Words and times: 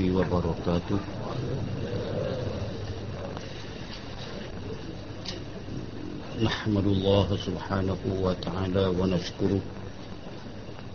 الله 0.00 0.26
وبركاته. 0.26 0.98
نحمد 6.42 6.86
الله 6.86 7.28
سبحانه 7.46 8.02
وتعالى 8.26 8.84
ونشكره 8.98 9.62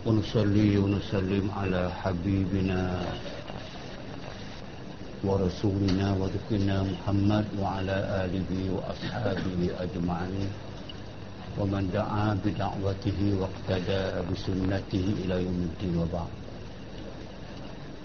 ونصلي 0.06 0.72
ونسلم 0.78 1.44
على 1.56 1.82
حبيبنا 2.00 2.82
ورسولنا 5.24 6.08
وذكرنا 6.20 6.76
محمد 6.92 7.46
وعلى 7.60 7.96
آله 8.24 8.50
وأصحابه 8.76 9.60
أجمعين. 9.80 10.50
ومن 11.58 11.90
دعا 11.92 12.36
بدعوته 12.44 13.20
واقتدى 13.40 14.02
بسنته 14.28 15.04
إلى 15.24 15.34
يوم 15.44 15.60
الدين 15.68 15.94
وبعد. 16.04 16.39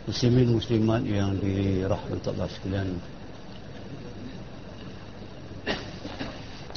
Muslimin 0.06 0.54
muslimat 0.54 1.02
yang 1.02 1.34
dirahmati 1.42 2.30
Allah 2.30 2.50
sekalian. 2.54 2.90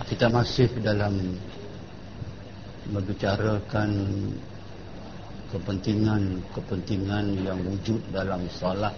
Kita 0.09 0.33
masih 0.33 0.73
dalam 0.81 1.37
membicarakan 2.89 3.91
kepentingan-kepentingan 5.53 7.25
yang 7.45 7.61
wujud 7.69 8.01
dalam 8.17 8.48
salat 8.48 8.97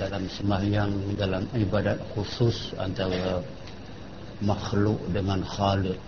dalam 0.00 0.24
sembahyang 0.32 1.20
dalam 1.20 1.44
ibadat 1.52 2.00
khusus 2.16 2.72
antara 2.80 3.44
makhluk 4.40 4.96
dengan 5.12 5.44
khalik 5.44 5.98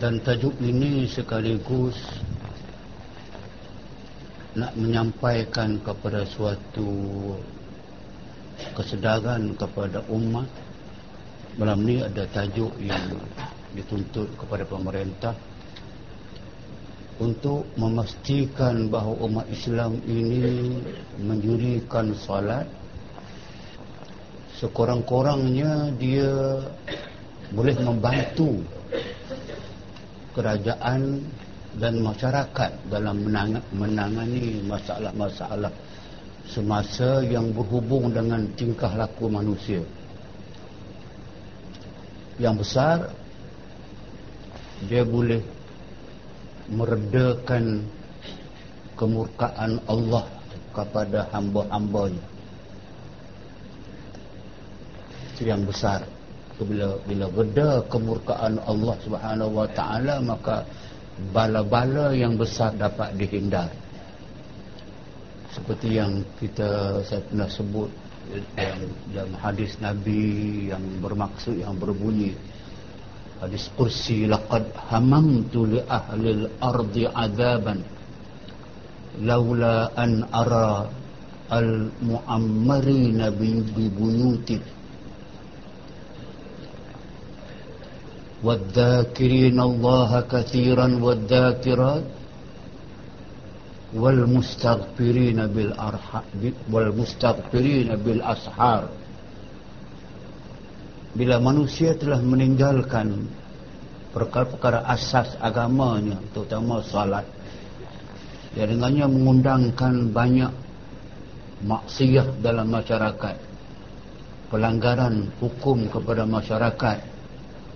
dan 0.00 0.18
tajuk 0.24 0.56
ini 0.64 1.04
sekaligus 1.06 1.94
nak 4.52 4.72
menyampaikan 4.76 5.80
kepada 5.80 6.28
suatu 6.28 6.88
kesedaran 8.76 9.56
kepada 9.56 10.04
umat. 10.12 10.48
Malam 11.56 11.84
ni 11.84 12.00
ada 12.00 12.24
tajuk 12.32 12.72
yang 12.80 13.16
dituntut 13.76 14.28
kepada 14.40 14.64
pemerintah 14.64 15.36
untuk 17.20 17.68
memastikan 17.76 18.88
bahawa 18.88 19.14
umat 19.28 19.46
Islam 19.52 20.00
ini 20.08 20.80
menjurikan 21.20 22.16
salat 22.16 22.64
sekurang-kurangnya 24.56 25.92
dia 26.00 26.30
boleh 27.52 27.76
membantu 27.84 28.64
kerajaan 30.32 31.20
dan 31.80 32.04
masyarakat 32.04 32.70
dalam 32.92 33.16
menangani 33.72 34.60
masalah-masalah 34.68 35.72
semasa 36.44 37.24
yang 37.24 37.48
berhubung 37.56 38.12
dengan 38.12 38.44
tingkah 38.58 38.92
laku 38.92 39.30
manusia. 39.32 39.80
Yang 42.36 42.54
besar 42.66 42.98
dia 44.90 45.06
boleh 45.06 45.40
meredakan 46.68 47.86
kemurkaan 48.98 49.80
Allah 49.86 50.24
kepada 50.76 51.28
hamba-hambanya. 51.30 52.24
Itu 55.32 55.48
yang 55.48 55.64
besar. 55.64 56.04
Bila 56.62 56.94
bila 57.10 57.26
reda 57.34 57.82
kemurkaan 57.90 58.54
Allah 58.70 58.94
Subhanahu 59.02 59.50
wa 59.50 59.66
taala 59.74 60.22
maka 60.22 60.62
bala-bala 61.32 62.16
yang 62.16 62.40
besar 62.40 62.72
dapat 62.74 63.14
dihindar. 63.20 63.68
Seperti 65.52 66.00
yang 66.00 66.24
kita 66.40 67.04
saya 67.04 67.20
pernah 67.28 67.48
sebut 67.52 67.90
yang 68.56 68.80
dalam 69.12 69.34
hadis 69.36 69.76
Nabi 69.84 70.68
yang 70.72 70.80
bermaksud 71.04 71.60
yang 71.60 71.76
berbunyi. 71.76 72.32
Hadis 73.42 73.68
kursi 73.74 74.24
laqad 74.24 74.70
hamamtu 74.88 75.66
li 75.76 75.80
ahli 75.84 76.46
al-ardi 76.46 77.04
azaban 77.10 77.82
laula 79.20 79.92
an 79.98 80.24
ara 80.32 80.88
al-mu'ammarina 81.52 83.28
bi 83.34 83.60
buyuti 83.92 84.56
والذاكرين 88.43 89.57
الله 89.59 90.11
كثيرا 90.29 90.87
والذاكرات 91.01 92.05
والمستغفرين 93.97 95.39
بالأرحام 95.47 96.23
والمستغفرين 96.73 97.89
بالأسحار 98.05 98.83
bila 101.17 101.41
manusia 101.41 101.97
telah 101.97 102.21
meninggalkan 102.21 103.25
perkara-perkara 104.13 104.85
asas 104.85 105.33
agamanya 105.41 106.21
terutama 106.29 106.85
salat 106.85 107.25
dia 108.53 108.69
dengannya 108.69 109.09
mengundangkan 109.09 110.13
banyak 110.13 110.53
maksiat 111.65 112.37
dalam 112.45 112.69
masyarakat 112.69 113.33
pelanggaran 114.53 115.25
hukum 115.41 115.89
kepada 115.89 116.21
masyarakat 116.29 117.10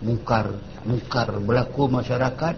mungkar 0.00 0.52
mungkar 0.84 1.28
berlaku 1.40 1.88
masyarakat. 1.88 2.56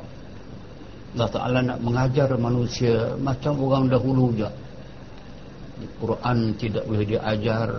Allah 1.16 1.30
Ta'ala 1.32 1.58
nak 1.64 1.78
mengajar 1.80 2.28
manusia 2.36 3.16
macam 3.16 3.58
orang 3.64 3.88
dahulu 3.88 4.36
je. 4.36 4.50
Quran 6.02 6.58
tidak 6.58 6.84
boleh 6.90 7.06
diajar 7.06 7.70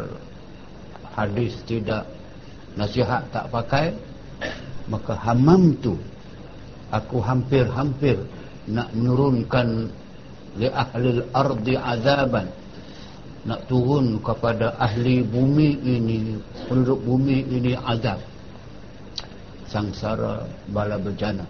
hadis 1.13 1.53
tidak 1.67 2.07
nasihat 2.73 3.27
tak 3.29 3.51
pakai. 3.51 3.93
Maka 4.89 5.13
hamam 5.21 5.77
tu 5.77 5.93
aku 6.89 7.21
hampir-hampir 7.21 8.17
nak 8.65 8.89
menurunkan 8.97 9.93
li 10.57 10.65
ahli 10.65 11.21
ardi 11.29 11.75
azaban. 11.77 12.49
Nak 13.45 13.69
turun 13.69 14.19
kepada 14.19 14.75
ahli 14.81 15.21
bumi 15.23 15.79
ini 15.85 16.17
penduduk 16.67 16.99
bumi 17.05 17.45
ini 17.45 17.71
azab 17.77 18.28
sangsara 19.69 20.49
bala 20.73 20.97
berjana 20.97 21.45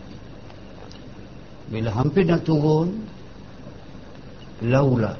bila 1.72 1.90
hampir 1.96 2.28
nak 2.28 2.44
turun 2.44 3.08
laula 4.68 5.16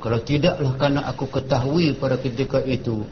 kalau 0.00 0.16
tidaklah 0.24 0.72
kerana 0.80 1.00
aku 1.12 1.28
ketahui 1.28 1.92
pada 1.92 2.16
ketika 2.16 2.64
itu 2.64 3.04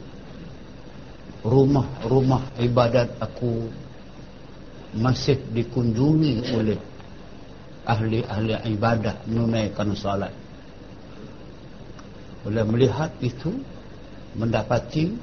rumah-rumah 1.45 2.41
ibadat 2.57 3.13
aku 3.21 3.69
masih 4.97 5.37
dikunjungi 5.53 6.49
oleh 6.57 6.79
ahli-ahli 7.85 8.57
ibadah 8.73 9.15
menunaikan 9.29 9.93
salat 9.93 10.33
boleh 12.41 12.65
melihat 12.65 13.13
itu 13.21 13.53
mendapati 14.33 15.13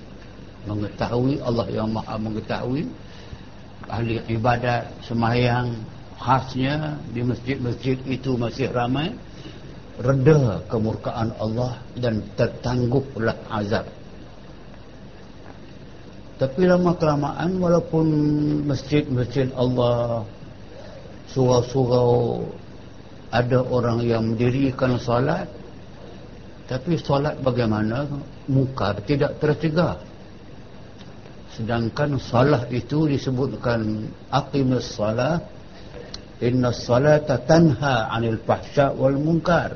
mengetahui 0.70 1.42
Allah 1.42 1.66
yang 1.70 1.90
maha 1.90 2.14
mengetahui 2.18 2.86
ahli 3.90 4.22
ibadat 4.30 4.90
semayang 5.06 5.78
khasnya 6.18 6.98
di 7.12 7.22
masjid-masjid 7.22 7.98
itu 8.08 8.34
masih 8.34 8.72
ramai 8.72 9.14
reda 10.00 10.60
kemurkaan 10.68 11.32
Allah 11.40 11.80
dan 11.96 12.20
tertangguplah 12.36 13.36
azab. 13.48 13.88
Tapi 16.36 16.68
lama 16.68 16.92
kelamaan 17.00 17.56
walaupun 17.56 18.06
masjid-masjid 18.68 19.48
Allah 19.56 20.28
surau-surau 21.32 22.44
ada 23.32 23.64
orang 23.64 24.04
yang 24.04 24.36
mendirikan 24.36 25.00
solat 25.00 25.48
tapi 26.66 26.98
solat 26.98 27.38
bagaimana? 27.40 28.04
Mungkar 28.46 29.00
tidak 29.06 29.38
tercegah 29.42 29.98
sedangkan 31.56 32.20
salah 32.20 32.68
itu 32.68 33.08
disebutkan 33.08 34.12
aqimus 34.28 34.92
salah 34.92 35.40
inna 36.44 36.68
salata 36.68 37.40
tanha 37.48 38.12
anil 38.12 38.36
fahsya 38.44 38.92
wal 38.92 39.16
munkar. 39.16 39.72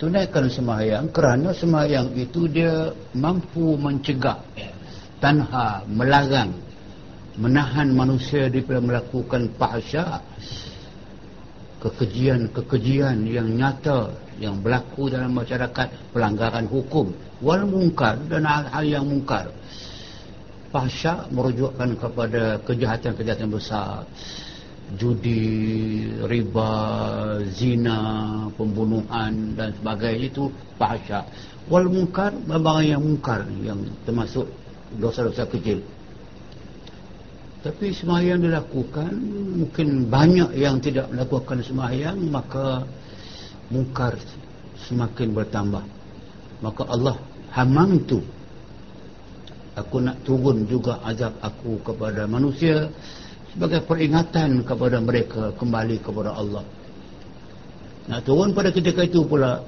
Tunaikan 0.00 0.50
sembahyang 0.50 1.14
kerana 1.14 1.54
sembahyang 1.54 2.16
itu 2.18 2.48
dia 2.50 2.90
mampu 3.14 3.76
mencegah 3.78 4.40
tanha 5.22 5.84
melarang 5.86 6.50
menahan 7.38 7.92
manusia 7.94 8.50
daripada 8.50 8.82
melakukan 8.82 9.46
fahsya 9.54 10.18
kekejian-kekejian 11.84 13.22
yang 13.30 13.46
nyata 13.54 14.10
yang 14.42 14.58
berlaku 14.58 15.06
dalam 15.06 15.38
masyarakat 15.38 16.10
pelanggaran 16.10 16.66
hukum 16.66 17.14
wal 17.38 17.62
munkar 17.62 18.18
dan 18.26 18.42
hal-hal 18.42 18.84
yang 18.84 19.04
munkar 19.06 19.54
fahsya 20.72 21.28
merujukkan 21.28 22.00
kepada 22.00 22.58
kejahatan-kejahatan 22.64 23.52
besar. 23.52 24.08
Judi, 24.92 26.04
riba, 26.28 26.72
zina, 27.52 28.00
pembunuhan 28.56 29.56
dan 29.56 29.72
sebagainya. 29.76 30.32
Itu 30.32 30.52
fahsya. 30.80 31.28
Wal 31.68 31.86
munkar 31.88 32.34
barang 32.34 32.82
yang 32.82 33.00
munkar 33.04 33.46
yang 33.62 33.78
termasuk 34.02 34.48
dosa-dosa 34.98 35.46
kecil. 35.48 35.80
Tapi 37.62 37.94
semayang 37.94 38.42
dilakukan 38.42 39.14
mungkin 39.62 40.10
banyak 40.10 40.50
yang 40.58 40.82
tidak 40.82 41.06
melakukan 41.14 41.62
semayang 41.62 42.18
maka 42.26 42.82
mungkar 43.70 44.18
semakin 44.90 45.30
bertambah. 45.30 45.84
Maka 46.58 46.82
Allah 46.90 47.16
hamam 47.54 48.02
tu 48.02 48.18
aku 49.76 50.04
nak 50.04 50.20
turun 50.24 50.68
juga 50.68 51.00
azab 51.04 51.32
aku 51.40 51.80
kepada 51.80 52.28
manusia 52.28 52.92
sebagai 53.52 53.84
peringatan 53.84 54.64
kepada 54.64 54.98
mereka 55.00 55.52
kembali 55.56 55.96
kepada 56.00 56.32
Allah. 56.36 56.64
Nak 58.08 58.20
turun 58.26 58.52
pada 58.56 58.72
ketika 58.72 59.04
itu 59.04 59.24
pula 59.24 59.62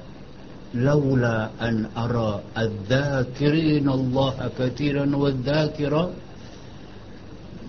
laula 0.75 1.53
an 1.61 1.87
ara 1.95 2.43
adh-dhakirin 2.57 3.85
Allah 3.87 4.51
katiran 4.53 5.09
wadh-dhakira 5.15 6.11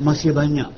masih 0.03 0.35
banyak 0.35 0.69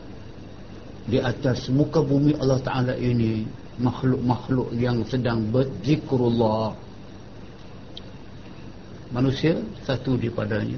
di 1.08 1.18
atas 1.18 1.72
muka 1.72 2.04
bumi 2.04 2.36
Allah 2.36 2.60
Taala 2.60 2.94
ini 3.00 3.48
makhluk-makhluk 3.80 4.74
yang 4.76 5.00
sedang 5.08 5.48
berzikrullah. 5.48 6.76
Manusia 9.08 9.56
satu 9.88 10.20
di 10.20 10.28
padanya 10.28 10.76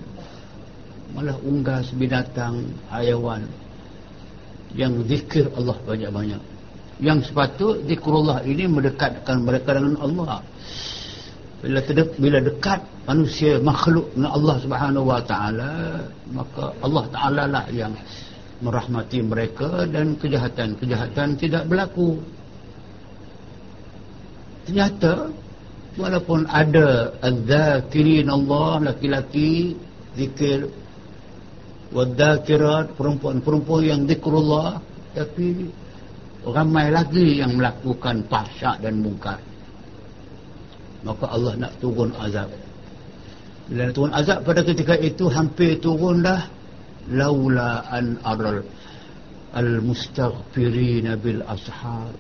malah 1.15 1.37
unggas 1.43 1.91
binatang 1.97 2.71
hayawan 2.93 3.47
yang 4.75 5.03
zikir 5.07 5.51
Allah 5.59 5.77
banyak-banyak. 5.83 6.43
Yang 7.01 7.33
sepatut 7.33 7.83
zikrullah 7.89 8.45
ini 8.45 8.69
mendekatkan 8.69 9.43
mereka 9.43 9.75
dengan 9.75 9.97
Allah. 9.99 10.45
Bila 11.61 11.81
terdek, 11.85 12.17
bila 12.17 12.39
dekat 12.41 12.81
manusia 13.05 13.61
makhluk 13.61 14.09
dengan 14.17 14.33
Allah 14.33 14.57
Subhanahu 14.65 15.05
wa 15.09 15.21
taala 15.25 15.73
maka 16.33 16.73
Allah 16.81 17.05
taala 17.13 17.43
lah 17.49 17.65
yang 17.69 17.93
merahmati 18.61 19.25
mereka 19.25 19.89
dan 19.89 20.17
kejahatan-kejahatan 20.21 21.29
tidak 21.41 21.65
berlaku. 21.69 22.21
Ternyata 24.69 25.33
walaupun 25.97 26.47
ada 26.49 27.17
az-zakirin 27.25 28.29
Allah 28.29 28.93
laki-laki 28.93 29.75
zikir 30.15 30.69
wadzakirat 31.91 32.95
perempuan-perempuan 32.95 33.83
yang 33.83 34.01
zikrullah 34.07 34.79
tapi 35.15 35.67
ramai 36.47 36.89
lagi 36.89 37.43
yang 37.43 37.59
melakukan 37.59 38.25
fahsyak 38.31 38.81
dan 38.81 39.03
mungkar. 39.03 39.43
Maka 41.03 41.25
Allah 41.33 41.57
nak 41.57 41.73
turun 41.83 42.13
azab. 42.17 42.49
Bila 43.69 43.91
turun 43.91 44.13
azab 44.15 44.47
pada 44.47 44.61
ketika 44.63 44.95
itu 44.99 45.27
hampir 45.33 45.81
turun 45.83 46.23
dah 46.23 46.47
laula 47.11 47.87
an 47.91 48.21
aral 48.23 48.63
al 49.51 49.71
mustaghfirin 49.83 51.11
bil 51.19 51.43
ashar 51.43 52.15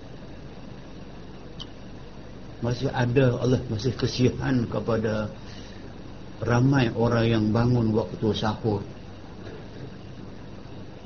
masih 2.61 2.93
ada 2.93 3.41
Allah 3.41 3.61
masih 3.73 3.95
kesihan 3.97 4.69
kepada 4.69 5.33
ramai 6.45 6.93
orang 6.93 7.27
yang 7.29 7.45
bangun 7.55 7.95
waktu 7.97 8.37
sahur 8.37 8.85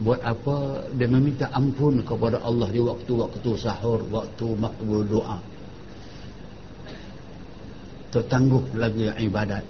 buat 0.02 0.18
apa? 0.26 0.82
Dia 0.98 1.06
meminta 1.06 1.46
ampun 1.54 2.02
kepada 2.02 2.42
Allah 2.42 2.66
di 2.72 2.82
waktu-waktu 2.82 3.50
sahur 3.54 4.02
waktu 4.10 4.46
makbul 4.58 5.06
doa. 5.06 5.38
Tertangguh 8.10 8.62
lagi 8.74 9.10
ibadat. 9.22 9.62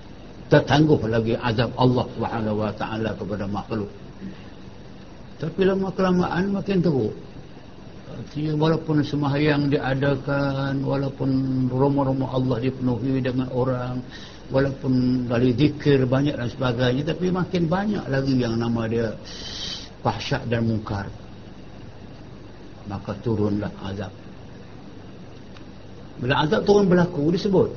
Tertangguh 0.49 1.01
lagi 1.09 1.37
azab 1.37 1.73
Allah 1.77 2.05
Subhanahu 2.17 2.57
wa 2.61 2.73
taala 2.77 3.11
kepada 3.17 3.45
makhluk. 3.49 3.91
Tapi 5.41 5.61
lama 5.67 5.93
kelamaan 5.93 6.57
makin 6.57 6.81
teruk. 6.81 7.13
Artinya 8.15 8.53
walaupun 8.55 9.03
sembahyang 9.03 9.75
diadakan 9.75 10.87
walaupun 10.87 11.31
rumah-rumah 11.67 12.31
Allah 12.31 12.57
dipenuhi 12.63 13.19
dengan 13.19 13.51
orang 13.51 13.99
walaupun 14.53 15.25
dari 15.27 15.51
zikir 15.57 16.05
banyak 16.07 16.37
dan 16.37 16.47
sebagainya 16.53 17.11
tapi 17.11 17.33
makin 17.33 17.65
banyak 17.67 18.05
lagi 18.07 18.35
yang 18.39 18.55
nama 18.61 18.87
dia 18.87 19.11
fahsyat 20.05 20.45
dan 20.53 20.69
mungkar. 20.69 21.09
Maka 22.85 23.17
turunlah 23.25 23.73
azab. 23.81 24.13
Bila 26.21 26.45
azab 26.45 26.61
turun 26.69 26.87
berlaku 26.87 27.33
disebut. 27.33 27.71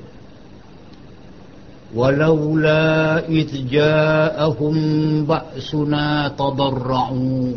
Walaula 1.96 3.24
id 3.32 3.72
ja'ahum 3.72 4.76
ba'suna 5.24 6.36
tadarra'u 6.36 7.56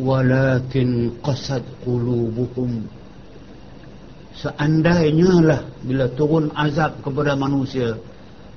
walakin 0.00 1.20
qasad 1.20 1.60
qulubuhum. 1.84 2.88
Seandainya 4.40 5.32
lah 5.44 5.60
bila 5.84 6.08
turun 6.16 6.48
azab 6.56 7.04
kepada 7.04 7.36
manusia 7.36 8.00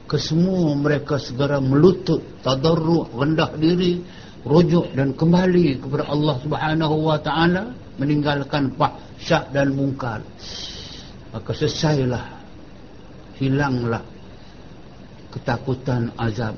kesemua 0.08 0.72
mereka 0.80 1.20
segera 1.20 1.60
melutut 1.60 2.24
tadarru' 2.40 3.12
rendah 3.12 3.52
diri 3.60 4.00
rujuk 4.44 4.92
dan 4.94 5.16
kembali 5.16 5.80
kepada 5.80 6.04
Allah 6.12 6.36
Subhanahu 6.44 6.96
wa 7.08 7.18
taala 7.20 7.72
meninggalkan 7.96 8.76
fahsyat 8.76 9.56
dan 9.56 9.72
mungkar. 9.76 10.20
Maka 11.34 11.50
selesailah 11.56 12.24
hilanglah 13.40 14.04
ketakutan 15.34 16.14
azab. 16.20 16.54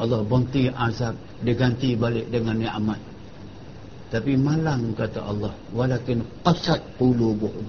Allah 0.00 0.22
berhenti 0.26 0.70
azab 0.70 1.14
diganti 1.44 1.94
balik 1.94 2.30
dengan 2.32 2.58
nikmat. 2.58 2.98
Tapi 4.08 4.38
malang 4.38 4.94
kata 4.94 5.20
Allah 5.26 5.52
walakin 5.74 6.22
qasat 6.46 6.80
qulubuhum. 6.96 7.66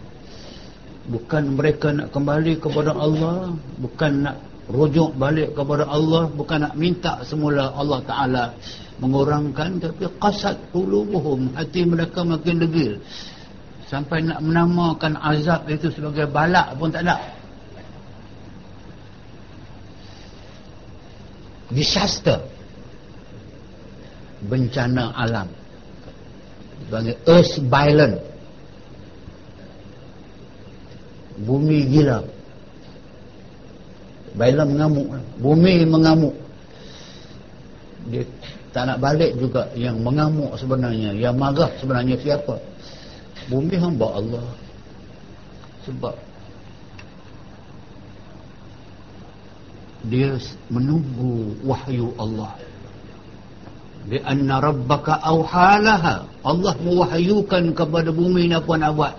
Bukan 1.06 1.54
mereka 1.54 1.94
nak 1.94 2.10
kembali 2.14 2.58
kepada 2.58 2.94
Allah 2.94 3.54
bukan 3.78 4.26
nak 4.26 4.38
rujuk 4.70 5.14
balik 5.22 5.54
kepada 5.54 5.86
Allah 5.86 6.26
bukan 6.34 6.66
nak 6.66 6.74
minta 6.74 7.22
semula 7.22 7.70
Allah 7.78 8.02
Taala 8.02 8.46
mengurangkan 9.00 9.84
tapi 9.84 10.08
qasat 10.24 10.56
qulubuhum 10.72 11.52
hati 11.56 11.84
mereka 11.84 12.24
makin 12.24 12.64
degil. 12.64 12.96
Sampai 13.86 14.26
nak 14.26 14.42
menamakan 14.42 15.14
azab 15.22 15.70
itu 15.70 15.94
sebagai 15.94 16.26
balak 16.26 16.74
pun 16.80 16.90
tak 16.90 17.06
ada. 17.06 17.22
Disaster. 21.70 22.42
Bencana 24.46 25.14
alam. 25.14 25.50
Dipanggil 26.86 27.18
earth 27.30 27.56
violent. 27.66 28.18
Bumi 31.46 31.86
gila. 31.90 32.20
Violent 34.34 34.70
mengamuk. 34.74 35.08
Bumi 35.42 35.74
mengamuk. 35.86 36.36
Dia 38.10 38.22
tak 38.76 38.92
nak 38.92 39.00
balik 39.00 39.32
juga 39.40 39.72
yang 39.80 40.04
mengamuk 40.04 40.52
sebenarnya 40.60 41.16
yang 41.16 41.40
marah 41.40 41.72
sebenarnya 41.80 42.20
siapa 42.20 42.60
bumi 43.48 43.80
hamba 43.80 44.20
Allah 44.20 44.46
sebab 45.88 46.16
dia 50.12 50.38
menunggu 50.68 51.56
wahyu 51.66 52.14
Allah 52.20 52.54
Di 54.06 54.22
anna 54.22 54.62
rabbaka 54.62 55.18
awhalaha. 55.18 56.30
Allah 56.46 56.78
mewahyukan 56.78 57.74
kepada 57.74 58.14
bumi 58.14 58.54
apa 58.54 58.78
nak 58.78 58.92
buat. 58.94 59.14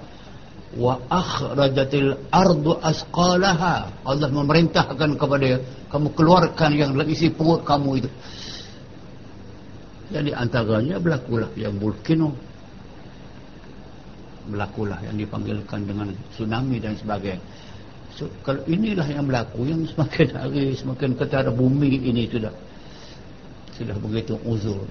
Wa 0.78 0.94
akhrajatil 1.10 2.14
ardu 2.30 2.78
asqalaha. 2.78 3.90
Allah 4.06 4.30
memerintahkan 4.30 5.18
kepada 5.18 5.58
kamu 5.90 6.08
keluarkan 6.14 6.70
yang 6.78 6.94
isi 7.02 7.34
perut 7.34 7.66
kamu 7.66 8.06
itu. 8.06 8.10
Jadi 10.06 10.30
antaranya 10.30 11.02
berlakulah 11.02 11.50
yang 11.58 11.74
volcano. 11.82 12.30
Berlakulah 14.46 15.02
yang 15.02 15.18
dipanggilkan 15.18 15.80
dengan 15.82 16.14
tsunami 16.30 16.78
dan 16.78 16.94
sebagainya. 16.94 17.42
So, 18.14 18.30
kalau 18.46 18.62
inilah 18.64 19.04
yang 19.10 19.26
berlaku 19.26 19.66
yang 19.66 19.82
semakin 19.84 20.28
hari 20.32 20.72
semakin 20.72 21.10
ketara 21.18 21.50
bumi 21.52 22.00
ini 22.00 22.24
sudah 22.30 22.54
sudah 23.76 23.96
begitu 24.00 24.38
uzur. 24.46 24.86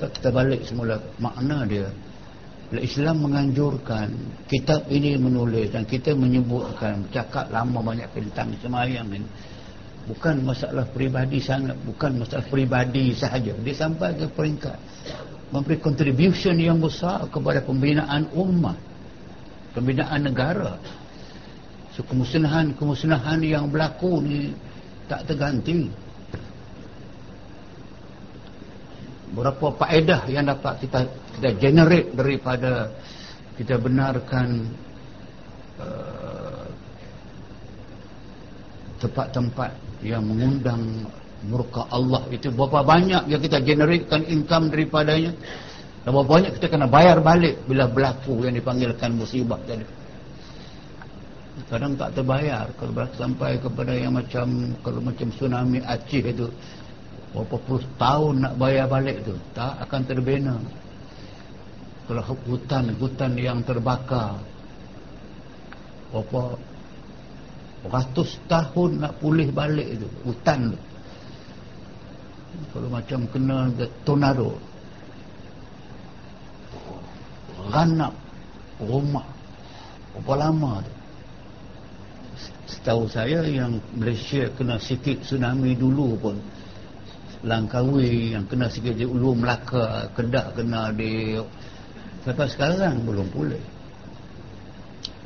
Kita, 0.00 0.32
balik 0.32 0.64
semula 0.64 0.96
makna 1.20 1.68
dia. 1.68 1.86
Islam 2.72 3.26
menganjurkan 3.26 4.14
kitab 4.46 4.86
ini 4.88 5.18
menulis 5.18 5.74
dan 5.74 5.84
kita 5.84 6.14
menyebutkan 6.14 7.02
cakap 7.10 7.50
lama 7.50 7.82
banyak 7.82 8.06
tentang 8.14 8.54
semayang 8.62 9.10
ini 9.10 9.26
bukan 10.08 10.44
masalah 10.44 10.86
peribadi 10.88 11.42
sangat 11.42 11.76
bukan 11.84 12.24
masalah 12.24 12.44
peribadi 12.48 13.12
sahaja. 13.12 13.52
Dia 13.60 13.74
sampai 13.76 14.16
ke 14.16 14.26
peringkat 14.32 14.78
memberi 15.50 15.76
contribution 15.82 16.56
yang 16.56 16.78
besar 16.78 17.26
kepada 17.28 17.60
pembinaan 17.60 18.30
umat 18.32 18.78
pembinaan 19.74 20.26
negara. 20.26 20.78
So 21.94 22.06
kemusnahan-kemusnahan 22.06 23.42
yang 23.42 23.70
berlaku 23.70 24.22
ni 24.22 24.54
tak 25.10 25.26
terganti. 25.26 25.90
Berapa 29.30 29.70
faedah 29.78 30.26
yang 30.26 30.50
dapat 30.50 30.82
kita 30.86 31.06
kita 31.38 31.50
generate 31.58 32.10
daripada 32.14 32.90
kita 33.54 33.78
benarkan 33.78 34.66
uh, 35.78 36.66
tempat-tempat 38.98 39.70
yang 40.00 40.24
mengundang 40.24 41.04
murka 41.48 41.88
Allah 41.88 42.24
itu 42.28 42.52
berapa 42.52 42.84
banyak 42.84 43.28
yang 43.28 43.40
kita 43.40 43.60
generatekan 43.64 44.24
income 44.28 44.68
daripadanya. 44.68 45.32
Dan 46.00 46.08
berapa 46.16 46.28
banyak 46.28 46.52
kita 46.56 46.66
kena 46.72 46.88
bayar 46.88 47.20
balik 47.20 47.60
bila 47.68 47.84
berlaku 47.84 48.44
yang 48.44 48.56
dipanggilkan 48.56 49.12
musibah 49.12 49.60
tadi. 49.68 49.84
Kadang 51.68 51.92
tak 51.94 52.16
terbayar 52.16 52.72
kalau 52.80 53.04
sampai 53.14 53.60
kepada 53.60 53.92
yang 53.92 54.16
macam 54.16 54.72
kalau 54.80 55.00
macam 55.04 55.28
tsunami 55.28 55.84
Aceh 55.84 56.24
itu. 56.24 56.48
Berapa 57.30 57.56
puluh 57.62 57.84
tahun 57.94 58.42
nak 58.42 58.54
bayar 58.58 58.90
balik 58.90 59.22
tu 59.22 59.36
tak 59.54 59.78
akan 59.86 60.00
terbina. 60.02 60.56
Kalau 62.10 62.26
hutan 62.26 62.90
hutan 62.98 63.32
yang 63.38 63.62
terbakar 63.62 64.34
berapa 66.10 66.58
ratus 67.88 68.36
tahun 68.44 69.00
nak 69.00 69.16
pulih 69.22 69.48
balik 69.48 69.88
itu 69.96 70.08
hutan 70.28 70.76
tu. 70.76 70.80
Kalau 72.76 72.88
macam 72.92 73.24
kena 73.32 73.72
tornado. 74.04 74.52
Ranak 77.70 78.12
rumah. 78.82 79.24
Berapa 80.12 80.32
lama 80.48 80.72
tu? 80.84 80.92
Setahu 82.70 83.04
saya 83.10 83.42
yang 83.46 83.82
Malaysia 83.96 84.46
kena 84.54 84.76
sikit 84.78 85.24
tsunami 85.24 85.74
dulu 85.74 86.14
pun. 86.20 86.36
Langkawi 87.40 88.36
yang 88.36 88.44
kena 88.44 88.68
sikit 88.68 89.00
di 89.00 89.08
Ulu 89.08 89.32
Melaka 89.32 90.12
Kedah 90.12 90.52
kena 90.52 90.92
di 90.92 91.40
sampai 92.20 92.48
sekarang 92.52 93.00
belum 93.08 93.32
pulih. 93.32 93.64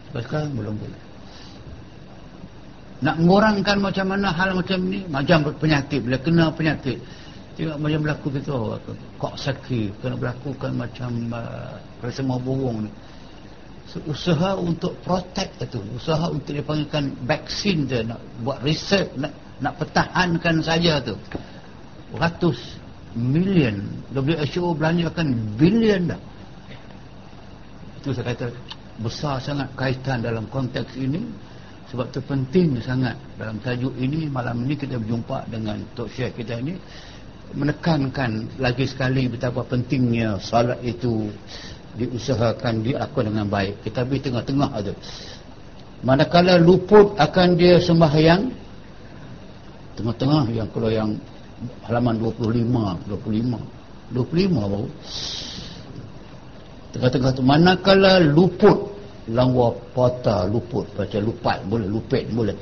Sampai 0.07 0.23
sekarang 0.23 0.53
belum 0.55 0.79
pulih 0.79 1.04
nak 3.05 3.21
mengurangkan 3.21 3.77
macam 3.85 4.07
mana 4.17 4.33
hal 4.33 4.57
macam 4.57 4.81
ni 4.89 5.05
macam 5.13 5.45
penyakit. 5.61 6.01
Bila 6.01 6.17
kena 6.17 6.49
penyakit 6.49 6.99
tengok 7.55 7.79
macam 7.79 8.01
berlaku 8.03 8.29
kita 8.35 8.51
oh, 8.51 8.75
kok 9.21 9.35
sakit. 9.39 9.91
Kena 10.03 10.15
berlakukan 10.19 10.73
macam 10.75 11.11
uh, 11.31 12.11
semua 12.11 12.39
burung 12.41 12.89
ni. 12.89 12.91
So, 13.85 14.01
usaha 14.11 14.59
untuk 14.59 14.97
protect 15.07 15.63
itu. 15.63 15.79
Usaha 15.95 16.33
untuk 16.33 16.51
dipanggilkan 16.51 17.15
vaksin 17.29 17.87
tu 17.87 18.01
nak 18.03 18.19
buat 18.43 18.59
research 18.67 19.13
nak, 19.15 19.33
nak 19.63 19.77
pertahankan 19.79 20.65
saja 20.65 20.99
tu. 21.05 21.15
Ratus 22.17 22.59
million. 23.15 23.79
WHO 24.11 24.75
belanjakan 24.75 25.55
billion 25.55 26.11
dah. 26.11 26.21
Itu 28.03 28.11
saya 28.17 28.35
kata 28.35 28.51
besar 28.99 29.39
sangat 29.43 29.71
kaitan 29.79 30.23
dalam 30.23 30.47
konteks 30.51 30.95
ini 30.99 31.23
sebab 31.95 32.11
itu 32.11 32.21
penting 32.27 32.69
sangat 32.83 33.15
dalam 33.39 33.63
tajuk 33.63 33.95
ini 33.95 34.27
malam 34.27 34.67
ini 34.67 34.75
kita 34.75 34.99
berjumpa 34.99 35.47
dengan 35.47 35.79
Tok 35.95 36.11
Syekh 36.11 36.43
kita 36.43 36.59
ini 36.59 36.75
menekankan 37.55 38.59
lagi 38.59 38.83
sekali 38.83 39.31
betapa 39.31 39.63
pentingnya 39.63 40.43
salat 40.43 40.83
itu 40.83 41.31
diusahakan 41.95 42.83
dilakukan 42.83 43.31
dengan 43.31 43.47
baik. 43.47 43.87
Kita 43.87 44.03
di 44.03 44.19
tengah-tengah 44.19 44.69
ada. 44.75 44.93
Manakala 46.05 46.59
luput 46.61 47.17
akan 47.17 47.49
dia 47.57 47.81
sembahyang 47.81 48.51
tengah-tengah 49.95 50.51
yang 50.51 50.69
kalau 50.75 50.91
yang 50.91 51.15
halaman 51.87 52.19
25, 52.19 53.07
25. 53.07 54.19
25 54.19 54.51
baru. 54.51 54.91
Tengah-tengah 56.93 57.31
tu 57.35 57.43
manakala 57.47 58.19
luput 58.19 58.94
langwa 59.31 59.73
pota 59.97 60.45
luput. 60.45 60.89
Baca 60.93 61.19
lupat 61.21 61.65
boleh 61.65 61.89
lupet 61.89 62.29
boleh. 62.29 62.57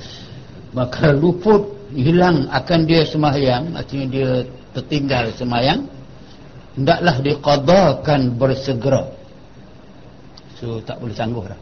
Maka 0.72 1.12
luput 1.12 1.90
hilang 1.92 2.48
akan 2.48 2.80
dia 2.86 3.02
semayang. 3.04 3.74
Artinya 3.74 4.06
dia 4.08 4.30
tertinggal 4.72 5.34
semayang. 5.34 5.84
Hendaklah 6.78 7.16
diqadakan 7.20 8.20
bersegera. 8.40 9.02
So 10.56 10.80
tak 10.86 11.02
boleh 11.02 11.12
sanggup 11.12 11.50
dah. 11.50 11.60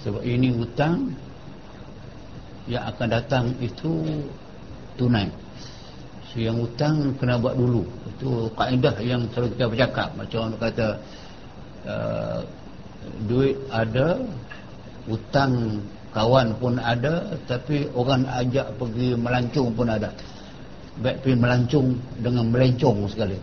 Sebab 0.00 0.24
ini 0.24 0.48
hutang 0.54 1.12
yang 2.64 2.88
akan 2.88 3.08
datang 3.10 3.44
itu 3.60 4.06
tunai. 4.96 5.28
So 6.30 6.40
yang 6.40 6.62
hutang 6.62 7.12
kena 7.18 7.36
buat 7.36 7.58
dulu. 7.58 7.84
Itu 8.16 8.48
kaedah 8.54 8.96
yang 9.02 9.26
selalu 9.34 9.58
kita 9.58 9.66
bercakap. 9.66 10.08
Macam 10.14 10.38
orang 10.46 10.56
kata 10.56 10.88
uh, 11.84 12.40
duit 13.26 13.56
ada 13.72 14.20
hutang 15.08 15.82
kawan 16.10 16.54
pun 16.58 16.76
ada 16.76 17.38
tapi 17.46 17.86
orang 17.94 18.26
ajak 18.26 18.74
pergi 18.76 19.14
melancung 19.14 19.70
pun 19.74 19.88
ada. 19.88 20.10
Baik 21.00 21.24
pergi 21.24 21.36
melancung 21.38 21.86
dengan 22.20 22.44
melencong 22.50 23.08
sekali. 23.08 23.38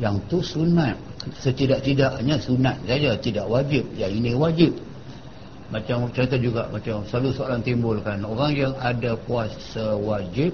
Yang 0.00 0.16
tu 0.26 0.38
sunat. 0.42 0.96
Setidak-tidaknya 1.40 2.36
sunat 2.36 2.76
saja 2.84 3.16
tidak 3.16 3.46
wajib. 3.46 3.84
Yang 3.94 4.12
ini 4.20 4.32
wajib. 4.34 4.72
Macam 5.72 6.10
contoh 6.12 6.40
juga 6.40 6.68
macam 6.68 7.06
selalu 7.08 7.30
soalan 7.32 7.62
timbulkan. 7.64 8.20
Orang 8.26 8.52
yang 8.52 8.74
ada 8.82 9.16
puasa 9.16 9.96
wajib 9.96 10.52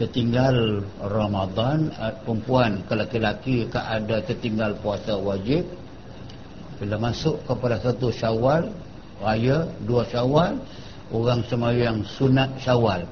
tertinggal 0.00 0.82
Ramadan 0.98 1.92
perempuan 2.24 2.80
ke 2.88 2.94
laki-laki 2.96 3.56
ke 3.68 3.78
ada 3.78 4.24
tertinggal 4.24 4.74
puasa 4.80 5.14
wajib 5.20 5.68
bila 6.82 6.98
masuk 6.98 7.38
kepada 7.46 7.78
satu 7.78 8.10
syawal 8.10 8.66
raya 9.22 9.70
dua 9.86 10.02
syawal 10.10 10.58
orang 11.14 11.46
semayang 11.46 12.02
sunat 12.18 12.58
syawal. 12.58 13.06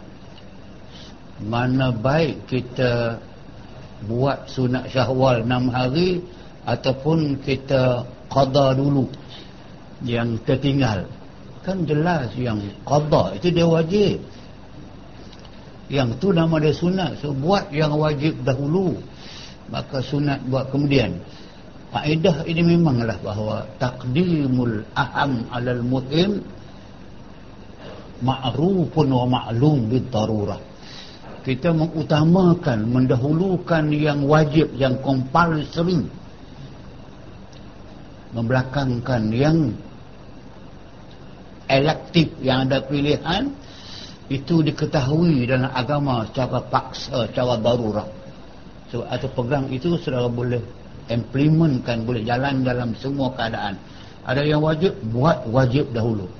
Mana 1.39 1.95
baik 1.95 2.51
kita 2.51 3.23
buat 4.11 4.51
sunat 4.51 4.91
syawal 4.91 5.47
enam 5.47 5.71
hari 5.71 6.19
ataupun 6.67 7.39
kita 7.47 8.03
qada 8.27 8.75
dulu 8.75 9.07
yang 10.03 10.35
tertinggal. 10.43 11.07
Kan 11.63 11.87
jelas 11.87 12.35
yang 12.35 12.59
qada 12.83 13.39
itu 13.39 13.55
dia 13.55 13.71
wajib. 13.71 14.19
Yang 15.87 16.19
tu 16.19 16.35
nama 16.35 16.59
dia 16.59 16.75
sunat. 16.75 17.23
So 17.23 17.31
buat 17.31 17.71
yang 17.71 17.95
wajib 17.95 18.35
dahulu. 18.43 18.99
Maka 19.71 20.03
sunat 20.03 20.43
buat 20.51 20.75
kemudian 20.75 21.23
Faedah 21.91 22.47
ini 22.47 22.63
memanglah 22.63 23.19
bahawa 23.19 23.67
takdimul 23.83 24.87
aham 24.95 25.43
alal 25.51 25.83
muhim 25.83 26.39
ma'rufun 28.23 29.09
wa 29.11 29.27
ma'lum 29.27 29.91
bidarurah. 29.91 30.61
Kita 31.41 31.73
mengutamakan, 31.73 32.85
mendahulukan 32.85 33.91
yang 33.91 34.23
wajib, 34.29 34.71
yang 34.77 35.01
compulsory. 35.03 36.05
Membelakangkan 38.37 39.35
yang 39.35 39.75
elektif, 41.67 42.31
yang 42.39 42.71
ada 42.71 42.79
pilihan. 42.87 43.51
itu 44.31 44.63
diketahui 44.63 45.43
dalam 45.43 45.67
agama 45.75 46.23
secara 46.31 46.63
paksa 46.71 47.27
secara 47.27 47.59
darurat 47.59 48.07
so, 48.87 49.03
atau 49.03 49.27
pegang 49.35 49.67
itu 49.75 49.99
saudara 49.99 50.31
boleh 50.31 50.63
implementkan 51.11 52.07
boleh 52.07 52.23
jalan 52.23 52.63
dalam 52.63 52.95
semua 52.97 53.29
keadaan. 53.35 53.75
Ada 54.25 54.47
yang 54.47 54.63
wajib 54.63 54.95
buat 55.11 55.43
wajib 55.51 55.91
dahulu. 55.91 56.31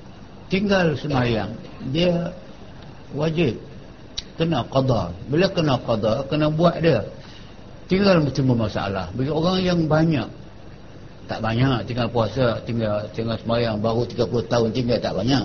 Tinggal 0.47 0.95
semayang 0.95 1.51
dia 1.91 2.31
wajib. 3.11 3.59
Kena 4.39 4.63
qada. 4.71 5.11
Bila 5.27 5.45
kena 5.51 5.75
qada 5.83 6.23
kena 6.31 6.47
buat 6.47 6.79
dia. 6.79 7.03
Tinggal 7.91 8.23
semua 8.31 8.55
masalah. 8.65 9.11
Bagi 9.11 9.31
orang 9.31 9.59
yang 9.59 9.79
banyak 9.85 10.27
tak 11.27 11.39
banyak. 11.43 11.83
Tinggal 11.83 12.07
puasa 12.07 12.59
tinggal 12.63 13.03
tinggal 13.11 13.35
semayang 13.43 13.77
baru 13.83 14.07
30 14.07 14.51
tahun 14.51 14.69
tinggal 14.71 14.97
tak 15.03 15.13
banyak. 15.13 15.43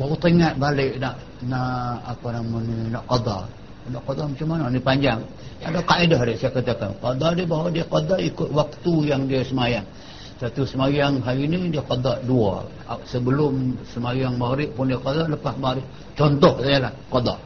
Baru 0.00 0.14
teringat 0.16 0.56
balik 0.56 0.96
nak 0.96 1.20
nak 1.44 2.02
apa 2.02 2.26
nama 2.34 2.56
ni 2.64 2.74
nak 2.90 3.04
qada 3.06 3.57
nak 3.90 4.02
qada 4.06 4.22
macam 4.28 4.46
mana? 4.48 4.64
Ni 4.70 4.80
panjang. 4.80 5.20
Ada 5.64 5.80
kaedah 5.82 6.20
dia 6.22 6.36
saya 6.38 6.50
katakan. 6.54 6.90
Qada 7.02 7.28
dia 7.34 7.44
bahawa 7.48 7.68
dia 7.72 7.84
qada 7.88 8.16
ikut 8.20 8.48
waktu 8.52 8.94
yang 9.04 9.26
dia 9.26 9.42
semayang. 9.42 9.86
Satu 10.38 10.62
semayang 10.62 11.18
hari 11.24 11.50
ni 11.50 11.72
dia 11.72 11.82
qada 11.82 12.22
dua. 12.22 12.62
Sebelum 13.08 13.74
semayang 13.90 14.38
maghrib 14.38 14.70
pun 14.76 14.86
dia 14.86 15.00
qada 15.00 15.26
lepas 15.26 15.54
maghrib. 15.58 15.84
Contoh 16.14 16.56
saya 16.62 16.88
lah 16.88 16.92
qada 17.10 17.36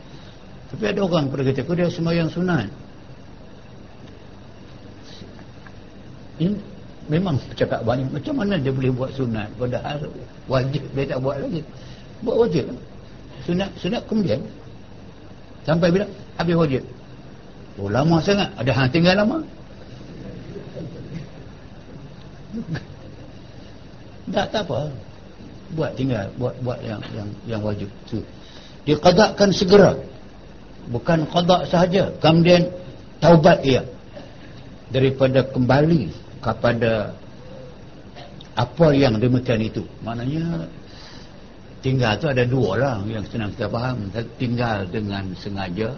tapi 0.73 0.89
ada 0.89 1.05
orang 1.05 1.29
pada 1.29 1.45
ketika 1.45 1.77
dia 1.77 1.93
semayang 1.93 2.33
sunat. 2.33 2.65
Ini 6.41 6.57
memang 7.13 7.37
cakap 7.53 7.85
banyak. 7.85 8.09
Macam 8.09 8.41
mana 8.41 8.57
dia 8.57 8.73
boleh 8.73 8.89
buat 8.89 9.13
sunat? 9.13 9.53
Padahal 9.61 10.09
wajib 10.49 10.81
dia 10.97 11.05
tak 11.13 11.21
buat 11.21 11.45
lagi. 11.45 11.61
Buat 12.25 12.37
wajib. 12.49 12.65
Sunat 13.45 13.69
sunat 13.77 14.03
kemudian. 14.09 14.41
Sampai 15.69 15.93
bila 15.93 16.09
habis 16.39 16.57
wajib 16.57 16.83
oh 17.81 17.89
lama 17.89 18.21
sangat. 18.21 18.53
Ada 18.59 18.71
hang 18.75 18.91
tinggal 18.93 19.15
lama? 19.17 19.39
Tak 24.33 24.47
tak 24.53 24.62
apa. 24.69 24.93
Buat 25.73 25.93
tinggal. 25.97 26.27
Buat 26.37 26.55
buat 26.61 26.79
yang 26.85 27.01
yang 27.17 27.29
yang 27.49 27.61
wajib. 27.65 27.89
Tu. 28.09 28.21
Diqadakan 28.85 29.51
segera. 29.55 29.97
Bukan 30.93 31.25
qada 31.31 31.65
sahaja. 31.65 32.12
Kemudian 32.21 32.69
taubat 33.23 33.65
ia. 33.65 33.87
Daripada 34.93 35.41
kembali 35.49 36.12
kepada 36.45 37.17
apa 38.53 38.87
yang 38.93 39.17
demikian 39.17 39.65
itu. 39.65 39.81
Maknanya 40.05 40.69
tinggal 41.81 42.21
tu 42.21 42.29
ada 42.29 42.45
dua 42.45 42.71
lah 42.77 42.97
yang 43.09 43.25
senang 43.33 43.49
kita 43.57 43.73
faham. 43.73 44.12
Tinggal 44.37 44.85
dengan 44.93 45.33
sengaja 45.41 45.97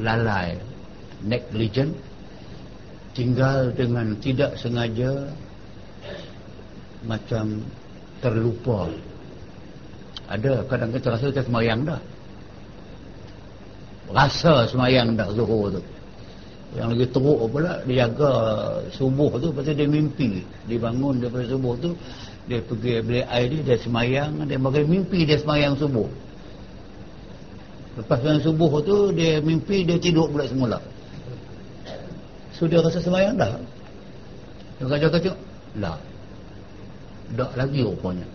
lalai. 0.00 0.56
Negligent 1.24 1.96
tinggal 3.16 3.72
dengan 3.72 4.12
tidak 4.20 4.52
sengaja 4.60 5.32
macam 7.08 7.64
terlupa. 8.20 8.92
Ada 10.26 10.66
kadang 10.68 10.90
kita 10.92 11.06
rasa 11.16 11.24
kita 11.32 11.42
semayang 11.46 11.86
dah. 11.86 12.00
Rasa 14.12 14.68
semayang 14.68 15.16
dah 15.16 15.32
zuhur 15.32 15.72
tu. 15.72 15.82
Yang 16.76 16.88
lagi 16.92 17.06
teruk 17.14 17.40
pula 17.48 17.72
dia 17.88 18.04
jaga 18.04 18.32
subuh 18.92 19.38
tu 19.40 19.48
pasal 19.54 19.72
dia 19.72 19.88
mimpi. 19.88 20.44
Dia 20.68 20.76
bangun 20.82 21.22
daripada 21.22 21.46
subuh 21.48 21.74
tu 21.78 21.96
dia 22.46 22.62
pergi 22.62 23.02
bilik 23.02 23.26
air 23.26 23.46
dia, 23.50 23.62
dia 23.74 23.76
semayang 23.82 24.30
dia 24.46 24.58
bagi 24.58 24.86
mimpi 24.86 25.26
dia 25.26 25.38
semayang 25.38 25.74
subuh 25.74 26.06
lepas 27.96 28.16
semayang 28.20 28.42
subuh 28.44 28.70
tu 28.84 29.10
dia 29.16 29.40
mimpi 29.40 29.82
dia 29.82 29.96
tidur 29.96 30.28
pula 30.28 30.44
semula. 30.44 30.78
So 32.52 32.68
dia 32.68 32.80
rasa 32.80 33.00
semayang 33.00 33.36
dah. 33.40 33.56
Dia 34.80 35.08
kata 35.08 35.32
lah 35.80 35.96
tak 37.34 37.50
lagi 37.58 37.80
rupanya. 37.82 38.26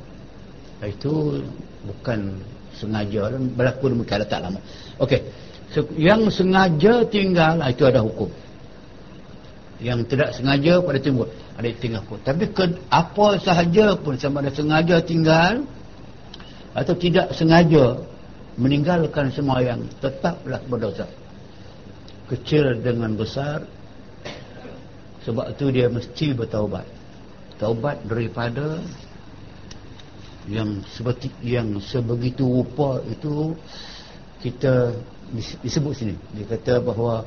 Itu 0.81 1.45
bukan 1.85 2.41
sengaja 2.73 3.37
dan 3.37 3.53
berlaku 3.53 3.93
demikian 3.93 4.25
tak 4.25 4.41
lama. 4.41 4.59
Ok 4.97 5.21
so, 5.71 5.85
yang 5.95 6.25
sengaja 6.33 7.05
tinggal 7.07 7.61
itu 7.69 7.85
ada 7.85 8.01
hukum. 8.01 8.29
Yang 9.81 10.13
tidak 10.13 10.29
sengaja 10.37 10.73
pada 10.81 10.99
timbul. 11.01 11.29
Ada 11.61 11.77
tinggal 11.77 12.01
pun 12.09 12.17
tapi 12.25 12.49
ke, 12.49 12.73
apa 12.89 13.37
sahaja 13.37 13.93
pun 13.93 14.17
sama 14.17 14.41
ada 14.41 14.49
sengaja 14.49 14.97
tinggal 15.05 15.61
atau 16.73 16.95
tidak 16.97 17.29
sengaja 17.37 18.01
meninggalkan 18.61 19.33
semua 19.33 19.65
yang 19.65 19.81
tetaplah 19.97 20.61
berdosa. 20.69 21.09
Kecil 22.29 22.79
dengan 22.85 23.17
besar 23.17 23.65
sebab 25.25 25.57
itu 25.57 25.65
dia 25.73 25.89
mesti 25.89 26.37
bertaubat. 26.37 26.85
Taubat 27.57 28.05
daripada 28.05 28.77
yang 30.45 30.85
seperti 30.89 31.33
yang 31.41 31.81
sebegitu 31.81 32.45
rupa 32.45 33.01
itu 33.09 33.57
kita 34.41 34.93
disebut 35.61 35.93
sini. 35.97 36.15
Dia 36.37 36.45
kata 36.45 36.73
bahawa 36.81 37.25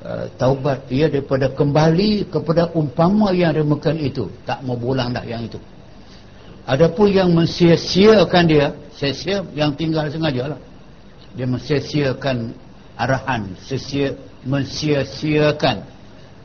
Uh, 0.00 0.32
taubat 0.40 0.88
ia 0.88 1.12
daripada 1.12 1.52
kembali 1.52 2.32
kepada 2.32 2.72
umpama 2.72 3.36
yang 3.36 3.52
demikian 3.52 4.00
itu. 4.00 4.32
Tak 4.48 4.64
mau 4.64 4.72
pulang 4.72 5.12
dah 5.12 5.20
yang 5.28 5.44
itu. 5.44 5.60
Adapun 6.64 7.12
yang 7.12 7.28
mensia-siakan 7.36 8.44
dia 8.48 8.72
sia-sia 9.00 9.40
yang 9.56 9.72
tinggal 9.72 10.12
sengaja 10.12 10.52
lah. 10.52 10.60
Dia 11.32 11.48
mensia-siakan 11.48 12.52
arahan 13.00 13.56
sia 13.64 14.12
mensia-siakan 14.44 15.76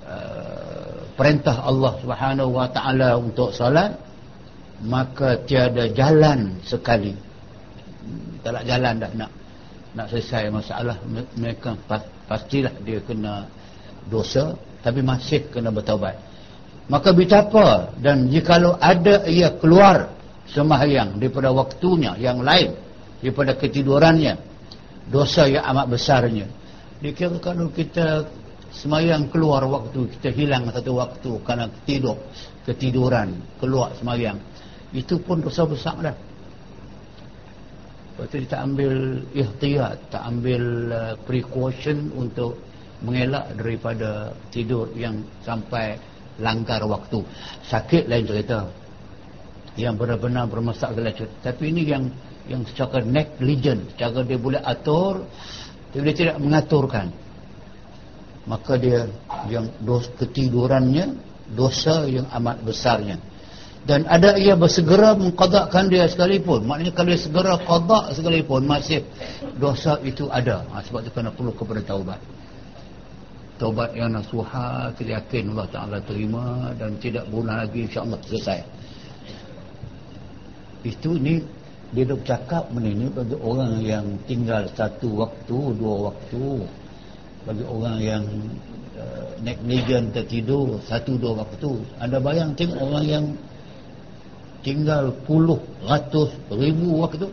uh, 0.07 1.03
perintah 1.19 1.67
Allah 1.67 1.99
subhanahu 1.99 2.55
wa 2.55 2.67
ta'ala 2.71 3.19
untuk 3.19 3.51
salat 3.51 3.99
maka 4.87 5.35
tiada 5.43 5.91
jalan 5.91 6.55
sekali. 6.63 7.11
Tak 8.39 8.51
nak 8.55 8.63
jalan 8.63 8.93
dah 9.03 9.11
nak 9.19 9.31
nak 9.95 10.07
selesai 10.11 10.47
masalah. 10.47 10.95
Mereka 11.35 11.75
pastilah 12.31 12.71
dia 12.87 13.03
kena 13.03 13.51
dosa 14.07 14.55
tapi 14.79 15.03
masih 15.03 15.43
kena 15.51 15.75
bertaubat. 15.75 16.15
Maka 16.87 17.09
betapa 17.11 17.89
dan 17.99 18.29
jikalau 18.29 18.77
ada 18.77 19.25
ia 19.25 19.49
keluar 19.57 20.13
sembahyang 20.49 21.17
daripada 21.17 21.49
waktunya 21.49 22.13
yang 22.17 22.41
lain 22.41 22.73
daripada 23.21 23.57
ketidurannya 23.57 24.37
dosa 25.09 25.49
yang 25.49 25.65
amat 25.73 25.85
besarnya 25.89 26.45
dikira 27.01 27.37
kalau 27.41 27.69
kita 27.73 28.25
semayang 28.73 29.29
keluar 29.31 29.63
waktu 29.65 30.09
kita 30.19 30.29
hilang 30.35 30.67
satu 30.69 30.99
waktu 30.99 31.31
kerana 31.41 31.65
tidur 31.87 32.17
ketiduran 32.65 33.33
keluar 33.57 33.93
semayang 33.97 34.37
itu 34.93 35.17
pun 35.21 35.41
dosa 35.41 35.65
besar 35.65 35.95
dah 36.01 36.15
Lepas 38.15 38.31
tu 38.31 38.47
tak 38.47 38.63
ambil 38.63 39.19
ikhtiat, 39.35 40.07
tak 40.07 40.23
ambil 40.23 40.63
uh, 40.87 41.13
precaution 41.27 42.15
untuk 42.15 42.55
mengelak 43.03 43.51
daripada 43.59 44.31
tidur 44.55 44.87
yang 44.95 45.19
sampai 45.43 45.99
langgar 46.39 46.79
waktu. 46.87 47.19
Sakit 47.67 48.07
lain 48.07 48.23
cerita. 48.23 48.71
Yang 49.75 49.95
benar-benar 49.99 50.47
bermasalah. 50.47 50.95
Tapi 51.43 51.63
ini 51.67 51.83
yang 51.83 52.07
yang 52.45 52.61
secara 52.63 53.01
negligent, 53.01 53.91
secara 53.93 54.21
dia 54.21 54.39
boleh 54.39 54.61
atur, 54.61 55.25
tapi 55.91 56.01
dia 56.11 56.15
tidak 56.15 56.37
mengaturkan. 56.39 57.09
Maka 58.45 58.77
dia 58.77 59.09
yang 59.49 59.67
dos 59.81 60.05
ketidurannya 60.15 61.17
dosa 61.57 62.05
yang 62.05 62.29
amat 62.29 62.61
besarnya. 62.61 63.17
Dan 63.85 64.05
ada 64.09 64.33
ia 64.33 64.57
bersegera 64.57 65.13
mengqadakkan 65.13 65.89
dia 65.93 66.09
sekalipun. 66.09 66.65
Maknanya 66.65 66.93
kalau 66.93 67.09
dia 67.13 67.21
segera 67.21 67.53
qadak 67.61 68.17
sekalipun 68.17 68.65
masih 68.65 69.05
dosa 69.61 70.01
itu 70.01 70.25
ada. 70.33 70.65
Ha, 70.73 70.81
sebab 70.81 71.05
itu 71.05 71.11
kena 71.13 71.29
perlu 71.29 71.53
kepada 71.53 71.81
taubat. 71.85 72.17
Taubat 73.61 73.93
yang 73.93 74.09
nasuha 74.09 74.89
kita 74.97 75.21
yakin 75.21 75.53
Allah 75.53 75.69
Ta'ala 75.69 75.97
terima 76.01 76.73
dan 76.75 76.97
tidak 76.97 77.29
berulang 77.29 77.61
lagi 77.61 77.85
insyaAllah 77.85 78.19
selesai 78.25 78.59
itu 80.85 81.17
ni 81.17 81.41
dia 81.89 82.05
dah 82.05 82.17
bercakap 82.17 82.69
ini 82.77 83.09
bagi 83.09 83.37
orang 83.41 83.81
yang 83.81 84.05
tinggal 84.29 84.69
satu 84.77 85.25
waktu 85.25 85.57
dua 85.81 86.13
waktu. 86.13 86.45
Bagi 87.45 87.65
orang 87.65 87.97
yang 88.01 88.23
uh, 88.97 89.29
negligent 89.41 90.13
tertidur 90.13 90.81
satu 90.85 91.17
dua 91.17 91.45
waktu. 91.45 91.71
Anda 91.97 92.21
bayang 92.21 92.53
tengok 92.53 92.77
orang 92.77 93.05
yang 93.05 93.25
tinggal 94.65 95.13
puluh 95.25 95.61
ratus 95.85 96.33
ribu 96.53 97.01
waktu. 97.01 97.29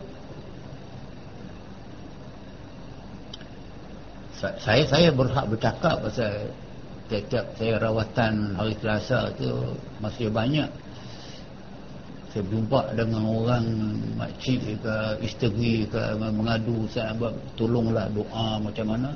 Saya 4.43 4.83
saya 4.83 5.07
berhak 5.07 5.47
bercakap 5.47 6.03
pasal 6.03 6.51
tiap-tiap 7.07 7.55
saya 7.55 7.79
rawatan 7.79 8.59
hari 8.59 8.75
Selasa 8.75 9.31
tu 9.39 9.75
masih 10.03 10.27
banyak 10.27 10.67
saya 12.33 12.49
jumpa 12.49 12.97
dengan 12.97 13.29
orang 13.29 13.65
makcik 14.17 14.57
ke 14.81 14.95
isteri 15.21 15.85
ke 15.85 16.01
mengadu 16.17 16.89
saya 16.89 17.13
buat 17.13 17.29
tolonglah 17.53 18.09
doa 18.09 18.57
macam 18.57 18.89
mana? 18.89 19.13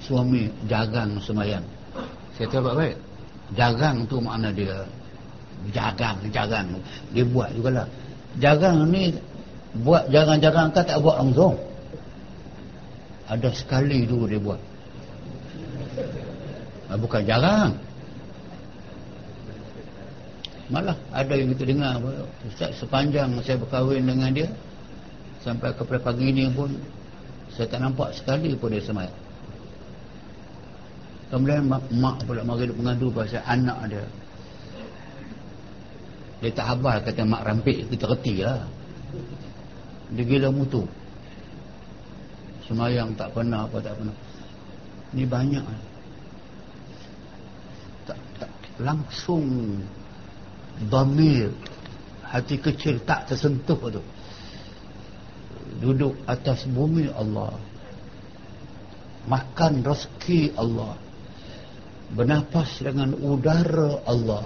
Suami 0.00 0.48
jagang 0.72 1.20
semayang. 1.20 1.60
Saya 2.32 2.48
tahu 2.48 2.64
baik 2.64 2.96
jagang 3.60 4.08
tu 4.08 4.24
makna 4.24 4.48
dia 4.48 4.88
jagang 5.68 6.16
jagang. 6.32 6.80
Dia 7.12 7.28
buat 7.28 7.52
jugalah. 7.52 7.84
Jagang 8.40 8.88
ni 8.88 9.12
buat 9.84 10.08
jagang-jagang 10.08 10.72
kan 10.72 10.84
tak 10.88 11.04
buat 11.04 11.20
langsung. 11.20 11.60
Ada 13.28 13.52
sekali 13.52 14.08
dulu 14.08 14.24
dia 14.24 14.40
buat. 14.40 14.60
Ah, 16.88 16.96
bukan 16.96 17.20
jarang 17.28 17.76
malah 20.68 20.96
ada 21.16 21.32
yang 21.32 21.48
kita 21.56 21.64
dengar 21.64 21.96
Ustaz 22.44 22.76
sepanjang 22.76 23.32
saya 23.40 23.56
berkahwin 23.56 24.04
dengan 24.04 24.30
dia 24.32 24.48
sampai 25.40 25.72
kepada 25.72 26.12
pagi 26.12 26.28
ini 26.28 26.52
pun 26.52 26.76
saya 27.56 27.66
tak 27.72 27.80
nampak 27.80 28.12
sekali 28.14 28.52
pun 28.54 28.70
dia 28.70 28.84
semayang. 28.84 29.18
Kemudian 31.28 31.68
mak, 31.68 31.84
mak 31.92 32.16
pula 32.24 32.40
mari 32.40 32.72
mengadu 32.72 33.12
pasal 33.12 33.44
anak 33.44 33.78
dia. 33.92 34.04
Dia 36.40 36.50
tak 36.54 36.66
habal 36.72 36.96
kata 37.04 37.22
mak 37.26 37.44
rampik 37.44 37.84
kita 37.92 38.04
reti 38.08 38.40
lah. 38.40 38.64
Dia 40.14 40.24
gila 40.24 40.48
mutu. 40.48 40.88
Semayang 42.64 43.12
tak 43.16 43.32
pernah 43.36 43.68
apa 43.68 43.76
tak 43.80 43.96
pernah. 43.96 44.16
Ni 45.12 45.24
banyak. 45.28 45.64
Tak, 48.08 48.18
tak 48.40 48.50
langsung 48.80 49.44
damir. 50.86 51.50
Hati 52.22 52.60
kecil 52.60 53.00
tak 53.02 53.32
tersentuh 53.32 53.78
tu. 53.88 54.02
Duduk 55.82 56.14
atas 56.28 56.68
bumi 56.68 57.10
Allah. 57.10 57.56
Makan 59.26 59.82
rezeki 59.82 60.54
Allah. 60.54 60.94
Bernafas 62.12 62.80
dengan 62.80 63.16
udara 63.16 64.00
Allah. 64.04 64.44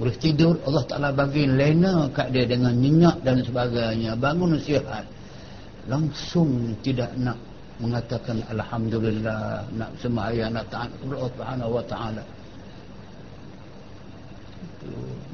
Boleh 0.00 0.16
tidur 0.16 0.56
Allah 0.64 0.84
Ta'ala 0.88 1.08
bagi 1.12 1.44
lena 1.44 2.08
kat 2.08 2.32
dia 2.32 2.48
dengan 2.48 2.72
nyenyak 2.72 3.20
dan 3.20 3.44
sebagainya. 3.44 4.16
Bangun 4.16 4.56
sihat. 4.56 5.04
Langsung 5.88 6.76
tidak 6.80 7.12
nak 7.20 7.36
mengatakan 7.80 8.44
alhamdulillah 8.52 9.64
nak 9.72 9.90
sembahyang 9.96 10.52
nak 10.52 10.68
taat 10.68 10.92
Allah 11.00 11.28
Subhanahu 11.32 11.70
wa 11.80 11.84
taala 11.88 12.22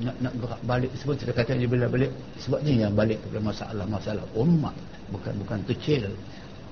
nak 0.06 0.16
nak 0.22 0.34
gerak 0.38 0.60
balik 0.62 0.92
sebab 1.02 1.14
kita 1.18 1.32
kata 1.34 1.58
dia 1.58 1.66
bila 1.66 1.90
balik 1.90 2.14
sebab 2.38 2.62
ni 2.62 2.78
yang 2.78 2.94
balik 2.94 3.18
kepada 3.26 3.42
masalah-masalah 3.42 4.26
umat. 4.38 4.76
Bukan 5.10 5.32
bukan 5.42 5.60
kecil. 5.66 6.14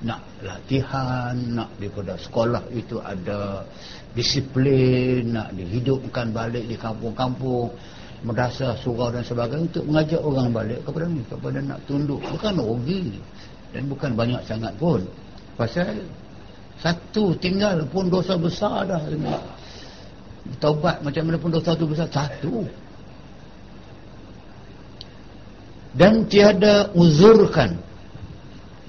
Nak 0.04 0.20
latihan 0.44 1.34
nak 1.50 1.70
daripada 1.80 2.14
sekolah 2.20 2.62
itu 2.70 3.00
ada 3.02 3.64
disiplin 4.12 5.32
nak 5.34 5.50
dihidupkan 5.56 6.30
balik 6.30 6.68
di 6.70 6.76
kampung-kampung 6.78 7.72
merdasa 8.24 8.72
surau 8.80 9.12
dan 9.12 9.24
sebagainya 9.26 9.68
untuk 9.68 9.84
mengajak 9.84 10.20
orang 10.22 10.48
balik 10.54 10.80
kepada 10.86 11.04
ni 11.10 11.22
kepada 11.26 11.58
nak 11.60 11.78
tunduk. 11.90 12.20
Bukan 12.22 12.54
rugi 12.60 13.18
dan 13.74 13.82
bukan 13.90 14.10
banyak 14.14 14.42
sangat 14.46 14.72
pun. 14.78 15.02
Pasal 15.58 16.04
satu 16.78 17.34
tinggal 17.38 17.82
pun 17.90 18.06
dosa 18.12 18.38
besar 18.38 18.86
dah. 18.86 19.02
Taubat 20.60 21.00
macam 21.00 21.22
mana 21.24 21.36
pun 21.40 21.48
dosa 21.48 21.72
tu 21.72 21.88
besar 21.88 22.04
satu 22.12 22.68
dan 25.94 26.26
tiada 26.26 26.90
uzurkan 26.92 27.78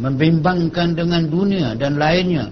membimbangkan 0.01 0.97
dengan 0.97 1.23
dunia 1.29 1.77
dan 1.77 1.95
lainnya. 1.95 2.51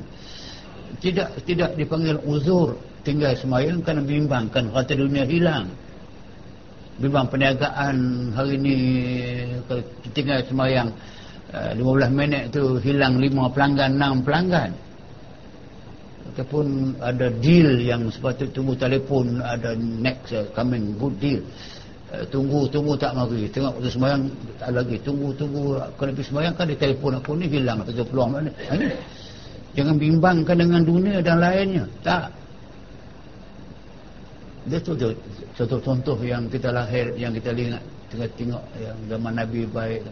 Tidak 1.04 1.44
tidak 1.44 1.76
dipanggil 1.76 2.16
uzur 2.24 2.80
tinggal 3.04 3.36
semayang 3.36 3.84
kerana 3.84 4.06
bimbangkan 4.06 4.72
kata 4.72 4.96
dunia 4.96 5.28
hilang. 5.28 5.68
Bimbang 7.02 7.28
perniagaan 7.28 7.96
hari 8.38 8.56
ini 8.62 8.78
tinggal 10.14 10.40
semayang 10.46 10.94
15 11.52 11.76
eh, 11.76 12.10
minit 12.14 12.44
tu 12.54 12.78
hilang 12.80 13.20
5 13.20 13.54
pelanggan 13.54 13.92
6 14.00 14.26
pelanggan. 14.26 14.72
Ataupun 16.34 16.98
ada 17.04 17.28
deal 17.44 17.84
yang 17.84 18.08
sepatut 18.08 18.50
tunggu 18.56 18.74
telefon 18.80 19.44
ada 19.44 19.76
next 19.78 20.34
uh, 20.34 20.48
coming 20.56 20.96
good 20.98 21.14
deal 21.20 21.44
tunggu 22.30 22.70
tunggu 22.70 22.94
tak 22.94 23.18
mari 23.18 23.50
tengok 23.50 23.82
waktu 23.82 23.90
sembahyang 23.90 24.24
tak 24.62 24.70
lagi 24.70 24.98
tunggu 25.02 25.34
tunggu 25.34 25.82
kalau 25.98 26.12
pergi 26.14 26.30
sembahyang 26.30 26.54
kan 26.54 26.66
di 26.70 26.78
telefon 26.78 27.18
aku 27.18 27.32
ni 27.34 27.46
hilang 27.50 27.82
atau 27.82 28.06
peluang 28.06 28.30
mana 28.38 28.52
ini 28.78 28.88
jangan 29.74 29.96
bimbangkan 29.98 30.56
dengan 30.58 30.82
dunia 30.86 31.18
dan 31.26 31.42
lainnya 31.42 31.84
tak 32.06 32.30
dia 34.70 34.78
tu 34.80 34.96
contoh-contoh 35.58 36.18
yang 36.22 36.46
kita 36.48 36.70
lahir 36.70 37.12
yang 37.18 37.34
kita 37.34 37.52
lihat 37.52 37.82
tengok-tengok 38.14 38.64
yang 38.78 38.98
zaman 39.10 39.34
Nabi 39.34 39.66
baik 39.68 40.06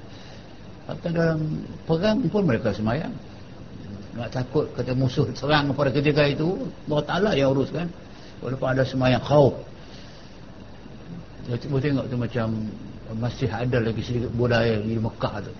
Kata 0.91 1.07
dalam 1.13 1.39
perang 1.87 2.19
pun 2.27 2.43
mereka 2.43 2.75
semayang. 2.75 3.13
Nak 4.11 4.27
takut 4.33 4.67
kata 4.75 4.91
musuh 4.91 5.23
serang 5.31 5.71
pada 5.71 5.87
ketika 5.87 6.27
itu. 6.27 6.67
Allah 6.91 7.03
Ta'ala 7.07 7.31
yang 7.31 7.55
uruskan. 7.55 7.87
Walaupun 8.43 8.67
ada 8.67 8.83
semayang 8.83 9.23
khauf. 9.23 9.55
Cuba 11.49 11.77
tengok 11.81 12.05
tu 12.05 12.17
macam 12.19 12.47
masih 13.17 13.49
ada 13.49 13.77
lagi 13.81 14.01
sedikit 14.05 14.31
budaya 14.37 14.77
di 14.77 14.95
Mekah 15.01 15.35
tu. 15.41 15.53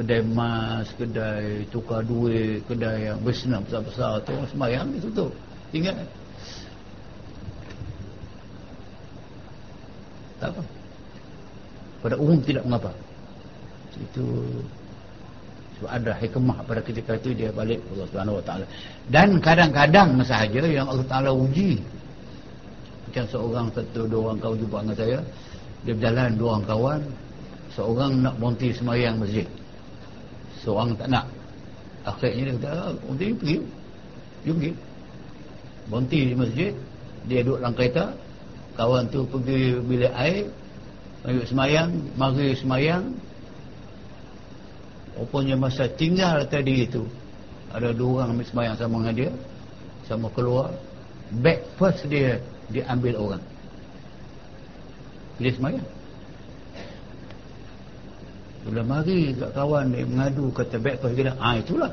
Kedai 0.00 0.20
emas, 0.22 0.86
kedai 0.98 1.66
tukar 1.70 2.02
duit, 2.02 2.62
kedai 2.66 3.10
yang 3.10 3.18
bersenam 3.22 3.62
besar-besar 3.62 4.22
tu. 4.26 4.34
Semayang 4.50 4.90
itu 4.94 5.08
tu. 5.12 5.26
Ingat. 5.70 5.94
Tak 10.40 10.50
apa. 10.56 10.62
Pada 12.00 12.16
umum 12.16 12.40
tidak 12.40 12.64
mengapa 12.64 12.90
itu 14.00 14.26
sebab 15.78 15.90
ada 15.96 16.12
hikmah 16.16 16.58
pada 16.64 16.80
ketika 16.84 17.16
itu 17.16 17.32
dia 17.36 17.50
balik 17.52 17.80
Allah 17.92 18.06
Subhanahu 18.08 18.38
Wa 18.40 18.44
Taala 18.44 18.66
dan 19.08 19.28
kadang-kadang 19.40 20.08
sahaja 20.24 20.60
yang 20.64 20.86
Allah 20.88 21.06
Taala 21.08 21.30
uji 21.32 21.80
macam 23.10 23.24
seorang 23.26 23.66
satu 23.74 24.06
dua 24.06 24.20
orang 24.30 24.38
kawan 24.38 24.56
jumpa 24.62 24.78
dengan 24.86 24.96
saya 24.96 25.18
dia 25.82 25.92
berjalan 25.98 26.30
dua 26.38 26.48
orang 26.54 26.66
kawan 26.70 27.00
seorang 27.74 28.12
nak 28.20 28.34
berhenti 28.36 28.68
semayang 28.74 29.16
masjid. 29.16 29.46
Seorang 30.60 30.92
tak 30.98 31.08
nak. 31.08 31.26
Akhirnya 32.04 32.52
dia 32.52 32.54
kata 32.60 32.68
ah, 32.68 32.92
berhenti 33.06 33.26
pergi. 33.36 33.56
Dia 34.44 34.52
pergi. 34.52 34.72
Berhenti 35.88 36.20
di 36.22 36.34
masjid 36.36 36.72
dia 37.28 37.44
duduk 37.44 37.58
dalam 37.60 37.74
kereta 37.76 38.04
kawan 38.80 39.04
tu 39.12 39.20
pergi 39.28 39.76
bilik 39.84 40.12
air 40.16 40.48
mari 41.20 41.44
semayang 41.44 41.88
mari 42.16 42.48
semayang. 42.56 43.04
Rupanya 45.20 45.52
masa 45.58 45.84
tinggal 45.84 46.48
tadi 46.48 46.86
itu 46.86 47.04
Ada 47.74 47.92
dua 47.92 48.24
orang 48.24 48.38
ambil 48.38 48.46
sembahyang 48.46 48.76
sama 48.78 48.96
dengan 49.04 49.14
dia 49.18 49.30
Sama 50.08 50.32
keluar. 50.32 50.70
First 51.76 52.08
dia 52.08 52.40
diambil 52.70 53.14
orang. 53.18 53.42
Dia 55.40 55.50
sembahyang 55.56 55.88
Bila 58.60 58.80
mari 58.84 59.32
kat 59.32 59.50
kawan 59.56 59.88
dia 59.88 60.04
mengadu 60.04 60.52
kata 60.52 60.76
back 60.76 61.00
first 61.00 61.16
dia 61.16 61.32
Ah 61.40 61.56
itulah. 61.56 61.90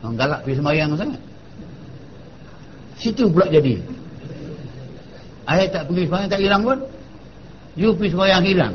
Orang 0.00 0.16
galak 0.16 0.40
pergi 0.44 0.58
sembahyang 0.60 0.90
sangat. 0.96 1.20
Situ 2.96 3.24
pula 3.28 3.46
jadi. 3.48 3.76
Ayat 5.44 5.68
tak 5.72 5.82
pergi 5.92 6.08
sembahyang 6.08 6.30
tak 6.32 6.40
hilang 6.40 6.62
pun. 6.64 6.78
You 7.76 7.92
pergi 7.92 8.12
sembahyang 8.16 8.44
hilang. 8.44 8.74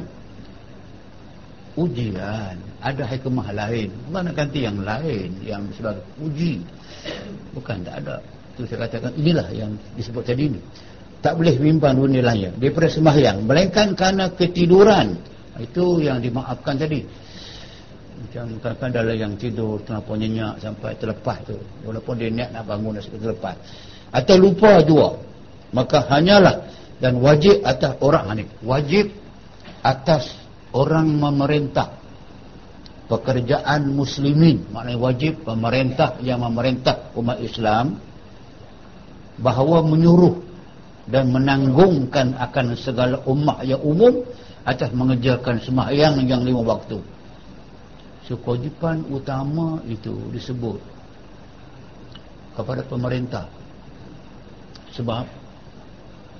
Ujian. 1.74 2.56
Ada 2.80 3.04
hikmah 3.10 3.48
lain. 3.52 3.90
Allah 4.10 4.22
nak 4.30 4.36
ganti 4.38 4.60
yang 4.64 4.78
lain 4.80 5.30
yang 5.42 5.66
sebagai 5.74 6.06
uji. 6.22 6.62
Bukan 7.58 7.82
tak 7.82 8.06
ada 8.06 8.22
itu 8.60 8.68
saya 8.68 8.92
katakan 8.92 9.16
inilah 9.16 9.48
yang 9.56 9.72
disebut 9.96 10.28
tadi 10.28 10.52
ini 10.52 10.60
tak 11.20 11.36
boleh 11.36 11.56
bimbang 11.60 12.00
dunia 12.00 12.24
lain 12.24 12.56
daripada 12.56 12.88
sembahyang. 12.88 13.44
Melainkan 13.44 13.92
kerana 13.96 14.32
ketiduran. 14.32 15.20
Itu 15.60 16.00
yang 16.00 16.24
dimaafkan 16.24 16.80
tadi. 16.80 17.04
Macam 18.20 18.56
kadang-kadang 18.64 19.04
ada 19.04 19.16
yang 19.16 19.34
tidur 19.36 19.80
terlalu 19.84 20.28
nyenyak 20.28 20.64
sampai 20.64 20.96
terlepas 20.96 21.44
tu. 21.44 21.60
Walaupun 21.84 22.16
dia 22.16 22.32
niat 22.32 22.56
nak 22.56 22.64
bangun 22.68 22.96
dan 22.96 23.04
terlepas. 23.04 23.56
Atau 24.16 24.36
lupa 24.40 24.80
juga 24.80 25.20
maka 25.76 26.08
hanyalah 26.08 26.72
dan 27.04 27.20
wajib 27.20 27.60
atas 27.68 28.00
orang 28.00 28.40
ni. 28.40 28.46
Wajib 28.64 29.12
atas 29.84 30.40
orang 30.72 31.12
memerintah. 31.20 32.00
Pekerjaan 33.12 33.92
muslimin. 33.92 34.72
Maknanya 34.72 35.00
wajib 35.04 35.44
pemerintah 35.44 36.16
yang 36.24 36.40
memerintah 36.48 37.12
umat 37.20 37.44
Islam 37.44 38.00
bahawa 39.40 39.84
menyuruh 39.84 40.40
dan 41.10 41.34
menanggungkan 41.34 42.38
akan 42.38 42.78
segala 42.78 43.18
umat 43.26 43.66
yang 43.66 43.82
umum 43.82 44.22
atas 44.68 44.94
mengejarkan 44.94 45.58
sembahyang 45.64 46.22
yang 46.30 46.46
lima 46.46 46.62
waktu. 46.62 47.02
So 48.30 48.38
kewajipan 48.38 49.10
utama 49.10 49.82
itu 49.90 50.14
disebut 50.30 50.78
kepada 52.54 52.86
pemerintah. 52.86 53.50
Sebab 54.94 55.26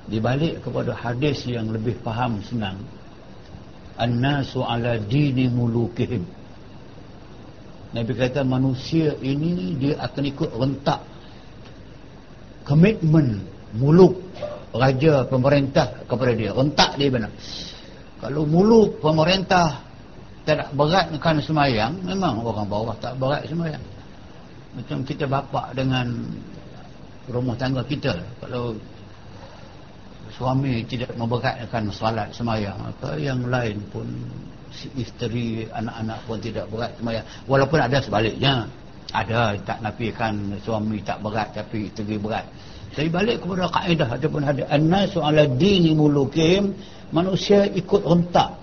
dibalik 0.06 0.62
kepada 0.62 0.94
hadis 0.94 1.46
yang 1.50 1.74
lebih 1.74 1.98
faham 2.06 2.42
senang 2.46 2.78
annasu 3.98 4.62
ala 4.62 5.02
dini 5.02 5.50
mulukihim. 5.50 6.24
Nabi 7.90 8.12
kata 8.14 8.46
manusia 8.46 9.18
ini 9.18 9.74
dia 9.82 9.98
akan 9.98 10.24
ikut 10.30 10.50
rentak 10.54 11.02
komitmen 12.64 13.44
muluk 13.78 14.18
raja 14.74 15.26
pemerintah 15.26 15.88
kepada 16.06 16.32
dia. 16.34 16.52
Rentak 16.54 16.98
dia 16.98 17.10
benar. 17.10 17.32
Kalau 18.20 18.44
muluk 18.44 19.00
pemerintah 19.00 19.80
tidak 20.44 20.70
beratkan 20.74 21.38
semayang 21.40 21.94
memang 22.04 22.42
orang 22.42 22.68
bawah 22.68 22.96
tak 22.98 23.16
berat 23.22 23.46
semayang. 23.46 23.82
Macam 24.76 25.02
kita 25.06 25.26
bapak 25.26 25.74
dengan 25.78 26.26
rumah 27.30 27.54
tangga 27.58 27.86
kita 27.86 28.18
kalau 28.42 28.74
suami 30.34 30.82
tidak 30.86 31.14
memberatkan 31.14 31.90
salat 31.94 32.30
semayang 32.34 32.78
apa 32.78 33.18
yang 33.18 33.46
lain 33.50 33.78
pun 33.94 34.08
isteri 34.98 35.66
anak-anak 35.70 36.20
pun 36.26 36.38
tidak 36.42 36.66
berat 36.70 36.92
semayang. 36.98 37.26
Walaupun 37.46 37.80
ada 37.82 37.98
sebaliknya 38.02 38.66
ada 39.10 39.58
tak 39.66 39.82
nafikan 39.82 40.58
suami 40.62 41.02
tak 41.02 41.20
berat 41.24 41.54
tapi 41.56 41.90
isteri 41.90 42.16
berat. 42.22 42.46
Tapi 42.94 43.08
balik 43.10 43.46
kepada 43.46 43.70
kaedah 43.70 44.10
ataupun 44.18 44.42
hadis 44.44 44.66
annasu 44.68 45.22
ala 45.22 45.46
dini 45.46 45.94
mulukim 45.94 46.74
manusia 47.14 47.66
ikut 47.70 48.02
rentak. 48.06 48.58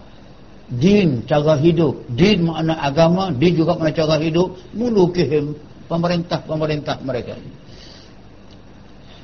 Din 0.67 1.23
cara 1.31 1.55
hidup. 1.59 2.11
Din 2.11 2.51
makna 2.51 2.75
agama 2.83 3.31
din 3.31 3.55
juga 3.55 3.79
makna 3.79 3.95
cara 3.95 4.19
hidup. 4.19 4.59
Mulukihim 4.75 5.55
pemerintah-pemerintah 5.87 6.99
mereka. 7.07 7.39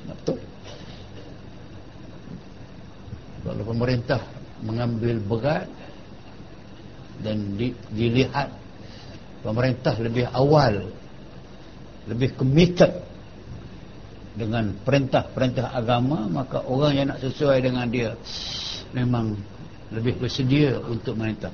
Betul 0.06 0.38
kalau 3.42 3.62
pemerintah 3.66 4.22
mengambil 4.62 5.18
berat 5.26 5.66
dan 7.26 7.58
di, 7.58 7.74
dilihat 7.90 8.48
pemerintah 9.42 9.98
lebih 9.98 10.30
awal 10.30 10.86
lebih 12.10 12.34
committed 12.34 12.90
dengan 14.32 14.72
perintah-perintah 14.82 15.76
agama 15.76 16.26
maka 16.26 16.64
orang 16.64 16.92
yang 16.96 17.06
nak 17.12 17.20
sesuai 17.20 17.62
dengan 17.62 17.86
dia 17.92 18.16
memang 18.96 19.36
lebih 19.92 20.16
bersedia 20.18 20.80
untuk 20.88 21.20
merintah 21.20 21.52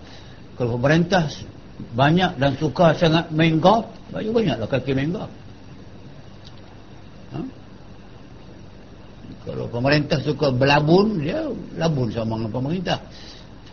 kalau 0.54 0.78
pemerintah 0.78 1.26
banyak 1.94 2.38
dan 2.38 2.54
suka 2.58 2.94
sangat 2.94 3.30
main 3.34 3.58
golf 3.58 3.87
banyak-banyaklah 4.11 4.66
kaki 4.66 4.92
main 4.96 5.14
golf. 5.14 5.30
Ha? 7.28 7.40
kalau 9.48 9.64
pemerintah 9.72 10.20
suka 10.20 10.52
berlabun 10.52 11.24
dia 11.24 11.48
labun 11.80 12.12
sama 12.12 12.37
dengan 12.37 12.52
pemerintah. 12.52 12.98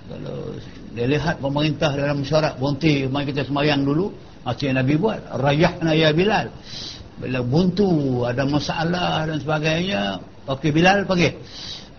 Kalau 0.05 0.55
dia 0.95 1.05
lihat 1.09 1.41
pemerintah 1.43 1.91
dalam 1.91 2.23
syarat 2.23 2.55
berhenti 2.55 3.09
mari 3.11 3.33
kita 3.33 3.43
semayang 3.43 3.83
dulu 3.83 4.13
yang 4.45 4.77
Nabi 4.77 4.93
buat 5.01 5.19
rayahna 5.41 5.91
ya 5.97 6.13
Bilal. 6.13 6.53
Bila 7.17 7.41
buntu 7.41 8.21
ada 8.27 8.45
masalah 8.45 9.25
dan 9.25 9.41
sebagainya. 9.41 10.21
Okey 10.45 10.69
Bilal 10.69 11.09
panggil. 11.09 11.33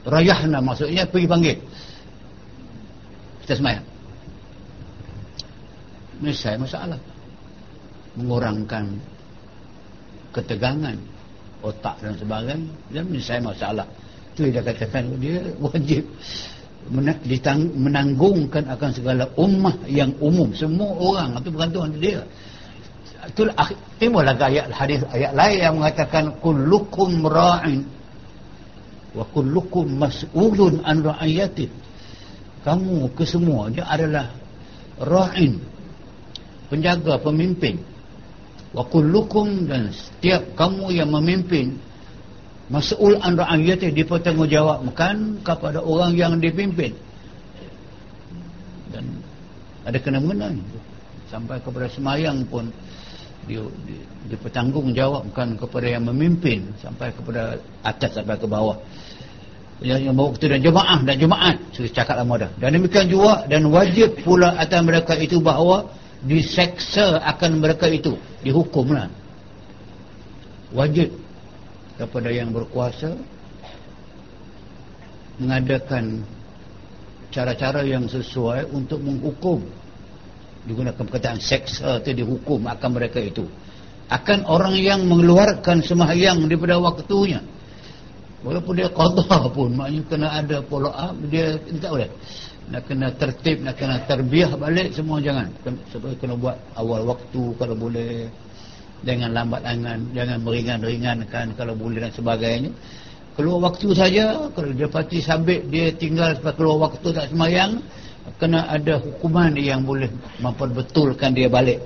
Rayahna 0.07 0.63
maksudnya 0.63 1.03
pergi 1.11 1.27
panggil. 1.27 1.57
Kita 3.43 3.59
semayang. 3.59 3.87
Saya 6.31 6.57
masalah. 6.63 7.01
Mengurangkan 8.15 8.95
ketegangan 10.31 10.97
otak 11.67 11.99
dan 11.99 12.15
sebagainya. 12.15 12.71
Dan 12.95 13.05
saya 13.19 13.41
masalah. 13.43 13.87
Itu 14.39 14.47
dia 14.55 14.63
katakan. 14.63 15.19
Dia 15.19 15.43
wajib 15.59 16.07
menanggungkan 16.90 18.64
akan 18.70 18.90
segala 18.94 19.25
ummah 19.35 19.75
yang 19.90 20.14
umum. 20.22 20.55
Semua 20.55 20.94
orang 20.94 21.38
itu 21.38 21.49
bergantung 21.51 21.96
dia. 21.99 22.22
Itulah 23.27 23.55
timbul 23.99 24.22
lagi 24.22 24.55
ayat 24.55 24.70
hadis 24.70 25.03
ayat 25.11 25.35
lain 25.35 25.59
yang 25.59 25.75
mengatakan 25.83 26.25
kullukum 26.38 27.27
ra'in 27.27 27.83
wa 29.18 29.27
kullukum 29.35 29.99
mas'ulun 29.99 30.85
an 30.87 31.03
ra'iyati. 31.03 31.66
Kamu 32.62 33.11
kesemuanya 33.18 33.87
adalah 33.90 34.31
ra'in 35.03 35.59
penjaga 36.70 37.18
pemimpin. 37.18 37.83
Wa 38.70 38.87
kullukum 38.87 39.66
dan 39.66 39.90
setiap 39.90 40.55
kamu 40.55 40.94
yang 40.94 41.11
memimpin 41.11 41.83
mas'ul 42.67 43.19
an 43.23 43.39
ra'iyati 43.39 43.95
dipertanggungjawabkan 43.95 45.43
kepada 45.47 45.79
orang 45.83 46.19
yang 46.19 46.33
dipimpin. 46.43 46.95
Dan 48.91 49.23
ada 49.87 49.99
kena 50.03 50.19
mengena 50.19 50.51
sampai 51.31 51.63
kepada 51.63 51.87
semayang 51.91 52.43
pun 52.47 52.71
dia, 53.47 53.63
dia 54.27 54.39
bertanggungjawabkan 54.43 55.55
kepada 55.55 55.87
yang 55.87 56.03
memimpin 56.11 56.67
sampai 56.83 57.15
kepada 57.15 57.63
atas 57.87 58.11
sampai 58.19 58.35
ke 58.35 58.47
bawah. 58.51 58.79
Yang, 59.77 60.09
yang 60.09 60.17
bawa 60.17 60.33
dan 60.41 60.61
jemaah 60.65 60.99
dan 61.05 61.17
jemaat 61.21 61.57
saya 61.77 61.93
cakap 61.93 62.17
lama 62.19 62.49
dah. 62.49 62.51
Dan 62.59 62.81
demikian 62.81 63.07
juga 63.13 63.45
dan 63.47 63.69
wajib 63.69 64.19
pula 64.25 64.57
atas 64.57 64.81
mereka 64.81 65.15
itu 65.15 65.39
bahawa 65.39 65.93
diseksa 66.25 67.21
akan 67.23 67.61
mereka 67.61 67.87
itu. 67.87 68.17
Dihukumlah. 68.41 69.13
Wajib 70.75 71.26
kepada 71.97 72.29
yang 72.29 72.53
berkuasa 72.53 73.17
mengadakan 75.41 76.25
cara-cara 77.33 77.85
yang 77.85 78.09
sesuai 78.09 78.73
untuk 78.73 79.01
menghukum. 79.05 79.61
Digunakan 80.67 80.99
perkataan 80.99 81.39
seksa 81.39 82.03
itu 82.03 82.25
dihukum 82.25 82.67
akan 82.67 82.91
mereka 82.91 83.23
itu. 83.23 83.47
Akan 84.11 84.47
orang 84.47 84.75
yang 84.79 85.07
mengeluarkan 85.07 85.83
semahyang 85.83 86.43
daripada 86.47 86.79
waktunya. 86.79 87.43
Walaupun 88.43 88.79
dia 88.79 88.91
qadha 88.91 89.51
pun 89.51 89.75
maknanya 89.75 90.03
kena 90.07 90.29
ada 90.31 90.57
follow 90.67 90.93
up 90.93 91.15
dia 91.31 91.59
tak 91.83 91.91
boleh. 91.91 92.11
Nak 92.67 92.83
kena 92.87 93.09
tertib 93.15 93.63
nak 93.63 93.75
kena 93.79 94.03
terbiah 94.07 94.51
balik 94.55 94.95
semua 94.95 95.23
jangan. 95.23 95.51
Sebab 95.91 96.19
kena 96.19 96.35
buat 96.35 96.59
awal 96.79 97.07
waktu 97.07 97.43
kalau 97.59 97.75
boleh 97.79 98.31
jangan 99.05 99.31
lambat 99.35 99.63
angan 99.67 99.99
jangan 100.17 100.39
meringan-ringankan 100.41 101.47
kalau 101.59 101.75
boleh 101.77 102.01
dan 102.01 102.13
sebagainya. 102.15 102.71
Keluar 103.37 103.69
waktu 103.69 103.93
saja 103.93 104.49
kalau 104.57 104.73
dia 104.73 104.89
pasti 104.89 105.21
sabit 105.21 105.69
dia 105.69 105.93
tinggal 105.93 106.33
sampai 106.33 106.55
keluar 106.57 106.89
waktu 106.89 107.13
tak 107.13 107.29
semayang 107.29 107.85
kena 108.41 108.65
ada 108.73 108.97
hukuman 108.97 109.53
yang 109.55 109.85
boleh 109.85 110.09
memperbetulkan 110.41 111.37
dia 111.37 111.53
balik. 111.53 111.85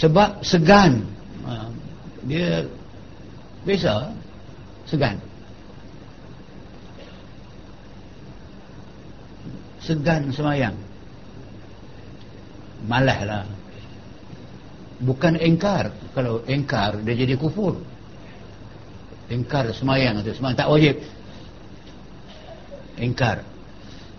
Sebab 0.00 0.40
segan. 0.40 1.04
Ha, 1.44 1.68
dia 2.24 2.64
biasa 3.68 4.08
segan. 4.88 5.16
Segan 9.84 10.32
semayang. 10.32 10.76
Malah 12.86 13.20
lah 13.26 13.57
bukan 15.02 15.38
engkar. 15.38 15.94
Kalau 16.12 16.42
engkar 16.46 16.98
dia 17.02 17.14
jadi 17.14 17.34
kufur. 17.38 17.78
Engkar 19.28 19.68
semayang 19.76 20.24
itu 20.24 20.32
semayang 20.34 20.58
tak 20.58 20.68
wajib. 20.70 20.96
Engkar. 22.98 23.44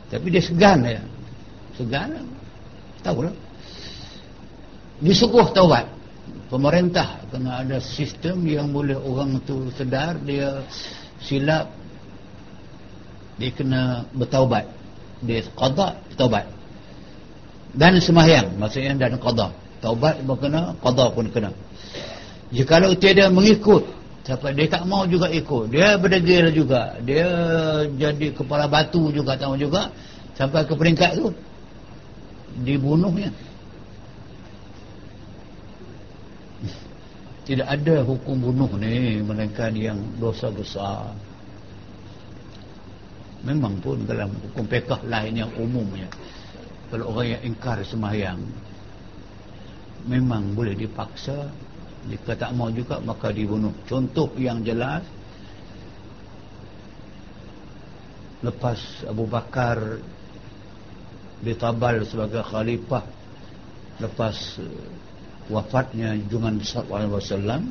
Tapi 0.09 0.25
dia 0.31 0.43
segan 0.43 0.79
ya. 0.85 1.01
Segan 1.75 2.25
tahulah. 3.01 3.35
Disukuh 4.99 5.51
taubat. 5.55 5.87
Pemerintah 6.49 7.21
kena 7.29 7.61
ada 7.61 7.77
sistem 7.77 8.41
yang 8.49 8.73
boleh 8.73 8.97
orang 8.97 9.37
tu 9.45 9.69
sedar 9.77 10.17
dia 10.25 10.65
silap. 11.21 11.69
Dia 13.37 13.51
kena 13.53 14.03
bertaubat. 14.17 14.65
Dia 15.21 15.45
qada 15.53 15.99
taubat 16.17 16.59
dan 17.75 18.01
semahyang 18.01 18.57
maksudnya 18.57 18.97
dan 18.97 19.13
qada 19.21 19.53
taubat 19.79 20.19
pun 20.23 20.37
kena 20.39 20.75
qada 20.79 21.05
pun 21.11 21.25
kena. 21.31 21.51
Jikalau 22.49 22.97
tiada 22.97 23.29
mengikut 23.29 23.99
siapa 24.29 24.53
dia 24.53 24.69
tak 24.69 24.85
mau 24.85 25.09
juga 25.09 25.25
ikut. 25.33 25.73
Dia 25.73 25.97
berdegil 25.97 26.53
juga. 26.53 26.93
Dia 27.01 27.25
jadi 27.97 28.29
kepala 28.29 28.69
batu 28.69 29.09
juga 29.09 29.33
tahu 29.33 29.57
juga. 29.57 29.89
Sampai 30.37 30.63
ke 30.69 30.77
peringkat 30.77 31.17
tu 31.17 31.33
dibunuhnya. 32.61 33.33
Tidak 37.49 37.65
ada 37.65 38.05
hukum 38.05 38.37
bunuh 38.37 38.69
ni 38.77 39.25
melainkan 39.25 39.73
yang 39.73 39.97
dosa 40.21 40.53
besar. 40.53 41.09
Memang 43.41 43.79
pun 43.81 44.03
dalam 44.03 44.29
hukum 44.29 44.67
pekah 44.67 44.99
lain 45.07 45.41
yang 45.41 45.51
umumnya. 45.57 46.05
Kalau 46.93 47.15
orang 47.15 47.33
yang 47.33 47.41
ingkar 47.49 47.81
semayang 47.81 48.37
memang 50.09 50.57
boleh 50.57 50.73
dipaksa 50.73 51.53
jika 52.09 52.33
tak 52.33 52.57
mau 52.57 52.73
juga 52.73 52.97
maka 52.97 53.29
dibunuh. 53.29 53.71
Contoh 53.85 54.33
yang 54.41 54.65
jelas 54.65 55.05
lepas 58.41 58.79
Abu 59.05 59.29
Bakar 59.29 60.01
ditabal 61.45 62.01
sebagai 62.07 62.41
khalifah 62.41 63.05
lepas 63.99 64.35
eh, 64.63 64.89
wafatnya 65.51 66.15
Jungan 66.27 66.57
Wasallam 66.63 67.69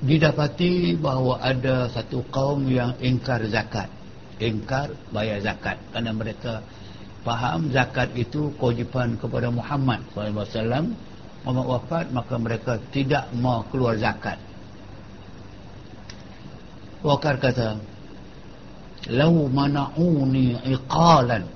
didapati 0.00 0.96
bahawa 0.96 1.44
ada 1.44 1.86
satu 1.92 2.24
kaum 2.32 2.64
yang 2.66 2.96
ingkar 3.04 3.44
zakat. 3.52 3.92
Ingkar 4.40 4.96
bayar 5.12 5.44
zakat. 5.44 5.76
Kerana 5.92 6.16
mereka 6.16 6.64
faham 7.20 7.68
zakat 7.68 8.12
itu 8.16 8.52
kewajipan 8.56 9.20
kepada 9.20 9.52
Muhammad 9.52 10.00
SAW 10.12 10.92
Muhammad 11.44 11.66
wafat 11.68 12.06
maka 12.12 12.34
mereka 12.36 12.72
tidak 12.92 13.28
mau 13.36 13.64
keluar 13.72 13.96
zakat. 13.96 14.36
Wakar 17.00 17.40
kata 17.40 17.80
lau 19.08 19.48
mana'uni 19.48 20.60
iqalan 20.68 21.48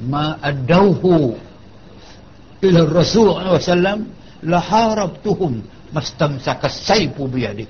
ma 0.00 0.40
adauhu 0.40 1.36
ila 2.64 2.80
Rasul 2.88 3.36
SAW 3.36 4.08
laharabtuhum 4.40 5.60
mastamsaka 5.92 6.72
saipu 6.72 7.28
biyadik 7.28 7.68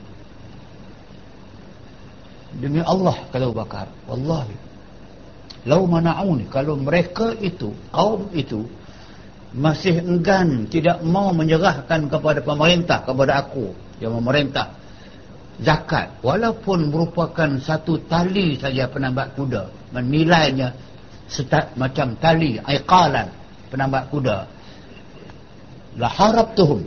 demi 2.62 2.80
Allah 2.86 3.18
kata 3.34 3.50
Abu 3.50 3.56
Bakar 3.58 3.86
wallahi 4.06 4.65
lau 5.66 5.84
mana'uni 5.84 6.46
kalau 6.48 6.78
mereka 6.78 7.34
itu 7.42 7.74
kaum 7.90 8.30
itu 8.32 8.64
masih 9.52 9.98
enggan 10.00 10.70
tidak 10.70 11.02
mau 11.02 11.34
menyerahkan 11.34 12.06
kepada 12.06 12.40
pemerintah 12.40 13.02
kepada 13.02 13.42
aku 13.44 13.74
yang 13.98 14.14
memerintah 14.16 14.76
zakat. 15.60 16.20
Walaupun 16.20 16.92
merupakan 16.92 17.48
satu 17.60 18.04
tali 18.04 18.60
saja 18.60 18.88
penambak 18.88 19.36
kuda 19.36 19.92
menilainya 19.96 20.76
setat, 21.26 21.74
macam 21.74 22.14
tali 22.20 22.60
iqalan 22.60 23.28
penambak 23.72 24.12
kuda. 24.12 24.38
La 25.96 26.08
harabtuhum. 26.12 26.84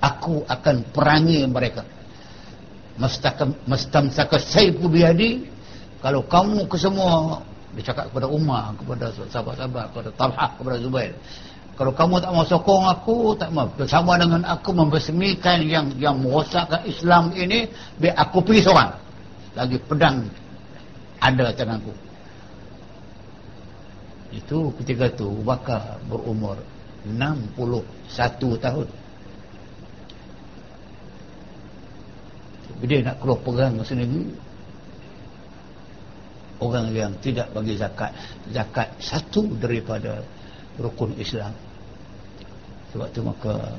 Aku 0.00 0.48
akan 0.48 0.76
perangi 0.96 1.44
mereka. 1.44 1.84
Mastamsaka 3.68 4.40
sayfu 4.40 4.88
biadi 4.88 5.44
kalau 6.00 6.20
kamu 6.24 6.64
ke 6.68 6.76
semua 6.76 7.40
dia 7.76 7.86
cakap 7.86 8.10
kepada 8.10 8.26
Umar 8.26 8.74
kepada 8.76 9.14
sahabat-sahabat 9.30 9.84
kepada 9.94 10.08
Talha 10.18 10.46
kepada 10.58 10.76
Zubair 10.82 11.12
kalau 11.80 11.96
kamu 11.96 12.20
tak 12.20 12.36
mau 12.36 12.44
sokong 12.44 12.84
aku, 12.92 13.32
tak 13.40 13.56
mau 13.56 13.64
bersama 13.72 14.20
dengan 14.20 14.44
aku 14.44 14.68
membesmikan 14.68 15.64
yang 15.64 15.88
yang 15.96 16.20
merosakkan 16.20 16.84
Islam 16.84 17.32
ini, 17.32 17.72
biar 17.96 18.20
aku 18.20 18.44
pergi 18.44 18.68
seorang. 18.68 18.92
Lagi 19.56 19.80
pedang 19.88 20.28
ada 21.24 21.48
tanganku. 21.56 21.88
Itu 24.28 24.76
ketika 24.76 25.08
itu 25.08 25.40
Bakar 25.40 25.96
berumur 26.04 26.60
61 27.08 27.56
tahun. 28.60 28.88
Dia 32.84 33.08
nak 33.08 33.24
keluar 33.24 33.40
perang 33.40 33.80
sendiri. 33.88 34.28
Orang 36.60 36.92
yang 36.92 37.16
tidak 37.24 37.48
bagi 37.56 37.80
zakat. 37.80 38.12
Zakat 38.52 38.92
satu 39.00 39.48
daripada 39.56 40.20
rukun 40.76 41.16
Islam. 41.16 41.56
Sebab 42.92 43.08
tu 43.16 43.24
maka 43.24 43.74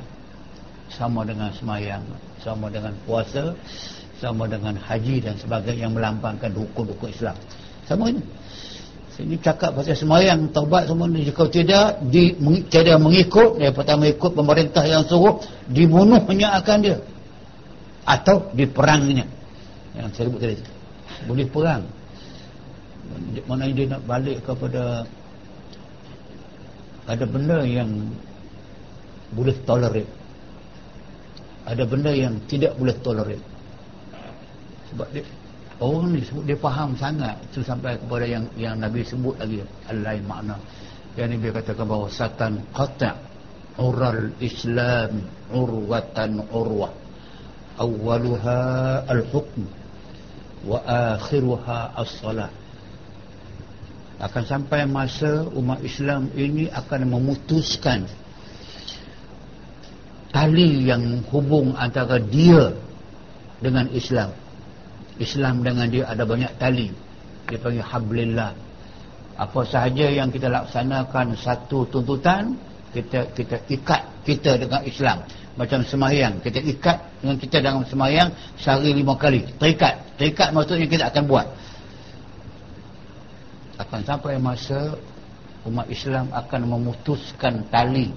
sama 0.92 1.24
dengan 1.24 1.54
semayang 1.56 2.04
sama 2.44 2.68
dengan 2.68 2.92
puasa 3.08 3.56
sama 4.20 4.46
dengan 4.46 4.78
haji 4.78 5.24
dan 5.24 5.34
sebagainya 5.40 5.90
yang 5.90 5.94
melambangkan 5.98 6.54
hukum-hukum 6.54 7.10
Islam. 7.10 7.34
Sama 7.90 8.14
ini. 8.14 8.22
Sini 9.12 9.36
cakap 9.42 9.76
pasal 9.76 9.98
semayang 9.98 10.54
taubat 10.54 10.88
semua 10.88 11.10
ni 11.10 11.26
jika 11.28 11.50
tidak 11.50 12.00
di, 12.08 12.38
tidak 12.72 13.02
mengikut 13.02 13.60
yang 13.60 13.74
pertama 13.76 14.08
ikut 14.08 14.32
pemerintah 14.32 14.86
yang 14.88 15.04
suruh 15.04 15.42
dibunuhnya 15.68 16.54
akan 16.62 16.78
dia. 16.86 16.98
Atau 18.06 18.54
diperangnya. 18.54 19.26
Yang 19.98 20.08
saya 20.16 20.26
sebut 20.30 20.40
tadi. 20.40 20.56
Boleh 21.28 21.46
perang 21.50 21.84
mana 23.46 23.70
dia 23.72 23.86
nak 23.88 24.04
balik 24.06 24.44
kepada 24.44 25.08
ada 27.10 27.26
benda 27.26 27.66
yang 27.66 27.90
boleh 29.34 29.56
tolerate. 29.66 30.12
Ada 31.66 31.84
benda 31.86 32.12
yang 32.14 32.40
tidak 32.46 32.78
boleh 32.78 32.96
tolerate. 33.02 33.46
Sebab 34.92 35.08
dia 35.16 35.24
orang 35.82 36.14
ni 36.14 36.22
sebut 36.22 36.44
dia 36.46 36.58
faham 36.60 36.94
sangat 36.94 37.36
itu 37.50 37.66
sampai 37.66 37.98
kepada 37.98 38.26
yang 38.28 38.46
yang 38.54 38.76
Nabi 38.78 39.02
sebut 39.02 39.34
lagi 39.42 39.66
lain 39.90 40.24
makna. 40.30 40.56
Yang 41.18 41.28
Nabi 41.36 41.48
katakan 41.52 41.86
bahawa 41.90 42.08
satan 42.08 42.54
qata' 42.72 43.16
ural 43.82 44.30
islam 44.40 45.26
urwatan 45.50 46.44
urwah. 46.54 46.94
Awaluha 47.82 48.62
al-hukm 49.10 49.66
wa 50.70 50.78
akhiruha 50.86 51.98
as-salah 51.98 52.61
akan 54.22 54.44
sampai 54.46 54.86
masa 54.86 55.50
umat 55.58 55.82
Islam 55.82 56.30
ini 56.38 56.70
akan 56.70 57.10
memutuskan 57.10 58.06
tali 60.30 60.86
yang 60.86 61.26
hubung 61.34 61.74
antara 61.74 62.22
dia 62.22 62.70
dengan 63.58 63.90
Islam. 63.90 64.30
Islam 65.18 65.66
dengan 65.66 65.90
dia 65.90 66.06
ada 66.06 66.22
banyak 66.22 66.54
tali. 66.62 66.94
Dia 67.50 67.58
panggil 67.58 67.82
hablillah. 67.82 68.54
Apa 69.42 69.66
sahaja 69.66 70.06
yang 70.06 70.30
kita 70.30 70.54
laksanakan 70.54 71.34
satu 71.34 71.90
tuntutan 71.90 72.54
kita 72.94 73.26
kita 73.34 73.58
ikat 73.74 74.02
kita 74.22 74.52
dengan 74.62 74.86
Islam. 74.86 75.26
Macam 75.58 75.82
semayang 75.82 76.38
kita 76.46 76.62
ikat 76.62 76.98
dengan 77.26 77.38
kita 77.42 77.58
dalam 77.58 77.84
semayang 77.90 78.30
sehari 78.62 78.94
lima 78.94 79.18
kali. 79.18 79.50
Terikat. 79.58 80.14
Terikat 80.22 80.54
maksudnya 80.54 80.86
kita 80.86 81.10
akan 81.10 81.24
buat 81.26 81.48
akan 83.82 84.02
sampai 84.06 84.38
masa 84.38 84.96
umat 85.66 85.90
Islam 85.90 86.30
akan 86.34 86.62
memutuskan 86.66 87.70
tali 87.70 88.10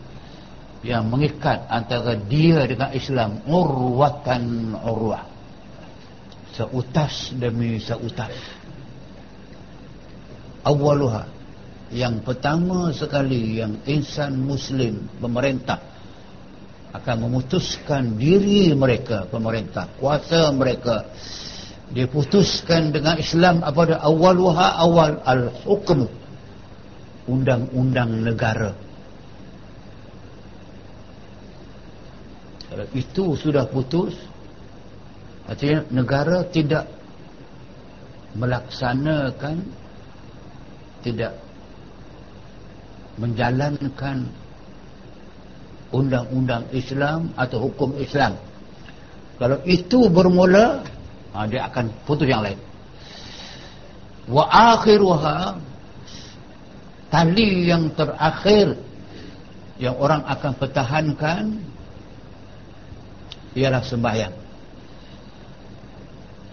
yang 0.85 1.09
mengikat 1.09 1.65
antara 1.73 2.17
dia 2.17 2.69
dengan 2.69 2.93
Islam 2.93 3.41
urwatan 3.49 4.77
urwah. 4.77 5.25
Seutas 6.55 7.35
demi 7.35 7.81
seutas. 7.81 8.31
Awaluha 10.65 11.27
yang 11.93 12.25
pertama 12.25 12.93
sekali 12.95 13.61
yang 13.61 13.81
insan 13.85 14.41
muslim 14.41 15.05
pemerintah 15.21 15.81
akan 16.95 17.17
memutuskan 17.27 18.17
diri 18.17 18.71
mereka 18.73 19.27
pemerintah 19.27 19.91
kuasa 19.99 20.55
mereka 20.55 21.11
diputuskan 21.95 22.91
dengan 22.91 23.17
Islam 23.17 23.63
pada 23.63 24.03
awaluha 24.03 24.83
awal 24.83 25.23
al-hukm. 25.23 26.11
Undang-undang 27.25 28.21
negara. 28.21 28.77
Kalau 32.69 32.91
itu 32.91 33.39
sudah 33.39 33.65
putus 33.71 34.19
Artinya 35.47 35.87
negara 35.95 36.43
tidak 36.51 36.91
Melaksanakan 38.35 39.63
Tidak 41.07 41.33
Menjalankan 43.23 44.27
Undang-undang 45.95 46.67
Islam 46.75 47.31
Atau 47.39 47.71
hukum 47.71 47.95
Islam. 48.03 48.43
Kalau 49.39 49.63
itu 49.63 50.11
bermula 50.11 50.83
ha, 51.35 51.45
Dia 51.51 51.67
akan 51.67 51.91
putus 52.07 52.31
yang 52.31 52.41
lain. 52.41 52.57
Wa 54.31 54.47
akhiruha 54.49 55.59
Tali 57.11 57.69
yang 57.69 57.93
terakhir 57.93 58.79
Yang 59.77 59.97
orang 59.99 60.23
akan 60.25 60.53
pertahankan 60.55 61.45
ialah 63.55 63.83
sembahyang. 63.87 64.35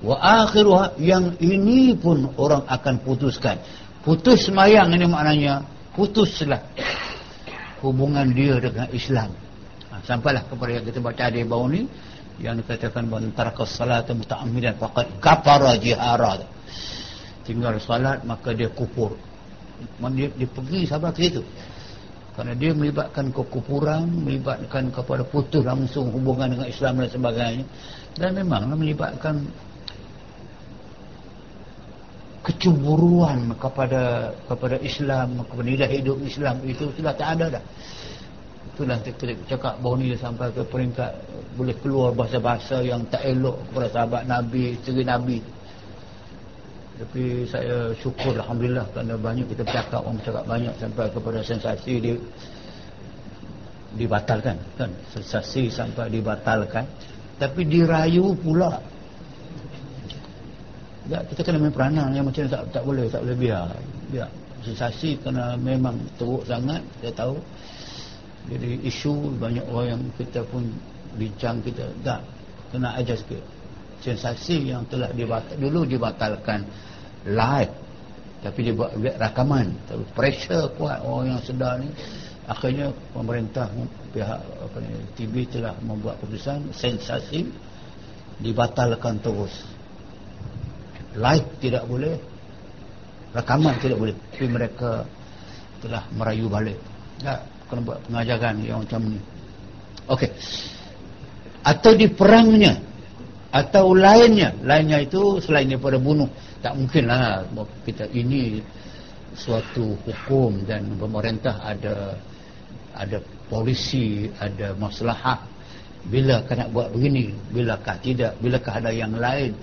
Wa 0.02 0.18
akhiruha 0.18 0.98
yang 0.98 1.38
ini 1.38 1.94
pun 1.94 2.30
orang 2.38 2.66
akan 2.66 3.02
putuskan. 3.06 3.62
Putus 4.02 4.50
sembahyang 4.50 4.90
ini 4.98 5.06
maknanya 5.06 5.62
putuslah 5.94 6.62
hubungan 7.86 8.34
dia 8.34 8.58
dengan 8.58 8.90
Islam. 8.90 9.30
Ha, 9.94 10.02
sampailah 10.06 10.46
kepada 10.50 10.72
yang 10.82 10.86
kita 10.86 11.00
baca 11.02 11.30
di 11.30 11.46
bawah 11.46 11.70
ni 11.70 11.86
yang 12.42 12.58
dikatakan 12.58 13.06
antara 13.06 13.54
salat 13.70 14.10
muta'ammidan 14.10 14.76
faqad 14.82 15.08
kafara 15.22 15.78
jihara 15.78 16.42
tinggal 17.46 17.78
salat 17.82 18.22
maka 18.26 18.54
dia 18.54 18.70
kufur. 18.72 19.18
Dia, 20.14 20.30
dia 20.38 20.50
pergi 20.50 20.86
sahabat 20.86 21.18
ke 21.18 21.22
situ? 21.26 21.42
Kerana 22.38 22.54
dia 22.56 22.72
melibatkan 22.72 23.34
kekufuran 23.34 24.08
melibatkan 24.08 24.94
kepada 24.94 25.26
putus 25.26 25.66
langsung 25.66 26.14
hubungan 26.14 26.54
dengan 26.54 26.68
Islam 26.70 27.02
dan 27.02 27.10
sebagainya. 27.12 27.66
Dan 28.16 28.30
memanglah 28.38 28.78
melibatkan 28.78 29.46
kecemburuan 32.46 33.54
kepada 33.58 34.34
kepada 34.46 34.76
Islam 34.82 35.42
kepada 35.46 35.86
hidup 35.89 36.18
Islam. 36.24 36.62
Itu 36.66 36.94
sudah 36.94 37.14
tak 37.14 37.38
ada 37.38 37.60
dah 37.60 37.64
itulah 38.82 38.98
kita 39.06 39.38
cakap 39.46 39.78
bahawa 39.78 40.02
ni 40.02 40.18
sampai 40.18 40.50
ke 40.50 40.66
peringkat 40.66 41.12
boleh 41.54 41.76
keluar 41.86 42.10
bahasa-bahasa 42.18 42.82
yang 42.82 43.06
tak 43.14 43.22
elok 43.22 43.62
kepada 43.70 43.88
sahabat 43.94 44.24
Nabi 44.26 44.74
isteri 44.74 45.06
Nabi 45.06 45.38
tapi 46.98 47.46
saya 47.46 47.94
syukur 48.02 48.34
Alhamdulillah 48.42 48.90
kerana 48.90 49.14
banyak 49.22 49.46
kita 49.54 49.62
bercakap 49.62 50.02
orang 50.02 50.18
bercakap 50.18 50.44
banyak 50.50 50.74
sampai 50.82 51.06
kepada 51.14 51.40
sensasi 51.46 51.94
di 52.02 52.12
dibatalkan 54.02 54.58
kan 54.82 54.90
sensasi 55.14 55.70
sampai 55.70 56.10
dibatalkan 56.10 56.90
tapi 57.38 57.62
dirayu 57.70 58.34
pula 58.42 58.82
Ya, 61.10 61.20
kita 61.28 61.42
kena 61.44 61.60
main 61.60 61.74
peranan 61.74 62.14
yang 62.16 62.24
macam 62.24 62.46
tak 62.46 62.62
tak 62.72 62.84
boleh, 62.88 63.10
tak 63.12 63.26
boleh 63.26 63.36
biar. 63.36 63.68
Biar 64.14 64.30
sensasi 64.62 65.18
kena 65.20 65.58
memang 65.58 65.98
teruk 66.16 66.46
sangat, 66.46 66.80
saya 67.02 67.12
tahu. 67.12 67.36
Jadi 68.52 68.84
isu 68.84 69.39
banyak 69.39 69.64
orang 69.72 69.88
yang 69.95 70.04
kita 70.20 70.43
pun 70.43 70.68
bincang 71.16 71.64
kita 71.64 71.88
tak 72.04 72.20
kena 72.76 72.99
ajar 72.99 73.16
sikit. 73.16 73.39
Sensasi 74.04 74.76
yang 74.76 74.84
telah 74.91 75.08
dibatal 75.16 75.56
dulu 75.56 75.88
dibatalkan 75.88 76.68
live 77.32 77.72
tapi 78.41 78.60
dia 78.66 78.74
buat 78.76 78.91
rakaman. 78.97 79.72
Tapi 79.88 80.04
pressure 80.12 80.68
kuat 80.76 80.99
orang 81.06 81.38
yang 81.38 81.41
sedar 81.45 81.80
ni. 81.80 81.88
Akhirnya 82.49 82.91
pemerintah 83.16 83.70
pihak 84.12 84.41
apa 84.41 84.78
ni 84.84 84.91
TV 85.16 85.47
telah 85.47 85.78
membuat 85.80 86.20
keputusan 86.20 86.76
sensasi 86.76 87.47
dibatalkan 88.41 89.22
terus. 89.24 89.54
Live 91.16 91.47
tidak 91.64 91.88
boleh 91.88 92.20
rakaman 93.32 93.80
tidak 93.80 93.95
boleh. 94.02 94.16
Tapi 94.36 94.47
mereka 94.49 95.08
telah 95.80 96.04
merayu 96.12 96.52
balik. 96.52 96.82
Tak 97.22 97.51
kena 97.72 97.82
buat 97.88 98.00
pengajaran 98.12 98.60
yang 98.68 98.84
macam 98.84 99.02
ni. 99.08 99.20
Ok 100.12 100.28
atau 101.62 101.92
di 101.94 102.10
perangnya 102.10 102.78
atau 103.52 103.94
lainnya. 103.94 104.56
Lainnya 104.64 105.04
itu 105.04 105.38
selain 105.44 105.70
daripada 105.70 106.02
bunuh. 106.02 106.30
Tak 106.62 106.78
mungkinlah 106.78 107.46
kita 107.86 108.06
ini 108.14 108.62
suatu 109.34 109.98
hukum 110.06 110.68
dan 110.68 110.86
pemerintah 111.00 111.58
ada 111.64 112.16
ada 112.92 113.18
polisi 113.48 114.28
ada 114.38 114.76
masalah 114.76 115.42
bila 116.12 116.42
kena 116.50 116.70
buat 116.70 116.90
begini? 116.92 117.34
Bilakah 117.54 117.98
tidak? 118.02 118.34
Bilakah 118.42 118.74
ada 118.82 118.92
yang 118.92 119.14
lain? 119.16 119.54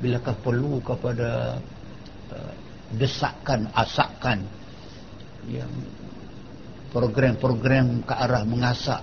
Bilakah 0.00 0.34
perlu 0.40 0.80
kepada 0.80 1.60
uh, 2.32 2.52
desakan 2.96 3.68
asakan 3.76 4.42
yang 5.48 5.68
program-program 6.94 8.06
ke 8.06 8.14
arah 8.14 8.46
mengasak 8.46 9.02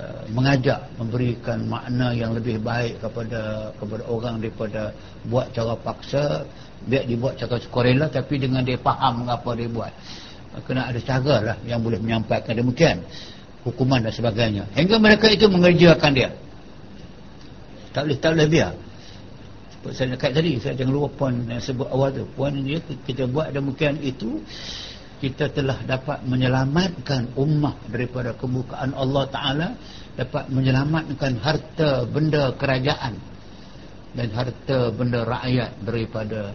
uh, 0.00 0.24
mengajak 0.32 0.80
memberikan 0.96 1.60
makna 1.68 2.16
yang 2.16 2.32
lebih 2.32 2.56
baik 2.64 2.96
kepada 3.04 3.70
kepada 3.76 4.02
orang 4.08 4.40
daripada 4.40 4.96
buat 5.28 5.52
cara 5.52 5.76
paksa 5.76 6.48
biar 6.88 7.04
dibuat 7.04 7.36
cara 7.36 7.60
sukarela 7.60 8.08
tapi 8.08 8.40
dengan 8.40 8.64
dia 8.64 8.80
faham 8.80 9.28
mengapa 9.28 9.52
dia 9.52 9.68
buat. 9.68 9.92
Kena 10.64 10.86
ada 10.86 11.00
cara 11.02 11.34
lah 11.52 11.56
yang 11.66 11.82
boleh 11.82 11.98
menyampaikan 11.98 12.54
demikian 12.54 13.02
hukuman 13.66 14.00
dan 14.04 14.12
sebagainya. 14.14 14.64
Hingga 14.76 14.96
mereka 15.02 15.26
itu 15.28 15.50
mengerjakan 15.50 16.12
dia. 16.14 16.30
Tak 17.90 18.06
boleh 18.06 18.18
tak 18.18 18.30
boleh 18.38 18.48
biar. 18.48 18.72
Saya 19.92 20.16
dekat 20.16 20.32
tadi 20.32 20.56
saya 20.62 20.72
jangan 20.80 20.92
lupa 20.96 21.08
puan 21.12 21.44
yang 21.44 21.60
sebut 21.60 21.88
awal 21.92 22.08
tu. 22.08 22.24
Puan 22.38 22.56
dia 22.64 22.80
kita 23.04 23.28
buat 23.28 23.52
demikian 23.52 24.00
itu 24.00 24.40
kita 25.24 25.48
telah 25.48 25.80
dapat 25.88 26.20
menyelamatkan 26.28 27.32
ummah 27.32 27.72
daripada 27.88 28.36
kebukaan 28.36 28.92
Allah 28.92 29.24
Ta'ala 29.32 29.68
dapat 30.20 30.52
menyelamatkan 30.52 31.40
harta 31.40 32.04
benda 32.04 32.52
kerajaan 32.60 33.16
dan 34.12 34.28
harta 34.36 34.92
benda 34.92 35.24
rakyat 35.24 35.80
daripada 35.80 36.52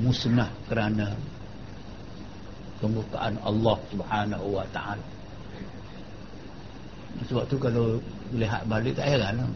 musnah 0.00 0.48
kerana 0.64 1.12
kebukaan 2.80 3.36
Allah 3.44 3.76
Subhanahu 3.92 4.46
Wa 4.56 4.66
Ta'ala 4.72 5.04
sebab 7.28 7.44
tu 7.46 7.56
kalau 7.62 8.02
lihat 8.34 8.66
balik 8.66 8.98
tak 8.98 9.06
heran 9.06 9.38
lah. 9.38 9.50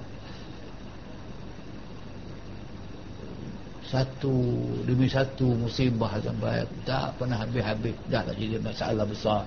Satu 3.89 4.37
demi 4.85 5.09
satu 5.09 5.49
musibah 5.57 6.21
sampai 6.21 6.69
tak 6.85 7.17
pernah 7.17 7.41
habis-habis. 7.41 7.97
Dah 8.13 8.21
tak 8.21 8.37
jadi 8.37 8.61
masalah 8.61 9.05
besar. 9.09 9.43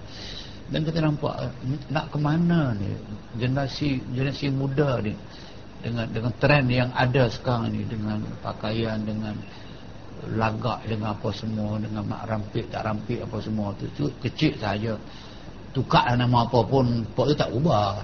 Dan 0.72 0.82
kita 0.82 1.04
nampak 1.04 1.52
nak 1.94 2.10
ke 2.10 2.18
mana 2.18 2.74
ni? 2.74 2.89
Generasi 3.38 4.02
generasi 4.18 4.50
muda 4.50 4.98
ni 5.04 5.14
dengan 5.82 6.06
dengan 6.10 6.34
trend 6.42 6.68
yang 6.74 6.89
ada 6.94 7.30
sekarang 7.30 7.74
ni 7.74 7.86
dengan 7.86 8.22
pakaian 8.42 8.98
dengan 9.02 9.38
lagak 10.38 10.86
dengan 10.86 11.18
apa 11.18 11.30
semua 11.34 11.82
dengan 11.82 12.06
mak 12.06 12.30
rampik 12.30 12.70
tak 12.70 12.86
rampik 12.86 13.26
apa 13.26 13.38
semua 13.42 13.74
tu, 13.78 13.86
tu 13.94 14.06
kecil 14.22 14.58
saja. 14.58 14.98
Tukar 15.72 16.18
nama 16.18 16.50
apa 16.50 16.66
pun 16.66 17.06
pok 17.14 17.30
tu 17.30 17.36
tak 17.38 17.50
ubah. 17.54 18.02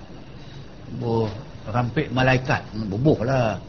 Buh 1.02 1.28
rampik 1.68 2.14
malaikat 2.16 2.64
bubuh 2.88 3.20
lah 3.28 3.60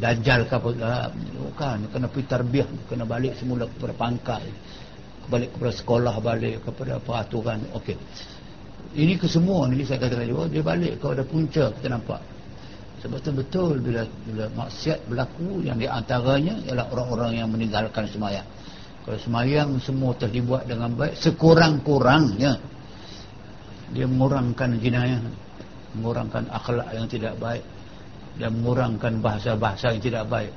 dajjal 0.00 0.48
ke 0.48 0.54
apa 0.56 0.68
bukan 1.36 1.78
kena 1.92 2.06
pergi 2.08 2.26
tarbiah 2.26 2.68
kena 2.88 3.04
balik 3.04 3.36
semula 3.36 3.68
kepada 3.68 3.94
pangkal 3.94 4.42
balik 5.30 5.54
kepada 5.54 5.72
sekolah 5.76 6.14
balik 6.18 6.56
kepada 6.66 6.98
peraturan 6.98 7.62
okey. 7.78 7.94
Ini 8.90 9.14
kesemua 9.14 9.70
ni 9.70 9.86
saya 9.86 10.02
katakan 10.02 10.26
juga 10.26 10.50
dia 10.50 10.62
balik 10.66 10.98
kepada 10.98 11.22
punca 11.22 11.70
kita 11.70 11.88
nampak. 11.94 12.18
Sebab 13.00 13.18
tu 13.22 13.30
betul 13.32 13.72
bila 13.80 14.02
bila 14.26 14.44
maksiat 14.58 15.06
berlaku 15.06 15.62
yang 15.62 15.78
di 15.78 15.86
antaranya 15.86 16.58
ialah 16.66 16.90
orang-orang 16.90 17.38
yang 17.38 17.48
meninggalkan 17.48 18.04
semayang. 18.10 18.44
Kalau 19.06 19.16
semayang 19.22 19.78
semua 19.80 20.12
telah 20.18 20.34
dibuat 20.34 20.66
dengan 20.66 20.92
baik 20.98 21.16
sekurang-kurangnya 21.16 22.58
dia 23.94 24.06
mengurangkan 24.06 24.76
jenayah 24.78 25.18
mengurangkan 25.96 26.46
akhlak 26.50 26.86
yang 26.94 27.06
tidak 27.10 27.34
baik 27.40 27.64
dan 28.40 28.56
mengurangkan 28.56 29.20
bahasa-bahasa 29.20 29.92
yang 29.92 30.02
tidak 30.02 30.24
baik. 30.32 30.52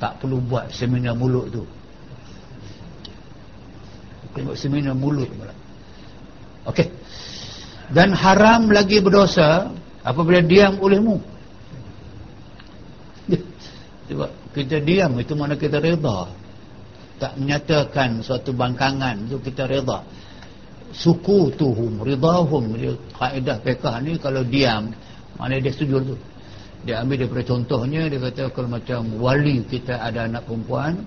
Tak 0.00 0.18
perlu 0.24 0.40
buat 0.40 0.72
seminar 0.72 1.12
mulut 1.12 1.52
tu. 1.52 1.62
Buat 4.34 4.56
seminar 4.58 4.96
mulut 4.96 5.28
ok. 6.66 6.80
Dan 7.92 8.16
haram 8.16 8.72
lagi 8.72 8.98
berdosa 9.04 9.68
apabila 10.00 10.40
diam 10.40 10.80
olehmu. 10.80 11.20
Sebab 14.08 14.30
kita 14.56 14.80
diam 14.80 15.12
itu 15.20 15.36
mana 15.36 15.54
kita 15.54 15.78
reda? 15.78 16.26
Tak 17.20 17.38
menyatakan 17.38 18.24
suatu 18.24 18.50
bangkangan 18.50 19.28
itu 19.28 19.38
kita 19.38 19.68
reda. 19.68 20.02
Suku 20.90 21.52
tuhum 21.54 22.02
ridahum 22.02 22.74
kaedah 23.18 23.58
pekah 23.62 23.98
ni 24.02 24.18
kalau 24.18 24.42
diam 24.42 24.90
mana 25.34 25.58
dia 25.58 25.70
setuju 25.74 26.14
tu 26.14 26.16
dia 26.84 27.00
ambil 27.00 27.24
daripada 27.24 27.44
contohnya 27.48 28.12
dia 28.12 28.20
kata 28.20 28.52
kalau 28.52 28.68
macam 28.68 29.00
wali 29.16 29.64
kita 29.64 29.96
ada 29.96 30.28
anak 30.28 30.44
perempuan 30.44 31.00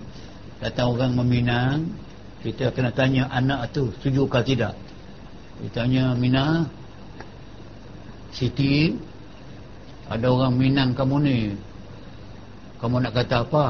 datang 0.58 0.90
orang 0.90 1.14
meminang 1.14 1.86
kita 2.42 2.74
kena 2.74 2.90
tanya 2.90 3.30
anak 3.30 3.70
tu 3.74 3.90
setuju 3.98 4.26
ke 4.30 4.54
tidak? 4.54 4.74
Dia 5.58 5.70
tanya 5.74 6.04
Mina 6.14 6.66
Siti 8.30 8.94
ada 10.06 10.26
orang 10.30 10.54
minang 10.54 10.94
kamu 10.94 11.16
ni 11.22 11.38
kamu 12.78 13.02
nak 13.02 13.14
kata 13.14 13.42
apa? 13.42 13.66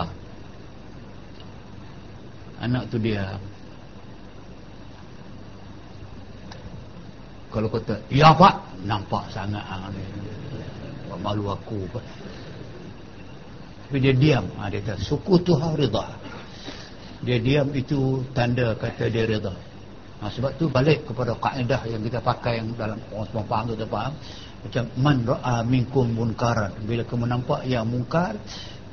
Anak 2.61 2.93
tu 2.93 2.97
dia 3.01 3.37
kalau 7.49 7.69
kata 7.73 8.01
ya 8.13 8.33
pak. 8.37 8.55
Nampak 8.85 9.27
sangat 9.35 9.65
ah, 9.67 9.91
malu 11.21 11.51
aku 11.53 11.87
tapi 13.89 13.99
dia 14.05 14.13
diam 14.13 14.45
ha, 14.61 14.69
dia 14.69 14.85
kata 14.85 15.01
suku 15.01 15.41
Tuhan 15.43 15.77
rida 15.77 16.07
dia 17.25 17.37
diam 17.41 17.69
itu 17.75 18.23
tanda 18.37 18.77
kata 18.77 19.09
dia 19.11 19.25
rida 19.25 19.55
Ha, 20.19 20.27
sebab 20.35 20.59
tu 20.59 20.67
balik 20.67 21.07
kepada 21.07 21.31
kaedah 21.39 21.87
yang 21.87 22.03
kita 22.03 22.19
pakai 22.19 22.59
yang 22.59 22.75
dalam 22.75 22.99
orang 23.15 23.27
semua 23.31 23.45
faham 23.47 23.65
tu 23.71 23.87
faham. 23.87 24.13
Macam 24.59 24.85
man 24.99 25.17
ra'a 25.23 25.57
minkum 25.63 26.11
munkaran. 26.11 26.75
Bila 26.83 27.07
kamu 27.07 27.31
nampak 27.31 27.63
yang 27.71 27.87
mungkar, 27.87 28.35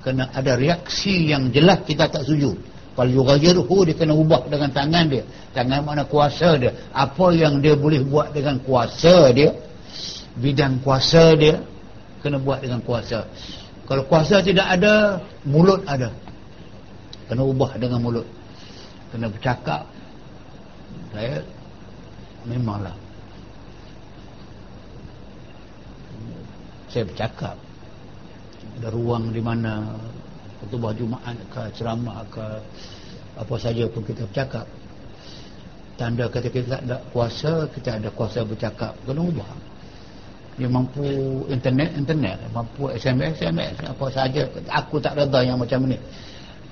kena 0.06 0.30
ada 0.30 0.54
reaksi 0.54 1.34
yang 1.34 1.50
jelas 1.50 1.82
kita 1.82 2.06
tak 2.14 2.30
setuju. 2.30 2.54
Kalau 2.94 3.10
yughayyiruhu 3.10 3.90
dia 3.90 3.98
kena 3.98 4.14
ubah 4.14 4.46
dengan 4.46 4.70
tangan 4.70 5.10
dia. 5.10 5.26
Tangan 5.58 5.82
mana 5.82 6.06
kuasa 6.06 6.62
dia. 6.62 6.72
Apa 6.94 7.34
yang 7.34 7.58
dia 7.58 7.74
boleh 7.74 8.06
buat 8.06 8.30
dengan 8.30 8.62
kuasa 8.62 9.34
dia, 9.34 9.50
bidang 10.38 10.86
kuasa 10.86 11.34
dia 11.34 11.58
kena 12.26 12.42
buat 12.42 12.66
dengan 12.66 12.82
kuasa. 12.82 13.22
Kalau 13.86 14.02
kuasa 14.10 14.42
tidak 14.42 14.66
ada, 14.66 15.22
mulut 15.46 15.86
ada. 15.86 16.10
Kena 17.30 17.46
ubah 17.46 17.78
dengan 17.78 18.02
mulut. 18.02 18.26
Kena 19.14 19.30
bercakap 19.30 19.86
saya 21.14 21.40
memanglah 22.44 22.98
saya 26.92 27.08
bercakap 27.08 27.56
ada 28.80 28.88
ruang 28.92 29.32
di 29.32 29.40
mana 29.40 29.96
khutbah 30.60 30.92
Jumaat 30.92 31.36
ke 31.52 31.62
ceramah 31.76 32.24
ke 32.28 32.46
apa 33.36 33.56
saja 33.60 33.88
pun 33.92 34.04
kita 34.04 34.28
bercakap 34.28 34.68
tanda 35.96 36.28
kata 36.28 36.48
kita 36.52 36.68
tak 36.80 36.82
ada 36.88 36.98
kuasa 37.12 37.68
kita 37.72 37.90
ada 38.00 38.10
kuasa 38.12 38.44
bercakap 38.44 38.92
kena 39.08 39.24
ubah 39.24 39.75
dia 40.56 40.68
mampu 40.72 41.04
internet 41.52 41.92
internet 42.00 42.40
mampu 42.56 42.88
SMS 42.96 43.40
SMS 43.44 43.76
apa 43.84 44.06
saja 44.08 44.48
aku 44.72 45.04
tak 45.04 45.20
reda 45.20 45.44
yang 45.44 45.60
macam 45.60 45.84
ni 45.84 46.00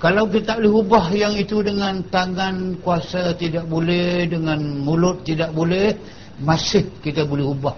kalau 0.04 0.28
kita 0.28 0.52
tak 0.52 0.56
boleh 0.60 0.74
ubah 0.84 1.06
yang 1.16 1.32
itu 1.32 1.64
dengan 1.64 2.04
tangan 2.12 2.76
kuasa 2.84 3.32
tidak 3.40 3.64
boleh, 3.64 4.28
dengan 4.28 4.60
mulut 4.84 5.24
tidak 5.24 5.54
boleh, 5.56 5.96
masih 6.44 6.84
kita 7.00 7.24
boleh 7.24 7.46
ubah 7.46 7.72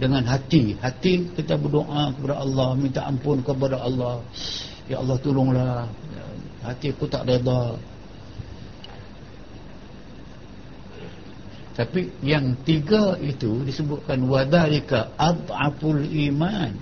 dengan 0.00 0.24
hati. 0.24 0.72
Hati 0.80 1.36
kita 1.36 1.60
berdoa 1.60 2.16
kepada 2.16 2.40
Allah, 2.40 2.72
minta 2.80 3.04
ampun 3.04 3.44
kepada 3.44 3.76
Allah. 3.82 4.24
Ya 4.88 5.04
Allah 5.04 5.20
tolonglah. 5.20 5.84
Hati 6.64 6.96
aku 6.96 7.04
tak 7.12 7.28
reda. 7.28 7.76
Tapi 11.76 12.08
yang 12.24 12.56
tiga 12.64 13.20
itu 13.20 13.60
disebutkan 13.60 14.24
wadhalika 14.24 15.12
ad'aful 15.20 16.00
iman. 16.00 16.72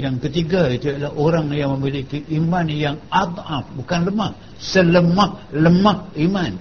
Yang 0.00 0.30
ketiga 0.30 0.72
itu 0.72 0.96
adalah 0.96 1.12
orang 1.12 1.52
yang 1.52 1.76
memiliki 1.76 2.24
iman 2.40 2.64
yang 2.72 2.96
ad'af, 3.12 3.68
bukan 3.76 4.08
lemah. 4.08 4.32
Selemah 4.56 5.52
lemah 5.52 5.98
iman. 6.24 6.52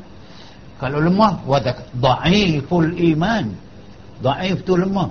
Kalau 0.77 0.99
lemah, 0.99 1.41
wadak 1.47 1.87
da'iful 1.95 2.91
iman. 3.15 3.45
Da'if 4.19 4.67
itu 4.67 4.73
lemah. 4.75 5.09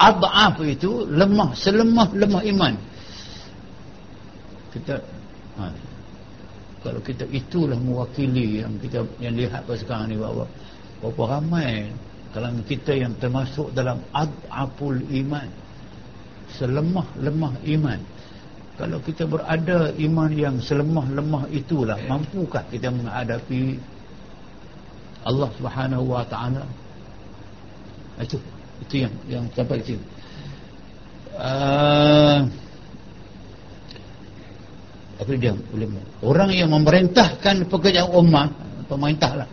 Ad'af 0.00 0.58
itu 0.64 1.04
lemah, 1.06 1.54
selemah 1.54 2.08
lemah 2.16 2.42
iman. 2.50 2.74
Kita 4.72 4.96
ha, 5.60 5.70
kalau 6.80 7.00
kita 7.04 7.28
itulah 7.28 7.76
mewakili 7.76 8.64
yang 8.64 8.72
kita 8.80 9.04
yang 9.20 9.36
lihat 9.36 9.68
pada 9.68 9.76
sekarang 9.76 10.08
ni 10.08 10.16
bahawa 10.16 10.48
berapa 11.00 11.40
ramai 11.40 11.88
kalau 12.30 12.54
kita 12.62 12.94
yang 12.94 13.18
termasuk 13.18 13.74
dalam 13.74 13.98
ad'aful 14.14 15.02
iman. 15.02 15.48
Selemah-lemah 16.50 17.54
iman. 17.78 18.00
Kalau 18.78 18.98
kita 19.02 19.26
berada 19.26 19.92
iman 19.92 20.30
yang 20.30 20.56
selemah-lemah 20.62 21.50
itulah 21.52 21.98
mampukah 22.06 22.64
kita 22.70 22.88
menghadapi 22.88 23.76
Allah 25.26 25.50
Subhanahu 25.58 26.04
wa 26.16 26.24
taala? 26.24 26.64
Itu 28.22 28.38
itu 28.88 28.94
yang 29.04 29.14
yang 29.28 29.44
sampai 29.52 29.82
di 29.82 29.94
sini. 29.94 30.04
Uh, 31.36 32.40
apa 35.20 35.30
dia 35.36 35.52
boleh? 35.52 35.88
Orang 36.24 36.50
yang 36.50 36.72
memerintahkan 36.72 37.68
pekerjaan 37.68 38.08
ummah 38.08 38.48
pemerintah 38.88 39.44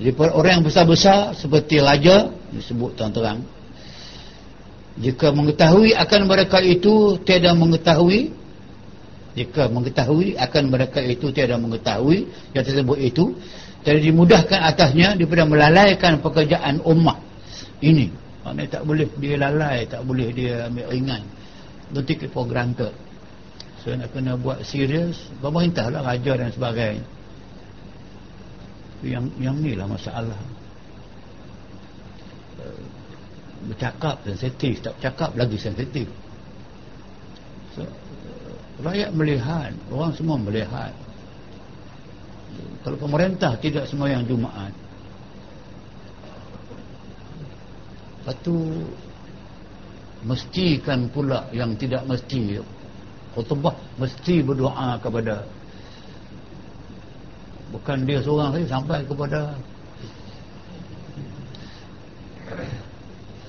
jadi 0.00 0.16
orang 0.32 0.52
yang 0.60 0.64
besar-besar 0.64 1.36
seperti 1.36 1.76
raja 1.76 2.32
disebut 2.56 2.96
terang-terang 2.96 3.44
jika 5.00 5.32
mengetahui 5.32 5.96
akan 5.96 6.20
mereka 6.28 6.58
itu 6.60 7.16
tiada 7.24 7.56
mengetahui. 7.56 8.36
Jika 9.30 9.70
mengetahui 9.70 10.34
akan 10.34 10.62
mereka 10.68 10.98
itu 11.00 11.30
tiada 11.30 11.56
mengetahui. 11.56 12.28
Yang 12.52 12.74
tersebut 12.74 12.98
itu 13.00 13.32
tiada 13.86 14.00
dimudahkan 14.02 14.60
atasnya 14.60 15.16
daripada 15.16 15.48
melalaikan 15.48 16.20
pekerjaan 16.20 16.84
ummah. 16.84 17.16
Ini. 17.80 18.12
Maknanya 18.44 18.80
tak 18.80 18.82
boleh 18.84 19.06
dia 19.20 19.36
lalai 19.36 19.84
tak 19.88 20.02
boleh 20.04 20.28
dia 20.36 20.68
ambil 20.68 20.88
ringan. 20.92 21.22
It 21.90 22.30
for 22.30 22.44
granted 22.46 22.94
so 23.80 23.90
nak 23.96 24.12
kena 24.12 24.36
buat 24.36 24.60
serius 24.62 25.16
pemerintah 25.40 25.88
lah 25.88 26.04
raja 26.04 26.36
dan 26.36 26.52
sebagainya 26.52 27.02
yang 29.04 29.24
yang 29.40 29.56
ni 29.60 29.72
lah 29.76 29.88
masalah. 29.88 30.36
Bercakap 33.68 34.24
sensitif 34.24 34.80
tak 34.84 34.96
bercakap 35.00 35.30
lagi 35.36 35.56
sensitif. 35.60 36.06
So, 37.76 37.84
rakyat 38.84 39.12
melihat 39.12 39.72
orang 39.92 40.12
semua 40.16 40.36
melihat. 40.40 40.92
Kalau 42.80 42.96
pemerintah 42.96 43.54
tidak 43.60 43.86
sembahyang 43.86 44.24
Jumaat. 44.26 44.72
Lepas 48.20 48.36
tu 48.44 48.84
mestikan 50.20 51.08
pula 51.08 51.48
yang 51.56 51.72
tidak 51.80 52.04
mesti 52.04 52.60
khutbah 53.32 53.72
mesti 53.96 54.44
berdoa 54.44 55.00
kepada 55.00 55.46
bukan 57.70 58.04
dia 58.04 58.18
seorang 58.22 58.50
saja 58.54 58.78
sampai 58.78 59.00
kepada 59.06 59.54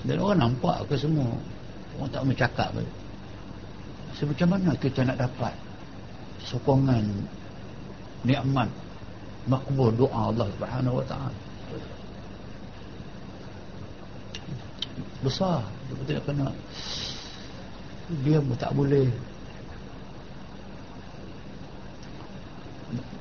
dan 0.02 0.16
orang 0.18 0.38
nampak 0.50 0.82
ke 0.90 0.94
semua 0.98 1.30
orang 1.98 2.10
tak 2.10 2.24
mencakap 2.26 2.68
ke. 2.74 2.84
So, 4.18 4.26
macam 4.28 4.48
mana 4.54 4.70
kita 4.78 5.00
nak 5.06 5.18
dapat 5.18 5.54
sokongan 6.42 7.04
nikmat 8.26 8.68
makbul 9.46 9.90
doa 9.94 10.30
Allah 10.30 10.46
subhanahu 10.58 10.98
wa 11.02 11.06
ta'ala? 11.06 11.40
Besar. 15.22 15.62
Dia 16.06 16.18
kena. 16.22 16.50
Dia 18.26 18.38
tak 18.58 18.74
boleh 18.74 19.06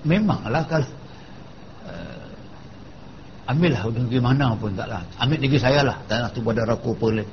memanglah 0.01 0.63
kalau 0.65 0.89
ambillah 3.49 3.83
negeri 3.83 4.19
mana 4.23 4.55
pun 4.55 4.71
taklah 4.71 5.03
ambil 5.19 5.37
negeri 5.43 5.59
saya 5.59 5.83
lah. 5.83 5.97
Tanah 6.07 6.31
tu 6.31 6.39
pada 6.39 6.63
raku 6.63 6.95
boleh. 6.95 7.27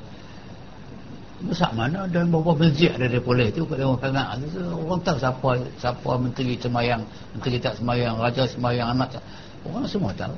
Besar 1.39 1.71
mana 1.71 2.03
dan 2.11 2.27
berapa 2.27 2.51
masjid 2.51 2.91
ada 2.91 3.07
dia 3.07 3.23
boleh. 3.23 3.47
Tu 3.55 3.63
kalau 3.63 3.95
orang 3.95 4.03
sangat 4.03 4.27
orang 4.75 4.99
tahu 5.07 5.15
siapa 5.15 5.49
siapa 5.79 6.11
menteri 6.19 6.59
semayang 6.59 7.01
menteri 7.31 7.55
tak 7.63 7.79
semayang 7.79 8.19
raja 8.19 8.43
semayang 8.43 8.91
anak 8.91 9.15
orang 9.63 9.87
semua 9.87 10.11
tahu. 10.11 10.35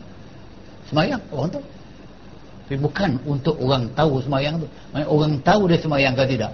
Semayang 0.93 1.21
orang 1.33 1.49
tahu. 1.49 1.65
Tapi 2.69 2.77
bukan 2.77 3.11
untuk 3.25 3.55
orang 3.57 3.83
tahu 3.97 4.21
semayang 4.21 4.61
tu. 4.61 4.67
Orang 4.93 5.41
tahu 5.41 5.65
dia 5.65 5.81
semayang 5.81 6.13
ke 6.13 6.23
tidak. 6.29 6.53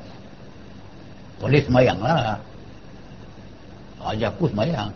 Boleh 1.43 1.61
semayang 1.67 1.99
lah. 1.99 2.39
Raja 3.99 4.31
pun 4.31 4.47
semayang 4.55 4.89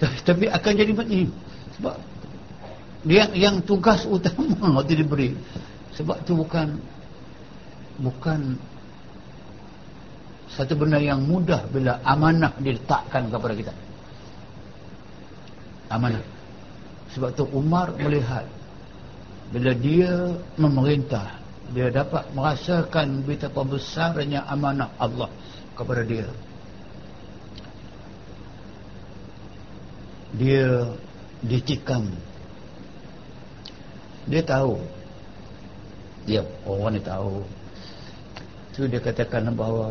tapi 0.00 0.48
akan 0.48 0.72
jadi 0.72 0.92
macam 0.96 1.28
sebab 1.76 1.94
dia 3.04 3.28
yang 3.32 3.64
tugas 3.64 4.04
utama 4.04 4.56
waktu 4.80 5.00
diberi. 5.00 5.32
Sebab 5.96 6.24
tu 6.24 6.36
bukan 6.36 6.76
bukan 8.00 8.56
satu 10.50 10.72
benda 10.76 10.96
yang 10.96 11.20
mudah 11.24 11.68
bila 11.68 12.00
amanah 12.04 12.52
diletakkan 12.60 13.28
kepada 13.28 13.54
kita. 13.56 13.72
Amanah. 15.92 16.22
Sebab 17.12 17.34
tu 17.34 17.44
Umar 17.50 17.92
melihat 17.98 18.46
bila 19.50 19.74
dia 19.74 20.38
memerintah 20.54 21.40
dia 21.74 21.90
dapat 21.90 22.26
merasakan 22.34 23.22
betapa 23.26 23.62
besarnya 23.66 24.46
amanah 24.46 24.90
Allah 24.98 25.30
kepada 25.74 26.02
dia 26.06 26.26
dia 30.38 30.86
ditikam 31.42 32.06
dia 34.30 34.42
tahu. 34.46 34.78
Dia 36.28 36.46
orang 36.62 36.94
ni 36.94 37.02
tahu. 37.02 37.42
Tu 38.70 38.86
dia 38.86 39.02
katakan 39.02 39.50
bahawa 39.50 39.90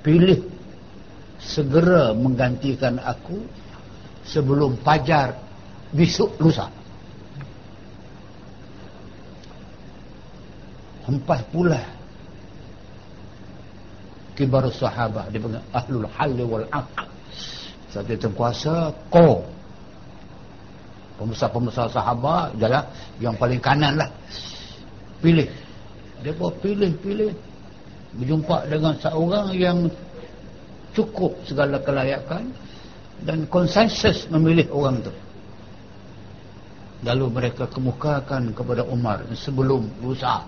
pilih 0.00 0.40
segera 1.36 2.16
menggantikan 2.16 2.96
aku 3.04 3.44
sebelum 4.24 4.80
fajar 4.80 5.36
besok 5.92 6.32
lusa. 6.40 6.72
Hempas 11.04 11.40
pula 11.52 11.80
kibar 14.36 14.64
sahabat 14.72 15.32
dia 15.34 15.40
panggil 15.40 15.64
ahlul 15.72 16.08
halli 16.14 16.44
wal 16.46 16.66
aqd 16.68 17.17
satu 17.88 18.28
kuasa 18.36 18.92
ko 19.08 19.40
pembesar-pembesar 21.18 21.90
sahabat 21.90 22.54
jalan. 22.56 22.84
Yang 23.18 23.34
paling 23.36 23.60
kanan 23.60 23.94
lah. 23.98 24.10
Pilih. 25.18 25.50
Dia 26.22 26.32
pun 26.32 26.54
pilih-pilih. 26.62 27.34
Berjumpa 28.18 28.70
dengan 28.70 28.94
seorang 28.96 29.52
yang 29.52 29.78
cukup 30.96 31.36
segala 31.44 31.76
kelayakan 31.82 32.48
dan 33.26 33.44
konsensus 33.50 34.30
memilih 34.30 34.64
orang 34.72 35.02
tu. 35.02 35.12
Lalu 37.04 37.26
mereka 37.30 37.66
kemukakan 37.70 38.50
kepada 38.54 38.82
Umar 38.86 39.22
sebelum 39.36 39.86
lusa. 40.02 40.42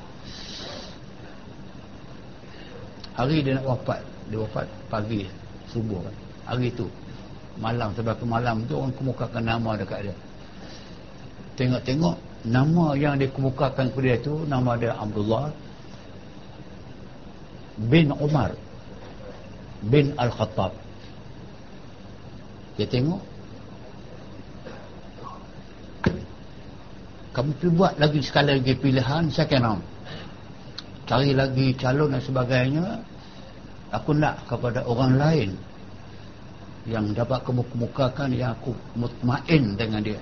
Hari 3.14 3.44
dia 3.44 3.60
nak 3.60 3.76
wafat. 3.76 4.00
Dia 4.32 4.38
wafat 4.40 4.66
pagi 4.88 5.28
subuh. 5.70 6.02
Hari 6.48 6.72
tu 6.74 6.88
malam 7.58 7.90
sebab 7.96 8.14
ke 8.14 8.24
malam 8.28 8.62
tu 8.68 8.78
orang 8.78 8.94
kemukakan 8.94 9.42
nama 9.42 9.70
dekat 9.74 10.10
dia. 10.10 10.16
Tengok-tengok 11.58 12.16
nama 12.46 12.96
yang 12.96 13.20
dia 13.20 13.28
kemukakan 13.28 13.92
kepada 13.92 14.06
dia 14.06 14.16
tu 14.22 14.34
nama 14.48 14.78
dia 14.78 14.96
Abdullah 14.96 15.52
bin 17.90 18.12
Umar 18.16 18.52
bin 19.88 20.12
Al-Khattab. 20.16 20.72
Dia 22.76 22.86
tengok. 22.88 23.20
Kamu 27.30 27.50
pergi 27.56 27.76
buat 27.76 27.94
lagi 28.00 28.20
sekali 28.24 28.58
lagi 28.58 28.74
pilihan 28.74 29.28
second 29.30 29.62
round. 29.62 29.82
Cari 31.06 31.30
lagi 31.36 31.72
calon 31.76 32.12
dan 32.14 32.22
sebagainya. 32.22 32.86
Aku 33.90 34.14
nak 34.14 34.46
kepada 34.46 34.86
orang 34.86 35.18
lain 35.18 35.50
yang 36.88 37.12
dapat 37.12 37.44
kamu 37.44 37.60
kemukakan 37.74 38.28
yang 38.32 38.56
aku 38.56 38.72
mutmain 38.96 39.76
dengan 39.76 40.00
dia. 40.00 40.20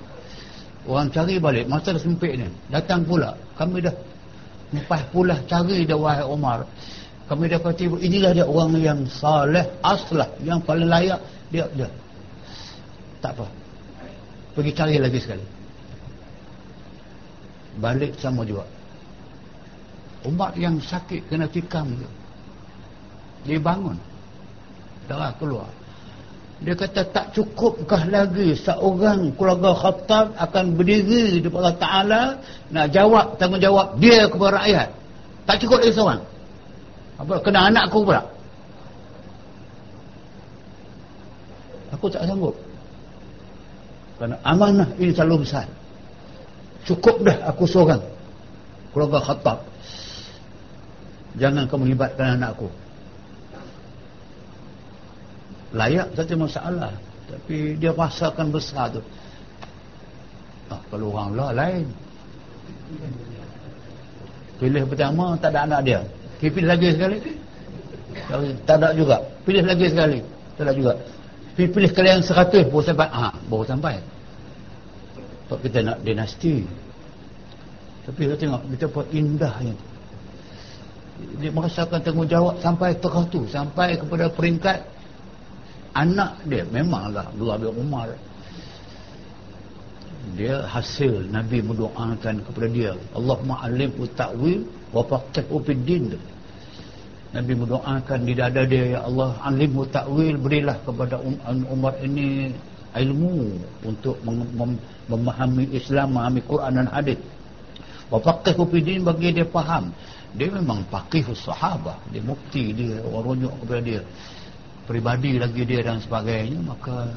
Orang 0.88 1.12
cari 1.12 1.36
balik 1.38 1.68
masa 1.68 1.94
dah 1.94 2.02
sempit 2.02 2.34
ni. 2.34 2.48
Datang 2.72 3.04
pula. 3.04 3.36
Kami 3.54 3.84
dah 3.84 3.94
lepas 4.72 5.04
pula 5.12 5.36
cari 5.46 5.84
dia 5.84 5.96
wahai 5.96 6.24
Umar 6.24 6.64
kami 7.28 7.44
dapat 7.44 7.76
tiba 7.76 8.00
inilah 8.00 8.32
dia 8.32 8.48
orang 8.48 8.72
yang 8.80 9.00
saleh 9.04 9.68
aslah 9.84 10.26
yang 10.40 10.64
paling 10.64 10.88
layak. 10.88 11.20
Dia 11.52 11.68
dia. 11.76 11.88
Tak 13.20 13.36
apa. 13.36 13.46
Pergi 14.56 14.72
cari 14.72 14.96
lagi 14.96 15.20
sekali. 15.20 15.44
Balik 17.84 18.16
sama 18.16 18.48
juga. 18.48 18.64
Umat 20.24 20.56
yang 20.56 20.80
sakit 20.80 21.28
kena 21.28 21.44
tikam 21.52 21.92
tu. 22.00 22.08
Dia 23.44 23.60
bangun. 23.60 24.00
Darah 25.04 25.36
keluar 25.36 25.68
dia 26.58 26.74
kata 26.74 27.06
tak 27.14 27.26
cukupkah 27.38 28.02
lagi 28.10 28.58
seorang 28.58 29.30
keluarga 29.38 29.78
khattab 29.78 30.34
akan 30.34 30.74
berdiri 30.74 31.38
di 31.38 31.46
Allah 31.54 31.76
Ta'ala 31.78 32.22
nak 32.74 32.86
jawab 32.90 33.38
tanggungjawab 33.38 34.02
dia 34.02 34.26
kepada 34.26 34.58
rakyat? 34.58 34.88
Tak 35.46 35.56
cukup 35.62 35.78
lagi 35.78 35.94
seorang. 35.94 36.22
Apa 37.22 37.34
kena 37.46 37.70
anakku 37.70 38.02
pula? 38.02 38.26
Aku 41.94 42.10
tak 42.10 42.26
sanggup. 42.26 42.58
Kerana 44.18 44.36
amanah 44.42 44.90
ini 44.98 45.14
terlalu 45.14 45.46
besar. 45.46 45.70
Cukup 46.82 47.22
dah 47.22 47.38
aku 47.54 47.70
seorang 47.70 48.02
keluarga 48.90 49.22
khattab. 49.22 49.62
Jangan 51.38 51.70
kamu 51.70 51.94
libatkan 51.94 52.34
anakku 52.34 52.66
layak 55.72 56.08
saja 56.16 56.34
masalah. 56.34 56.92
Tapi 57.28 57.76
dia 57.76 57.92
rasakan 57.92 58.48
besar 58.48 58.88
tu. 58.92 59.02
Ah, 60.72 60.80
kalau 60.88 61.12
orang 61.12 61.30
lah 61.36 61.50
lain. 61.52 61.84
Pilih 64.58 64.84
pertama 64.88 65.36
tak 65.36 65.52
ada 65.54 65.60
anak 65.68 65.80
dia. 65.84 66.00
Pilih 66.40 66.66
lagi 66.68 66.88
sekali. 66.96 67.18
Tak 68.64 68.76
ada 68.80 68.88
juga. 68.96 69.16
Pilih 69.44 69.64
lagi 69.64 69.86
sekali. 69.92 70.18
Tak 70.56 70.62
ada 70.68 70.72
juga. 70.72 70.92
Pilih, 71.54 71.70
pilih 71.74 71.90
kali 71.92 72.08
yang 72.16 72.24
seratus 72.24 72.64
baru 72.68 72.84
sampai. 72.84 73.08
Ah, 73.12 73.34
baru 73.48 73.64
sampai. 73.68 73.94
Sebab 75.46 75.58
kita 75.64 75.78
nak 75.84 75.96
dinasti. 76.04 76.64
Tapi 78.08 78.20
kita 78.24 78.36
tengok 78.40 78.62
betapa 78.72 79.00
indahnya 79.12 79.76
dia 81.38 81.50
merasakan 81.50 81.98
tanggungjawab 82.02 82.62
sampai 82.62 82.94
teratu 82.98 83.42
sampai 83.50 83.98
kepada 83.98 84.30
peringkat 84.30 84.78
anak 85.94 86.42
dia 86.48 86.64
memanglah 86.68 87.28
Abdullah 87.30 87.56
bin 87.60 87.72
Umar. 87.76 88.08
Dia 90.36 90.60
hasil 90.68 91.32
Nabi 91.32 91.64
mendoakan 91.64 92.44
kepada 92.44 92.68
dia. 92.68 92.92
Allah 93.16 93.38
ma'alim 93.40 93.96
ta'wil 94.12 94.60
wa 94.92 95.00
faqih 95.04 95.44
ufiddin 95.48 96.16
Nabi 97.28 97.52
mendoakan 97.52 98.24
di 98.24 98.32
dada 98.32 98.64
dia 98.64 98.96
ya 98.96 99.00
Allah 99.04 99.36
alim 99.44 99.76
ta'wil 99.84 100.40
berilah 100.40 100.80
kepada 100.80 101.20
um-, 101.20 101.68
Umar 101.68 101.92
ini 102.00 102.56
ilmu 102.96 103.60
untuk 103.84 104.16
memahami 105.12 105.68
Islam 105.76 106.16
memahami 106.16 106.40
Quran 106.48 106.72
dan 106.80 106.88
hadis. 106.88 107.20
Wa 108.08 108.16
faqih 108.16 108.56
ufiddin 108.56 109.04
bagi 109.04 109.36
dia 109.36 109.44
faham. 109.44 109.92
Dia 110.36 110.48
memang 110.48 110.84
faqih 110.88 111.24
sahabat 111.36 112.00
dia 112.12 112.24
mukti 112.24 112.72
dia 112.72 113.00
orang 113.04 113.36
rujuk 113.36 113.52
kepada 113.64 113.80
dia 113.80 114.00
pribadi 114.88 115.36
lagi 115.36 115.68
dia 115.68 115.84
dan 115.84 116.00
sebagainya 116.00 116.64
maka 116.64 117.12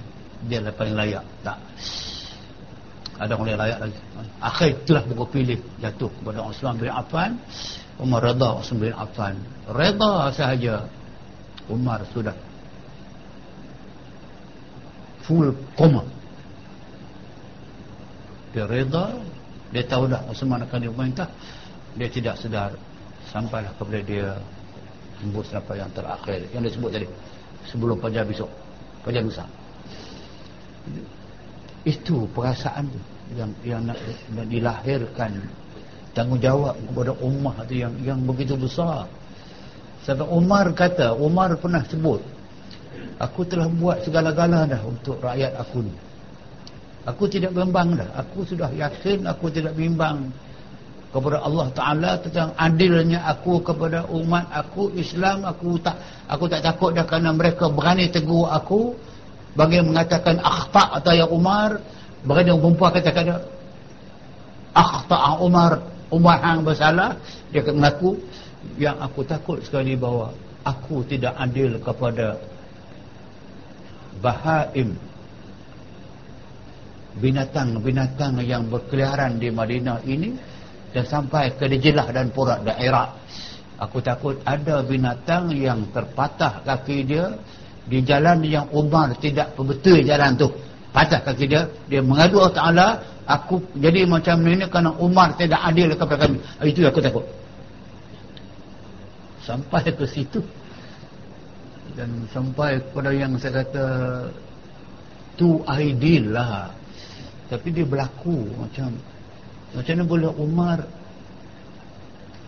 dia 0.52 0.60
lah 0.60 0.76
paling 0.76 0.96
layak. 1.00 1.24
Tak. 1.40 1.58
Ada 3.22 3.38
orang 3.38 3.56
layak 3.56 3.80
lagi. 3.88 4.00
Akhir 4.44 4.72
telah 4.84 5.04
buku 5.08 5.26
pilih 5.32 5.60
jatuh 5.80 6.12
kepada 6.20 6.40
Osman 6.44 6.76
bin 6.76 6.92
Affan. 6.92 7.40
Umar 7.96 8.20
Reda 8.28 8.60
Osman 8.60 8.92
bin 8.92 8.94
Affan. 8.98 9.40
Reda 9.72 10.34
sahaja. 10.36 10.84
Umar 11.72 12.04
sudah 12.12 12.36
full 15.24 15.56
koma. 15.80 16.04
Dia 18.52 18.68
reda 18.68 19.16
dia 19.72 19.88
tahu 19.88 20.12
dah 20.12 20.20
Osman 20.28 20.66
akan 20.68 20.80
diperintah. 20.84 21.30
Dia 21.96 22.10
tidak 22.12 22.36
sedar. 22.36 22.76
Sampailah 23.32 23.72
kepada 23.80 24.02
dia 24.04 24.36
tembus 25.22 25.48
apa 25.56 25.78
yang 25.78 25.88
terakhir. 25.96 26.50
Yang 26.52 26.76
disebut 26.76 26.90
tadi 26.92 27.08
sebelum 27.70 28.00
fajar 28.00 28.26
besok. 28.26 28.50
Fajar 29.04 29.22
lusa 29.26 29.46
itu 31.82 32.30
perasaan 32.30 32.86
yang 33.34 33.52
yang 33.66 33.82
nak, 33.86 33.98
nak 34.36 34.46
dilahirkan. 34.50 35.32
Tanggungjawab 36.12 36.76
kepada 36.92 37.12
ummah 37.24 37.56
tu 37.64 37.74
yang 37.80 37.94
yang 38.04 38.20
begitu 38.28 38.60
besar. 38.60 39.08
Sebab 40.04 40.28
Umar 40.28 40.68
kata 40.76 41.16
Umar 41.16 41.56
pernah 41.56 41.82
sebut 41.88 42.20
aku 43.22 43.46
telah 43.48 43.70
buat 43.70 44.04
segala-gala 44.04 44.68
dah 44.68 44.82
untuk 44.84 45.22
rakyat 45.24 45.56
aku 45.56 45.88
ni. 45.88 45.96
Aku 47.08 47.26
tidak 47.26 47.56
bimbang 47.56 47.98
dah. 47.98 48.10
Aku 48.20 48.46
sudah 48.46 48.70
yakin 48.76 49.26
aku 49.26 49.50
tidak 49.50 49.74
bimbang 49.74 50.30
kepada 51.12 51.44
Allah 51.44 51.68
Taala 51.76 52.12
tentang 52.24 52.56
adilnya 52.56 53.20
aku 53.28 53.60
kepada 53.60 54.08
umat 54.08 54.48
aku 54.48 54.96
Islam 54.96 55.44
aku 55.44 55.76
tak 55.84 56.00
aku 56.32 56.48
tak 56.48 56.64
takut 56.64 56.96
dah 56.96 57.04
kerana 57.04 57.36
mereka 57.36 57.68
berani 57.68 58.08
tegur 58.08 58.48
aku. 58.48 58.96
Bagi 59.52 59.84
mengatakan 59.84 60.40
akhta 60.40 60.96
atau 60.96 61.12
ya 61.12 61.28
Umar 61.28 61.76
yang 62.24 62.64
perempuan 62.64 62.96
kata 62.96 63.12
kata 63.12 63.36
akhta 64.72 65.44
Umar 65.44 65.84
Umar 66.08 66.40
yang 66.40 66.64
bersalah 66.64 67.20
dia 67.52 67.68
mengaku. 67.68 68.16
Yang 68.80 68.98
aku 69.04 69.20
takut 69.28 69.58
sekali 69.66 69.98
bahawa 70.00 70.32
aku 70.64 71.04
tidak 71.04 71.34
adil 71.36 71.76
kepada 71.82 72.38
bahaim 74.22 74.96
binatang-binatang 77.18 78.40
yang 78.46 78.70
berkeliaran 78.72 79.36
di 79.42 79.52
Madinah 79.52 80.00
ini 80.08 80.32
dan 80.92 81.04
sampai 81.08 81.56
ke 81.56 81.66
Dijilah 81.68 82.08
dan 82.12 82.30
Purat 82.32 82.64
daerah. 82.64 83.16
Aku 83.82 83.98
takut 84.04 84.38
ada 84.46 84.86
binatang 84.86 85.50
yang 85.58 85.90
terpatah 85.90 86.62
kaki 86.62 87.02
dia 87.02 87.34
di 87.90 88.06
jalan 88.06 88.46
yang 88.46 88.70
Umar 88.70 89.18
tidak 89.18 89.58
betul 89.58 90.06
jalan 90.06 90.38
tu. 90.38 90.54
Patah 90.94 91.24
kaki 91.26 91.46
dia 91.50 91.66
dia 91.90 92.04
mengadu 92.04 92.44
Allah 92.44 92.54
Ta'ala 92.54 92.88
aku 93.26 93.64
jadi 93.74 94.06
macam 94.06 94.44
ni 94.46 94.62
kerana 94.70 94.94
Umar 95.02 95.34
tidak 95.34 95.66
adil 95.66 95.98
kepada 95.98 96.30
kami. 96.30 96.38
Itu 96.62 96.86
aku 96.86 97.02
takut. 97.02 97.26
Sampai 99.42 99.90
ke 99.90 100.06
situ. 100.06 100.46
Dan 101.98 102.30
sampai 102.30 102.80
kepada 102.80 103.10
yang 103.12 103.36
saya 103.42 103.66
kata 103.66 103.86
itu 105.42 105.58
ideal 105.66 106.38
lah 106.38 106.70
tapi 107.50 107.68
dia 107.74 107.82
berlaku 107.82 108.48
macam 108.56 108.94
macam 109.72 109.94
mana 109.96 110.04
boleh 110.04 110.32
Umar 110.36 110.80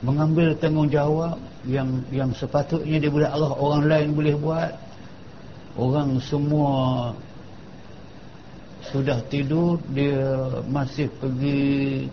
mengambil 0.04 0.52
tanggungjawab 0.60 1.40
yang 1.64 2.04
yang 2.12 2.36
sepatutnya 2.36 3.00
dia 3.00 3.08
boleh 3.08 3.30
Allah 3.32 3.56
orang 3.56 3.88
lain 3.88 4.10
boleh 4.12 4.36
buat? 4.36 4.72
Orang 5.74 6.22
semua 6.22 7.10
sudah 8.92 9.24
tidur 9.32 9.80
dia 9.96 10.22
masih 10.68 11.08
pergi 11.18 12.06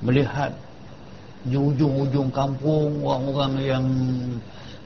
melihat 0.00 0.56
di 1.44 1.60
ujung-ujung 1.60 2.32
kampung 2.32 3.04
orang-orang 3.04 3.54
yang 3.60 3.84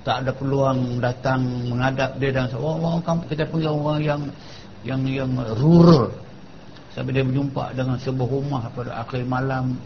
tak 0.03 0.26
ada 0.26 0.34
peluang 0.34 0.99
datang 0.99 1.70
menghadap 1.70 2.18
dia 2.18 2.34
dan 2.34 2.51
orang-orang 2.51 3.03
kampung 3.07 3.28
kita 3.30 3.45
panggil 3.47 3.70
orang 3.70 4.01
yang 4.03 4.22
yang 4.82 5.03
yang 5.07 5.30
rural 5.62 6.11
sampai 6.99 7.14
dia 7.14 7.22
berjumpa 7.22 7.78
dengan 7.78 7.94
sebuah 7.94 8.26
rumah 8.26 8.62
pada 8.74 8.99
akhir 9.07 9.22
malam. 9.22 9.78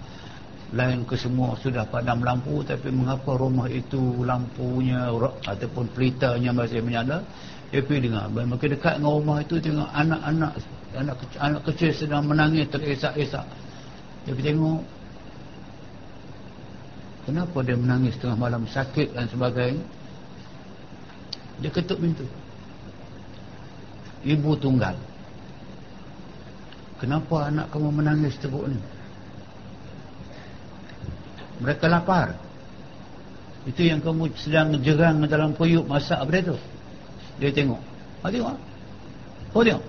Lain 0.73 1.05
ke 1.05 1.21
semua 1.21 1.53
sudah 1.61 1.85
padam 1.85 2.25
lampu 2.25 2.65
tapi 2.65 2.89
mengapa 2.89 3.37
rumah 3.37 3.69
itu 3.69 4.25
lampunya 4.25 5.13
ataupun 5.45 5.85
pelitanya 5.93 6.49
masih 6.49 6.81
menyala? 6.81 7.21
Dia 7.69 7.85
pergi 7.85 8.09
dengar. 8.09 8.33
Makin 8.33 8.81
dekat 8.81 8.97
dengan 8.97 9.13
rumah 9.21 9.45
itu 9.45 9.61
tengok 9.61 9.85
anak-anak 9.93 10.53
anak 10.97 11.17
kecil, 11.21 11.39
anak 11.45 11.63
kecil 11.69 11.91
sedang 11.93 12.25
menangis 12.25 12.65
terisak-isak. 12.73 13.45
Dia 14.25 14.33
pergi 14.33 14.49
tengok 14.57 14.81
kenapa 17.29 17.59
dia 17.61 17.77
menangis 17.77 18.17
tengah 18.17 18.39
malam? 18.41 18.65
Sakit 18.65 19.13
dan 19.13 19.29
sebagainya. 19.29 19.85
Dia 21.61 21.69
ketuk 21.69 22.01
pintu. 22.01 22.25
Ibu 24.25 24.57
tunggal 24.57 25.12
kenapa 27.03 27.51
anak 27.51 27.67
kamu 27.75 27.91
menangis 27.91 28.39
teruk 28.39 28.71
ni? 28.71 28.79
Mereka 31.59 31.91
lapar. 31.91 32.39
Itu 33.67 33.83
yang 33.83 33.99
kamu 33.99 34.31
sedang 34.39 34.79
jerang 34.83 35.27
dalam 35.27 35.55
periuk 35.59 35.87
masak 35.91 36.23
apa 36.23 36.55
tu? 36.55 36.57
Dia 37.43 37.51
tengok. 37.51 37.83
Ha 38.23 38.31
tengok. 38.31 38.59
Oh 39.59 39.63
tengok. 39.67 39.85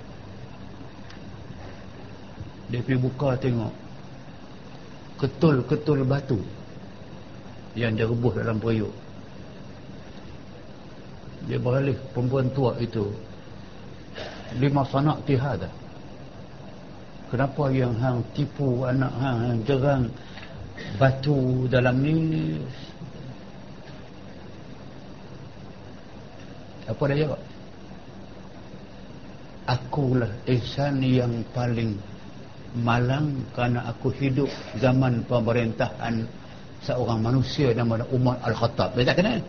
Dia 2.74 2.82
pergi 2.82 2.98
buka 2.98 3.30
tengok. 3.38 3.74
Ketul-ketul 5.22 6.02
batu 6.02 6.42
yang 7.78 7.94
dia 7.94 8.10
rebus 8.10 8.34
dalam 8.34 8.58
periuk 8.58 8.94
dia 11.44 11.60
balik 11.60 12.00
perempuan 12.16 12.48
tua 12.56 12.72
itu. 12.80 13.12
Lima 14.62 14.86
sanak 14.86 15.26
tihada 15.26 15.68
kenapa 17.34 17.74
yang 17.74 17.98
hang 17.98 18.22
tipu 18.38 18.86
anak 18.86 19.10
hang, 19.18 19.38
hang 19.42 19.60
jerang 19.66 20.04
batu 21.02 21.66
dalam 21.66 21.98
ni? 21.98 22.62
Apa 26.86 27.02
dia 27.10 27.26
jawab? 27.26 27.42
Akulah 29.66 30.30
ihsan 30.46 31.02
yang 31.02 31.42
paling 31.58 31.98
malang 32.78 33.42
kerana 33.58 33.90
aku 33.90 34.14
hidup 34.14 34.52
zaman 34.78 35.26
pemerintahan 35.26 36.30
seorang 36.86 37.18
manusia 37.18 37.74
nama 37.74 38.06
Umar 38.14 38.38
Al-Khattab. 38.46 38.94
Dia 38.94 39.10
tak 39.10 39.26
kenal? 39.26 39.42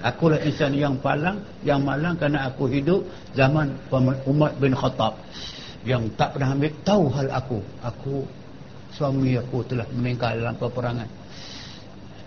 Akulah 0.00 0.40
ihsan 0.48 0.72
yang 0.78 0.96
paling 1.02 1.44
yang 1.66 1.84
malang 1.84 2.16
kerana 2.16 2.48
aku 2.48 2.70
hidup 2.72 3.04
zaman 3.36 3.76
Umar 4.24 4.54
bin 4.56 4.72
Khattab 4.72 5.20
yang 5.86 6.10
tak 6.18 6.34
pernah 6.34 6.50
ambil 6.52 6.74
tahu 6.82 7.04
hal 7.14 7.28
aku. 7.30 7.58
Aku 7.86 8.14
suami 8.90 9.38
aku 9.38 9.62
telah 9.70 9.86
meninggal 9.94 10.34
dalam 10.34 10.58
peperangan. 10.58 11.08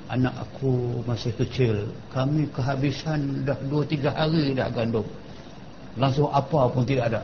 Anak 0.10 0.34
aku 0.48 1.04
masih 1.06 1.36
kecil. 1.36 1.92
Kami 2.10 2.50
kehabisan 2.50 3.46
dah 3.46 3.60
2-3 3.68 4.10
hari 4.10 4.56
dah 4.56 4.72
gandum. 4.72 5.06
Langsung 6.00 6.32
apa 6.32 6.72
pun 6.72 6.88
tidak 6.88 7.12
ada. 7.14 7.22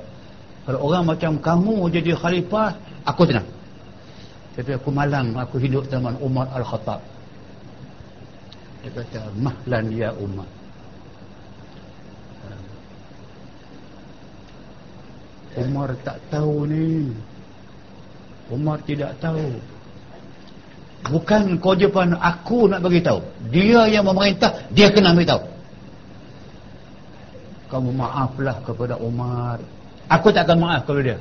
Kalau 0.68 0.92
orang 0.92 1.08
macam 1.08 1.40
kamu 1.40 1.88
jadi 1.90 2.12
khalifah 2.14 2.76
aku 3.08 3.24
tenang. 3.26 3.48
Tapi 4.60 4.72
aku 4.76 4.92
malang 4.92 5.34
aku 5.40 5.56
hidup 5.58 5.88
zaman 5.88 6.20
Umar 6.20 6.52
Al-Khattab. 6.52 7.00
Dia 8.84 8.92
kata 8.92 9.34
mahlan 9.40 9.90
ya 9.90 10.14
Umar 10.20 10.46
Umar 15.56 15.96
tak 16.04 16.20
tahu 16.28 16.68
ni. 16.68 17.16
Umar 18.52 18.78
tidak 18.84 19.16
tahu. 19.24 19.56
Bukan 21.06 21.62
kewajipan 21.62 22.18
aku 22.18 22.66
nak 22.66 22.82
bagi 22.82 22.98
tahu 22.98 23.22
dia 23.54 23.86
yang 23.86 24.10
memerintah 24.10 24.52
dia 24.74 24.90
kena 24.90 25.14
beritahu. 25.14 25.42
Kamu 27.70 27.90
maaflah 27.94 28.58
kepada 28.66 28.98
Umar. 28.98 29.62
Aku 30.10 30.30
tak 30.34 30.50
akan 30.50 30.58
maaf 30.62 30.82
kepada 30.86 31.02
dia. 31.14 31.20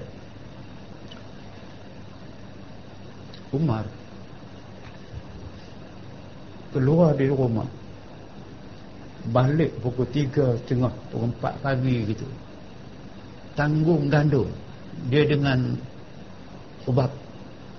Umar 3.55 3.85
keluar 6.75 7.15
dari 7.15 7.31
rumah. 7.31 7.71
Balik 9.31 9.73
pukul 9.81 10.05
tiga 10.13 10.59
setengah 10.65 10.93
pukul 11.09 11.33
empat 11.33 11.55
pagi 11.65 12.13
gitu 12.13 12.29
tanggung 13.55 14.11
gandum. 14.11 14.47
Dia 15.11 15.27
dengan 15.27 15.75
ubab 16.87 17.11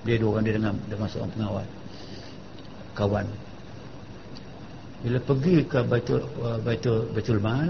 dia 0.05 0.21
dua 0.21 0.37
orang 0.37 0.43
dia 0.45 0.55
dengan 0.55 0.73
dengan 0.85 1.07
seorang 1.09 1.31
pengawal. 1.33 1.65
Kawan. 2.95 3.27
Bila 5.05 5.19
pergi 5.21 5.55
ke 5.65 5.79
Baitul 5.85 6.21
uh, 6.41 6.57
Baitul 6.61 7.09
Baitul 7.13 7.39
Mal 7.41 7.69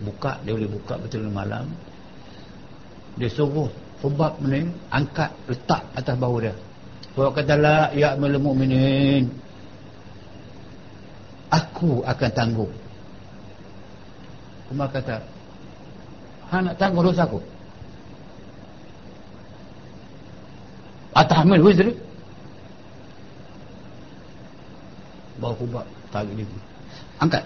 buka 0.00 0.40
dia 0.42 0.56
boleh 0.56 0.70
buka 0.70 0.96
betul 0.96 1.28
malam. 1.28 1.68
Dia 3.20 3.28
suruh 3.28 3.68
ubab 4.00 4.40
ni 4.40 4.64
angkat 4.88 5.28
letak 5.48 5.84
atas 5.92 6.16
bau 6.16 6.40
dia. 6.40 6.56
Bawa 7.12 7.36
kata 7.36 7.54
la 7.58 7.76
ya 7.92 8.16
amal 8.16 8.32
mu'minin. 8.40 9.28
Aku 11.50 12.00
akan 12.06 12.30
tanggung. 12.32 12.72
Umar 14.70 14.88
kata 14.94 15.18
ha 16.50 16.56
nak 16.58 16.74
tanggung 16.76 17.06
dosa 17.06 17.22
aku. 17.24 17.38
Atahmil 21.14 21.62
wizri 21.62 21.94
Bau 25.40 25.56
hubak 25.56 25.86
Tarik 26.10 26.34
dia. 26.36 26.46
Angkat. 27.22 27.44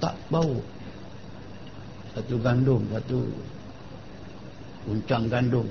Tak 0.00 0.14
bau. 0.32 0.56
Satu 2.16 2.36
gandum 2.40 2.80
Satu 2.90 3.20
Uncang 4.88 5.28
gandum. 5.28 5.66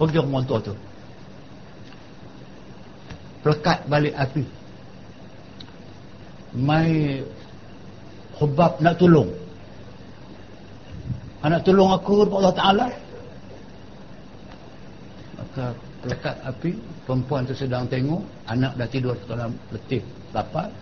Orang 0.00 0.44
tua 0.48 0.58
tu. 0.60 0.74
Pelekat 3.44 3.78
balik 3.88 4.14
api. 4.16 4.44
Mai 6.56 7.20
Hubab 8.36 8.80
nak 8.84 9.00
tolong 9.00 9.45
Anak 11.44 11.60
tolong 11.68 11.92
aku 11.92 12.24
Allah 12.24 12.54
Ta'ala. 12.56 12.86
Maka 15.36 15.64
pelekat 16.00 16.36
api 16.46 16.70
perempuan 17.04 17.44
tu 17.44 17.54
sedang 17.56 17.84
tengok 17.88 18.22
anak 18.48 18.72
dah 18.76 18.88
tidur 18.88 19.16
dalam 19.28 19.52
letih 19.72 20.00
lapar. 20.32 20.72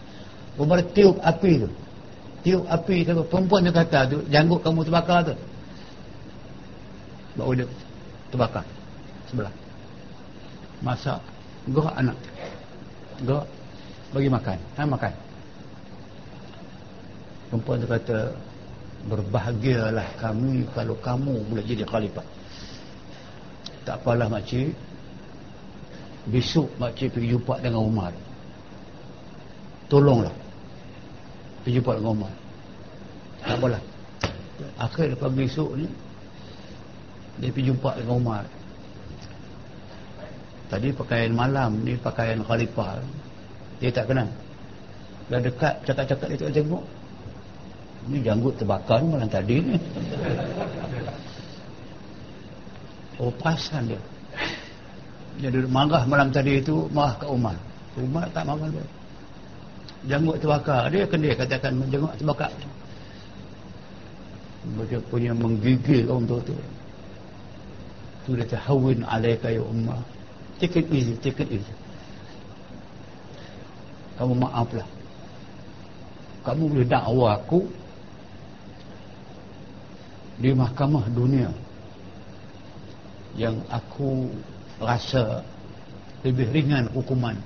Umar 0.55 0.79
tiup 0.95 1.19
api 1.23 1.67
tu. 1.67 1.69
Tiup 2.47 2.63
api 2.71 3.03
tu 3.03 3.25
perempuan 3.27 3.67
tu 3.67 3.73
kata 3.75 4.01
tu 4.07 4.19
janggut 4.31 4.61
kamu 4.63 4.87
terbakar 4.87 5.19
tu. 5.27 5.35
Baru 7.35 7.53
dia 7.59 7.67
terbakar 8.31 8.63
sebelah. 9.27 9.55
Masak 10.85 11.19
gerak 11.71 11.95
anak. 11.99 12.19
Gerak 13.27 13.47
bagi 14.15 14.31
makan. 14.31 14.59
Ha, 14.79 14.83
makan. 14.87 15.13
Perempuan 17.51 17.83
tu 17.83 17.89
kata 17.91 18.19
berbahagialah 19.07 20.17
kami 20.21 20.65
kalau 20.73 20.97
kamu 21.01 21.35
boleh 21.49 21.65
jadi 21.65 21.85
khalifah. 21.85 22.27
Tak 23.85 24.01
apalah 24.01 24.29
makcik. 24.33 24.73
Besok 26.25 26.73
makcik 26.81 27.13
pergi 27.13 27.37
jumpa 27.37 27.61
dengan 27.61 27.85
Umar 27.85 28.13
tolonglah 29.89 30.33
pergi 31.63 31.81
jumpa 31.81 31.93
dengan 31.97 32.11
Umar 32.17 32.33
tak 33.45 33.57
apalah. 33.61 33.83
Akhir 34.81 35.07
lepas 35.13 35.31
besok 35.31 35.71
ni 35.77 35.87
dia 37.39 37.53
pergi 37.53 37.69
jumpa 37.71 37.91
dengan 38.01 38.15
Umar 38.19 38.45
tadi 40.73 40.89
pakaian 40.91 41.33
malam 41.37 41.85
ni 41.85 41.95
pakaian 42.01 42.41
khalifah 42.41 42.99
dia 43.79 43.91
tak 43.93 44.09
kenal. 44.09 44.29
Dah 45.29 45.41
dekat 45.41 45.75
cakap-cakap 45.85 46.27
dia 46.33 46.39
tak 46.41 46.53
tengok 46.57 46.85
Ini 48.05 48.21
janggut 48.21 48.61
terbakar 48.61 49.01
ni 49.01 49.09
malam 49.17 49.31
tadi 49.33 49.65
ni. 49.65 49.77
Oh 53.17 53.33
perasan 53.33 53.89
dia. 53.89 54.01
Duduk 55.41 55.73
marah 55.73 56.05
malam 56.05 56.29
tadi 56.29 56.61
itu 56.61 56.85
marah 56.93 57.17
ke 57.17 57.27
Umar. 57.27 57.57
Umar 57.97 58.29
tak 58.37 58.45
marah 58.45 58.69
dia. 58.69 58.85
Janggut 60.05 60.37
terbakar. 60.37 60.93
Dia 60.93 61.09
kan 61.09 61.19
dia 61.25 61.33
katakan 61.33 61.73
janggut 61.89 62.13
terbakar. 62.21 62.53
Dia 64.85 65.01
punya 65.09 65.33
menggigil 65.33 66.05
orang 66.09 66.29
tua 66.29 66.41
tu. 66.45 66.57
Tu 68.29 68.31
dia 68.37 68.45
tahawin 68.53 69.01
alaika 69.09 69.49
ya 69.49 69.65
Umar. 69.65 70.01
Take 70.61 70.85
it 70.85 70.87
easy, 70.93 71.17
take 71.25 71.41
it 71.41 71.49
easy. 71.49 71.75
Kamu 74.21 74.37
maaflah. 74.37 74.87
Kamu 76.45 76.69
boleh 76.69 76.87
dakwa 76.87 77.41
aku 77.41 77.65
di 80.39 80.51
mahkamah 80.51 81.07
dunia 81.15 81.51
yang 83.39 83.59
aku 83.71 84.31
rasa 84.83 85.43
lebih 86.27 86.51
ringan 86.51 86.91
hukuman 86.91 87.39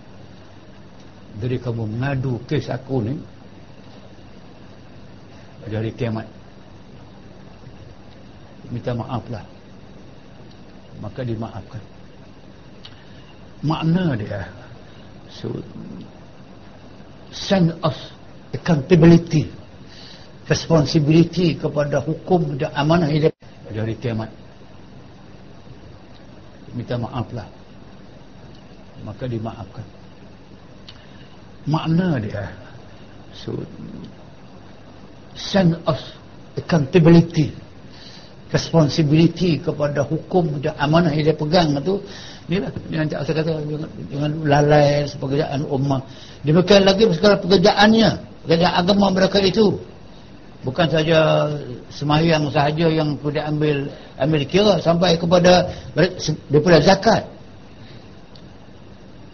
dari 1.36 1.60
kamu 1.60 1.84
mengadu 1.84 2.40
kes 2.48 2.72
aku 2.72 3.04
ni 3.04 3.14
dari 5.68 5.92
kiamat. 5.92 6.24
Minta 8.72 8.92
maaflah. 8.96 9.44
Maka 10.98 11.20
dimaafkan. 11.22 11.82
Makna 13.62 14.14
dia 14.14 14.46
so 15.28 15.50
send 17.34 17.74
us 17.82 18.14
accountability 18.54 19.50
responsibility 20.48 21.54
kepada 21.54 22.00
hukum 22.00 22.56
dan 22.56 22.72
amanah 22.72 23.08
hidup. 23.08 23.32
Dari 23.68 23.94
kiamat. 24.00 24.32
Minta 26.72 26.96
maaflah 26.96 27.58
maka 29.06 29.24
dimaafkan. 29.30 29.86
Makna 31.68 32.16
dia 32.18 32.48
so 33.36 33.52
send 35.36 35.76
us 35.84 36.16
accountability 36.56 37.52
responsibility 38.48 39.60
kepada 39.60 40.00
hukum 40.00 40.64
dan 40.64 40.72
amanah 40.80 41.12
yang 41.12 41.30
dia 41.30 41.36
pegang 41.36 41.76
tu 41.84 42.00
inilah 42.48 42.72
yang 42.88 43.04
saya 43.12 43.44
kata 43.44 43.60
dengan 44.08 44.32
lalai 44.48 45.04
pekerjaan 45.04 45.68
ummah. 45.68 46.00
Demikian 46.40 46.88
lagi 46.88 47.04
segala 47.12 47.36
pekerjaannya 47.36 48.10
pekerjaan 48.48 48.74
agama 48.74 49.12
mereka 49.12 49.36
itu 49.44 49.76
bukan 50.66 50.88
saja 50.90 51.18
semayang 51.92 52.50
sahaja 52.50 52.86
yang 52.90 53.14
perlu 53.18 53.38
ambil 53.38 53.76
ambil 54.18 54.42
kira 54.46 54.74
sampai 54.82 55.14
kepada 55.14 55.70
daripada 56.50 56.78
zakat. 56.82 57.22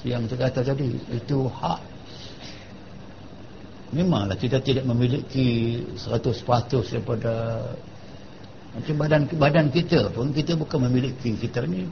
Yang 0.05 0.37
saya 0.37 0.53
kata 0.53 0.61
tadi 0.68 1.01
itu 1.09 1.49
hak. 1.49 1.81
Memanglah 3.95 4.37
kita 4.37 4.61
tidak 4.61 4.85
memiliki 4.85 5.81
100% 5.97 6.12
daripada 6.93 7.62
macam 8.75 8.95
badan 8.99 9.22
badan 9.39 9.66
kita 9.70 10.12
pun 10.12 10.35
kita 10.35 10.59
bukan 10.59 10.91
memiliki. 10.91 11.33
Kita 11.39 11.64
ni 11.64 11.89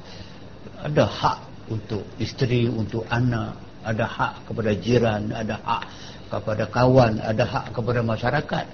ada 0.83 1.09
hak 1.09 1.39
untuk 1.73 2.05
isteri 2.19 2.67
untuk 2.69 3.07
anak 3.09 3.55
ada 3.83 4.07
hak 4.07 4.47
kepada 4.51 4.71
jiran 4.79 5.31
ada 5.35 5.59
hak 5.59 5.83
kepada 6.31 6.65
kawan 6.71 7.19
ada 7.23 7.45
hak 7.45 7.65
kepada 7.75 8.01
masyarakat 8.03 8.65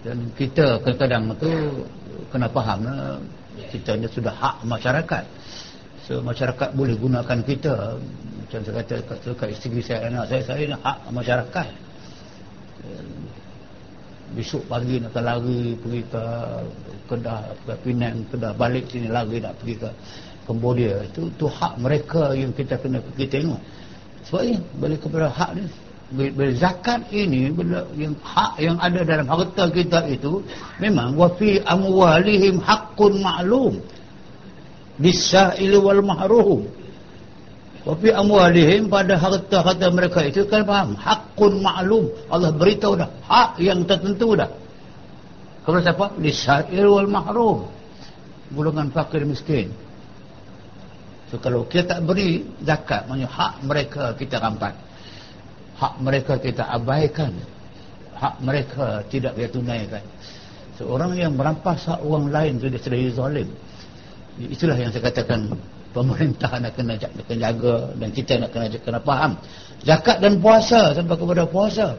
dan 0.00 0.16
kita 0.32 0.80
kadang-kadang 0.80 1.36
tu 1.36 1.52
kena 2.32 2.48
faham 2.48 2.78
lah, 2.88 3.20
kita 3.68 4.00
ni 4.00 4.08
sudah 4.08 4.32
hak 4.32 4.56
masyarakat. 4.64 5.24
So 6.08 6.24
masyarakat 6.24 6.72
boleh 6.72 6.96
gunakan 6.96 7.38
kita. 7.44 8.00
Macam 8.40 8.60
saya 8.66 8.82
kata 8.82 9.30
kat 9.36 9.48
isteri 9.52 9.78
saya 9.84 10.10
anak 10.10 10.26
saya 10.26 10.42
saya 10.42 10.62
ni 10.66 10.76
hak 10.76 10.98
masyarakat. 11.12 11.68
Besok 14.30 14.62
pagi 14.70 15.02
nak 15.02 15.14
lari 15.18 15.74
pergi 15.74 16.02
ke 16.06 16.24
Kedah, 17.10 17.50
ke 17.66 17.74
Penang, 17.82 18.22
Kedah 18.30 18.54
balik 18.54 18.86
sini 18.86 19.10
lagi 19.10 19.42
nak 19.42 19.58
pergi 19.58 19.74
ke 19.74 19.90
Cambodia. 20.46 21.02
Itu 21.02 21.28
tu 21.34 21.50
hak 21.50 21.76
mereka 21.82 22.32
yang 22.32 22.54
kita 22.54 22.78
kena 22.78 23.02
pergi 23.02 23.26
tengok. 23.26 23.60
Sebab 24.30 24.40
ini 24.46 24.58
balik 24.78 25.02
kepada 25.02 25.28
hak 25.28 25.50
ni 25.58 25.66
bila 26.10 26.50
zakat 26.58 27.06
ini 27.14 27.54
yang 27.94 28.18
hak 28.18 28.58
yang 28.58 28.74
ada 28.82 29.06
dalam 29.06 29.30
harta 29.30 29.70
kita 29.70 30.10
itu 30.10 30.42
memang 30.82 31.14
wa 31.14 31.30
fi 31.38 31.62
amwalihim 31.62 32.58
haqqun 32.58 33.22
ma'lum. 33.22 33.78
Bisail 34.98 35.72
wal 35.78 36.02
mahrum. 36.02 36.66
Wa 37.86 37.94
fi 37.94 38.10
amwalihim 38.10 38.90
pada 38.90 39.14
harta-harta 39.14 39.86
mereka 39.94 40.26
itu 40.26 40.42
kan 40.50 40.66
faham? 40.66 40.98
Haqqun 40.98 41.62
ma'lum. 41.62 42.10
Allah 42.26 42.50
beritahu 42.58 42.98
dah 42.98 43.06
hak 43.30 43.62
yang 43.62 43.86
tertentu 43.86 44.34
dah. 44.34 44.50
Kepada 45.62 45.94
siapa? 45.94 46.06
Bisail 46.18 46.90
wal 46.90 47.06
mahrum. 47.06 47.70
Golongan 48.50 48.90
fakir 48.90 49.22
miskin. 49.22 49.70
So 51.30 51.38
kalau 51.38 51.62
kita 51.70 51.86
tak 51.86 51.98
beri 52.02 52.42
zakat 52.66 53.06
maknanya 53.06 53.30
hak 53.30 53.52
mereka 53.62 54.02
kita 54.18 54.42
rampas 54.42 54.74
hak 55.80 55.94
mereka 56.04 56.36
kita 56.36 56.68
abaikan. 56.68 57.32
Hak 58.20 58.36
mereka 58.44 59.00
tidak 59.08 59.32
kita 59.40 59.48
tunaikan. 59.48 60.04
Seorang 60.76 61.16
yang 61.16 61.32
merampas 61.32 61.88
hak 61.88 62.04
orang 62.04 62.28
lain 62.28 62.60
itu 62.60 62.68
dia 62.68 62.80
sudah 62.80 63.00
zalim. 63.16 63.48
Itulah 64.40 64.76
yang 64.76 64.92
saya 64.92 65.08
katakan 65.08 65.52
pemerintah 65.96 66.52
nak 66.60 66.72
kena, 66.76 66.94
kena 67.00 67.36
jaga 67.48 67.76
dan 67.96 68.08
kita 68.12 68.32
nak 68.40 68.50
kena, 68.52 68.66
kena 68.76 69.00
faham. 69.00 69.32
Zakat 69.84 70.20
dan 70.20 70.36
puasa 70.36 70.92
sampai 70.92 71.16
kepada 71.16 71.44
puasa. 71.48 71.96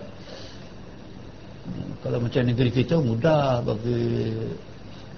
Kalau 2.01 2.17
macam 2.17 2.41
negeri 2.41 2.69
kita 2.73 2.97
mudah 2.97 3.61
bagi 3.61 4.33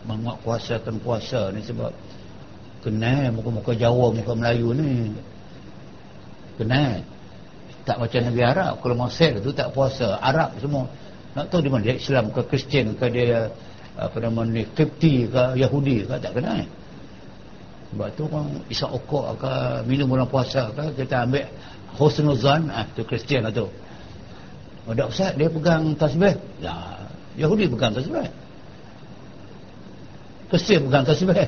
menguatkuasakan 0.04 1.00
puasa 1.00 1.52
ni 1.56 1.64
sebab 1.64 1.92
kena 2.84 3.32
muka-muka 3.32 3.72
Jawa 3.76 4.12
muka 4.12 4.32
Melayu 4.36 4.76
ni. 4.76 5.12
Kena 6.60 7.00
tak 7.84 8.00
macam 8.00 8.20
negeri 8.24 8.44
Arab. 8.44 8.80
Kalau 8.80 8.96
Mesir 8.96 9.38
tu 9.44 9.52
tak 9.52 9.72
puasa. 9.76 10.20
Arab 10.24 10.56
semua. 10.60 10.88
Nak 11.34 11.50
tahu 11.52 11.66
di 11.66 11.70
mana? 11.70 11.84
Dia 11.84 11.98
Islam 11.98 12.32
ke 12.32 12.42
Kristian 12.48 12.96
ke 12.96 13.06
dia 13.10 13.52
apa 13.94 14.18
nama 14.18 14.42
ni 14.46 14.66
Kipti 14.74 15.30
ke 15.30 15.58
Yahudi 15.60 16.08
ke? 16.08 16.16
Tak 16.18 16.34
kenal 16.34 16.66
sebab 17.94 18.10
tu 18.18 18.26
orang 18.26 18.50
isyak 18.74 18.90
okok 18.90 19.38
ke 19.38 19.54
minum 19.86 20.10
bulan 20.10 20.26
puasa 20.26 20.74
ke 20.74 21.06
kita 21.06 21.30
ambil 21.30 21.46
husnuzan. 22.02 22.74
Ah 22.74 22.90
tu 22.90 23.06
Kristian 23.06 23.46
lah 23.46 23.54
tu. 23.54 23.70
Ada 24.90 25.06
Ustaz 25.06 25.38
dia 25.38 25.46
pegang 25.46 25.94
tasbih. 25.94 26.34
Ya 26.58 27.06
Yahudi 27.38 27.70
pegang 27.70 27.94
tasbih. 27.94 28.26
Kristian 30.50 30.90
pegang 30.90 31.06
tasbih 31.06 31.46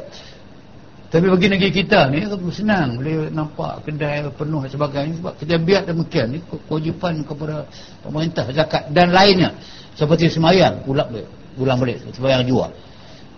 tapi 1.09 1.25
bagi 1.29 1.47
negeri 1.47 1.71
kita 1.71 2.09
ni 2.09 2.25
senang 2.49 2.97
boleh 2.97 3.29
nampak 3.29 3.85
kedai 3.85 4.25
penuh 4.33 4.65
dan 4.65 4.71
sebagainya. 4.73 5.13
Sebab 5.21 5.33
kita 5.37 5.55
biar 5.61 5.81
demikian 5.85 6.27
ni 6.33 6.39
kewajipan 6.67 7.21
kepada 7.21 7.69
pemerintah 8.01 8.45
zakat 8.49 8.89
dan 8.89 9.13
lainnya. 9.13 9.53
Seperti 9.95 10.27
semayang 10.27 10.83
ulang 10.89 11.07
balik 11.07 11.27
ulang 11.55 11.77
balik 11.79 12.03
semayang 12.11 12.43
jual. 12.43 12.71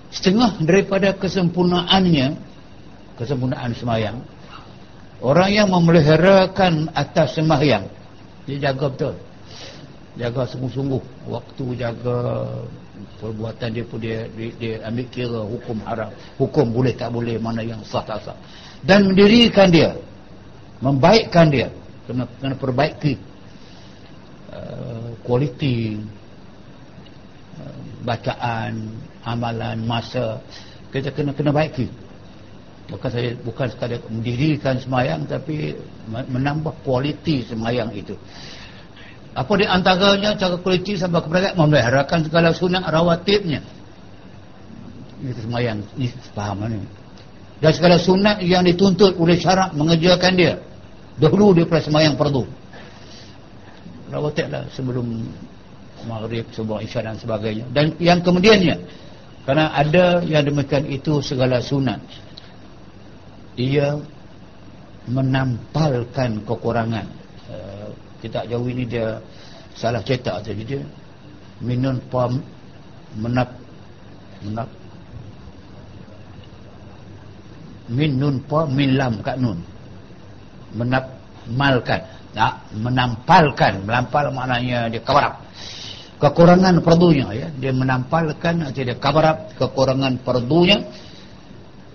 Setengah 0.10 0.58
daripada 0.64 1.12
kesempurnaannya 1.14 2.40
kesempurnaan 3.20 3.74
semayang 3.74 4.18
orang 5.20 5.50
yang 5.50 5.68
memeliharakan 5.74 6.94
atas 6.94 7.36
semayang 7.36 7.90
dia 8.46 8.70
jaga 8.70 8.88
betul 8.94 9.14
jaga 10.18 10.44
sungguh-sungguh. 10.50 11.30
Waktu 11.30 11.66
jaga 11.78 12.18
perbuatan 13.22 13.70
dia 13.72 13.86
pun 13.86 14.02
dia, 14.02 14.26
dia, 14.34 14.50
dia 14.58 14.74
ambil 14.90 15.06
kira 15.14 15.42
hukum 15.46 15.78
haram. 15.86 16.10
Hukum 16.42 16.74
boleh 16.74 16.94
tak 16.98 17.14
boleh 17.14 17.38
mana 17.38 17.62
yang 17.62 17.80
sah 17.86 18.04
tak 18.04 18.26
sah. 18.26 18.38
Dan 18.82 19.14
mendirikan 19.14 19.70
dia. 19.70 19.94
Membaikkan 20.82 21.50
dia. 21.50 21.70
Kena, 22.10 22.26
kena 22.42 22.56
perbaiki. 22.58 23.14
Uh, 24.48 25.14
kualiti 25.22 26.02
uh, 27.62 27.80
bacaan 28.02 28.98
amalan 29.26 29.78
masa. 29.86 30.42
Kita 30.90 31.14
kena 31.14 31.34
kena 31.34 31.54
baiki. 31.54 31.90
Bukan 32.88 33.10
saya 33.12 33.36
bukan 33.44 33.68
sekadar 33.68 34.00
mendirikan 34.08 34.80
semayang 34.80 35.28
tapi 35.28 35.76
menambah 36.08 36.72
kualiti 36.88 37.44
semayang 37.44 37.92
itu 37.92 38.16
apa 39.38 39.52
di 39.54 39.66
antaranya 39.70 40.34
cara 40.34 40.58
kualiti 40.58 40.98
sampai 40.98 41.22
kepada 41.22 41.54
memeliharakan 41.54 42.26
segala 42.26 42.50
sunat 42.50 42.90
rawatibnya. 42.90 43.62
Ini 45.22 45.32
semayang. 45.38 45.80
Ini 45.94 46.08
faham 46.34 46.66
ni. 46.66 46.82
Dan 47.62 47.72
segala 47.74 48.02
sunat 48.02 48.42
yang 48.42 48.66
dituntut 48.66 49.14
oleh 49.18 49.38
syarak 49.38 49.78
mengerjakan 49.78 50.34
dia. 50.34 50.58
Dahulu 51.22 51.54
dia 51.54 51.66
pernah 51.70 51.86
semayang 51.86 52.18
perdu. 52.18 52.50
Rawatib 54.10 54.50
lah 54.50 54.66
sebelum 54.74 55.06
maghrib 56.06 56.46
subuh 56.54 56.84
isya 56.84 57.02
dan 57.02 57.18
sebagainya 57.18 57.66
dan 57.74 57.96
yang 57.98 58.22
kemudiannya 58.22 58.78
kerana 59.48 59.74
ada 59.74 60.22
yang 60.22 60.44
demikian 60.46 60.86
itu 60.86 61.24
segala 61.24 61.58
sunat 61.64 61.98
ia 63.58 63.98
menampalkan 65.08 66.44
kekurangan 66.46 67.08
kita 68.24 68.50
jauh 68.50 68.66
ini 68.66 68.84
dia 68.86 69.22
salah 69.78 70.02
cetak 70.02 70.42
tadi 70.42 70.64
dia. 70.66 70.82
Minun 71.62 71.98
pam 72.10 72.42
menap 73.18 73.50
menap. 74.46 74.70
Min 77.88 78.20
nun 78.20 78.44
pa 78.44 78.68
min 78.68 79.00
lam 79.00 79.24
kat 79.24 79.40
nun. 79.40 79.60
Menapmalkan. 80.76 82.02
Tak 82.36 82.54
menampalkan. 82.76 83.82
Melampal 83.88 84.30
maknanya 84.30 84.92
dia 84.92 85.02
cover 85.02 85.26
kekurangan 86.20 86.84
perdunya 86.84 87.28
ya. 87.34 87.48
Dia 87.56 87.72
menampalkan 87.72 88.68
atau 88.68 88.82
dia 88.84 88.98
cover 89.00 89.26
kekurangan 89.56 90.20
perdunya. 90.22 90.84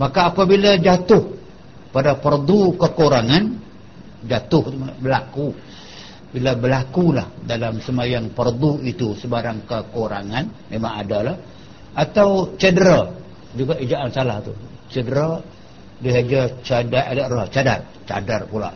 Maka 0.00 0.32
apabila 0.32 0.80
jatuh 0.80 1.20
pada 1.92 2.16
perdu 2.16 2.74
kekurangan 2.80 3.52
jatuh 4.24 4.64
berlaku 4.98 5.52
bila 6.32 6.56
berlakulah 6.56 7.28
dalam 7.44 7.76
semayang 7.84 8.32
perdu 8.32 8.80
itu 8.80 9.12
sebarang 9.20 9.68
kekurangan 9.68 10.72
memang 10.72 10.92
adalah. 11.04 11.36
Atau 11.92 12.56
cedera 12.56 13.04
juga 13.52 13.76
ejaan 13.76 14.08
salah 14.08 14.40
tu. 14.40 14.56
Cedera 14.88 15.44
dia 16.00 16.24
aja 16.24 16.48
cadar 16.64 17.04
ada 17.12 17.22
roh 17.28 17.44
cadar. 17.52 17.80
Cadar 18.08 18.48
pula. 18.48 18.72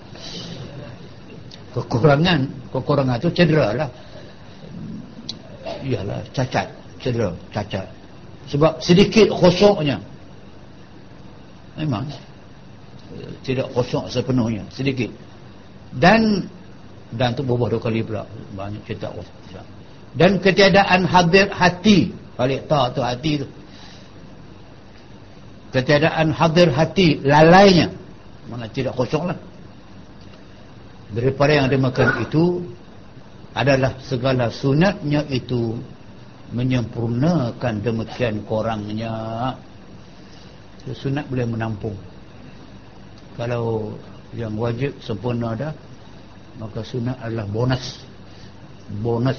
Kekurangan 1.72 2.40
kekurangan 2.76 3.16
tu 3.24 3.32
cedera 3.32 3.72
lah. 3.72 3.90
Iyalah 5.80 6.20
cacat 6.36 6.68
cedera 7.00 7.32
cacat. 7.56 7.88
Sebab 8.52 8.84
sedikit 8.84 9.32
khusuknya 9.32 9.96
memang. 11.80 12.04
Tidak 13.16 13.72
khusuk 13.72 14.12
sepenuhnya 14.12 14.68
sedikit. 14.68 15.08
Dan 15.96 16.52
dan 17.14 17.36
tu 17.36 17.46
berubah 17.46 17.70
dua 17.70 17.80
kali 17.82 18.02
pula. 18.02 18.26
Banyak 18.56 18.82
cerita 18.88 19.12
dan 20.16 20.40
ketiadaan 20.40 21.04
hadir 21.04 21.52
hati. 21.52 22.10
Balik 22.40 22.64
tak 22.68 22.96
tu 22.96 23.00
hati 23.04 23.32
tu. 23.44 23.46
Ketiadaan 25.76 26.32
hadir 26.32 26.72
hati 26.72 27.20
lalainya. 27.20 27.92
Mana 28.48 28.64
tidak 28.72 28.96
kosong 28.96 29.28
lah. 29.28 29.38
Daripada 31.12 31.52
yang 31.52 31.68
dimakan 31.68 32.24
itu 32.24 32.64
adalah 33.52 33.92
segala 34.00 34.48
sunatnya 34.48 35.24
itu 35.28 35.76
menyempurnakan 36.56 37.84
demikian 37.84 38.40
korangnya. 38.48 39.52
Sunat 40.96 41.28
boleh 41.28 41.44
menampung. 41.44 41.96
Kalau 43.36 43.92
yang 44.32 44.56
wajib 44.56 44.96
sempurna 45.04 45.52
dah 45.52 45.72
maka 46.56 46.80
sunat 46.84 47.16
adalah 47.20 47.46
bonus. 47.48 47.84
Bonus. 49.02 49.38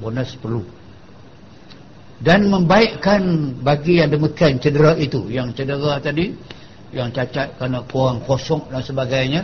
Bonus 0.00 0.30
perlu. 0.38 0.62
Dan 2.24 2.48
membaikkan 2.48 3.52
bagi 3.60 4.00
yang 4.00 4.10
demikian 4.10 4.56
cedera 4.58 4.96
itu. 4.96 5.28
Yang 5.28 5.62
cedera 5.62 6.00
tadi 6.00 6.32
yang 6.94 7.10
cacat 7.10 7.58
kerana 7.58 7.82
kurang 7.90 8.22
kosong 8.22 8.70
dan 8.70 8.78
sebagainya 8.78 9.42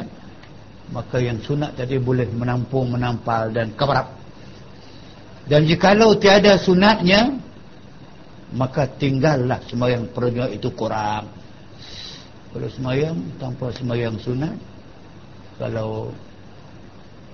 maka 0.94 1.18
yang 1.18 1.42
sunat 1.42 1.74
tadi 1.74 1.98
boleh 1.98 2.30
menampung 2.30 2.94
menampal 2.94 3.50
dan 3.50 3.74
keberap 3.74 4.06
dan 5.50 5.66
jikalau 5.66 6.14
tiada 6.14 6.54
sunatnya 6.54 7.42
maka 8.54 8.86
tinggallah 8.86 9.62
semayang 9.66 10.10
perutnya 10.10 10.50
itu 10.50 10.70
kurang. 10.74 11.26
Kalau 12.50 12.66
semayang 12.66 13.14
tanpa 13.38 13.70
semayang 13.70 14.18
sunat 14.18 14.54
kalau 15.60 16.08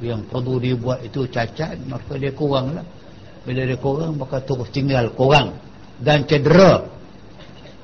yang 0.02 0.26
perlu 0.26 0.58
dibuat 0.58 1.06
itu 1.06 1.30
cacat 1.30 1.78
maka 1.86 2.18
dia 2.18 2.34
kuranglah. 2.34 2.82
Bila 3.46 3.62
dia 3.62 3.78
kurang 3.78 4.18
maka 4.18 4.42
terus 4.42 4.66
tinggal 4.74 5.14
kurang 5.14 5.54
dan 6.02 6.26
cedera 6.26 6.82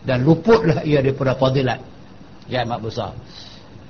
dan 0.03 0.27
luputlah 0.27 0.83
ia 0.83 0.99
daripada 0.99 1.39
fadilat. 1.39 1.79
Yang 2.51 2.63
amat 2.67 2.81
besar. 2.83 3.13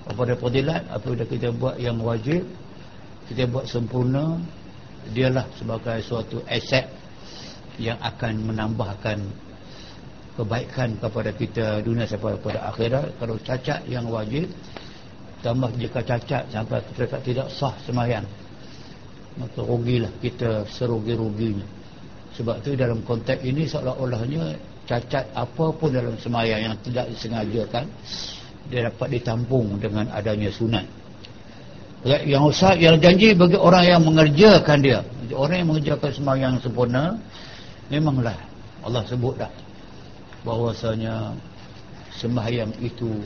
Daripada 0.05 0.33
fadilat 0.37 0.83
apabila 0.93 1.25
kita 1.25 1.49
buat 1.57 1.81
yang 1.81 1.97
wajib 2.05 2.45
kita 3.33 3.49
buat 3.49 3.65
sempurna 3.65 4.37
dialah 5.17 5.49
sebagai 5.57 6.05
suatu 6.05 6.45
aset 6.47 6.85
yang 7.81 7.97
akan 8.05 8.53
menambahkan 8.53 9.19
kebaikan 10.37 10.97
kepada 11.01 11.31
kita 11.33 11.67
dunia 11.81 12.05
sampai 12.05 12.37
pada 12.41 12.69
akhirat. 12.73 13.17
Kalau 13.17 13.37
cacat 13.41 13.81
yang 13.89 14.09
wajib 14.13 14.53
tambah 15.43 15.71
jika 15.77 16.01
cacat 16.01 16.47
sampai 16.49 16.79
kita 16.95 17.19
tidak 17.21 17.49
sah 17.51 17.75
semayang 17.83 18.25
maka 19.37 19.61
rugilah 19.65 20.13
kita 20.21 20.69
serugi-ruginya. 20.69 21.65
Sebab 22.37 22.65
tu 22.65 22.73
dalam 22.77 23.05
konteks 23.05 23.45
ini 23.45 23.69
seolah-olahnya 23.69 24.57
cacat 24.89 25.25
apa 25.37 25.67
pun 25.73 25.93
dalam 25.93 26.17
semaya 26.17 26.57
yang 26.57 26.75
tidak 26.81 27.09
disengajakan 27.13 27.85
dia 28.73 28.89
dapat 28.89 29.21
ditampung 29.21 29.77
dengan 29.77 30.09
adanya 30.13 30.49
sunat. 30.49 30.85
Yang 32.03 32.43
usah 32.57 32.75
yang 32.75 32.99
janji 32.99 33.31
bagi 33.37 33.55
orang 33.55 33.85
yang 33.87 34.03
mengerjakan 34.03 34.79
dia. 34.83 35.01
Orang 35.33 35.57
yang 35.61 35.69
mengerjakan 35.71 36.11
sembahyang 36.13 36.55
sempurna 36.61 37.15
memanglah 37.89 38.37
Allah 38.83 39.07
sebut 39.07 39.39
dah 39.39 39.53
bahwasanya 40.43 41.33
sembahyang 42.19 42.75
itu 42.83 43.23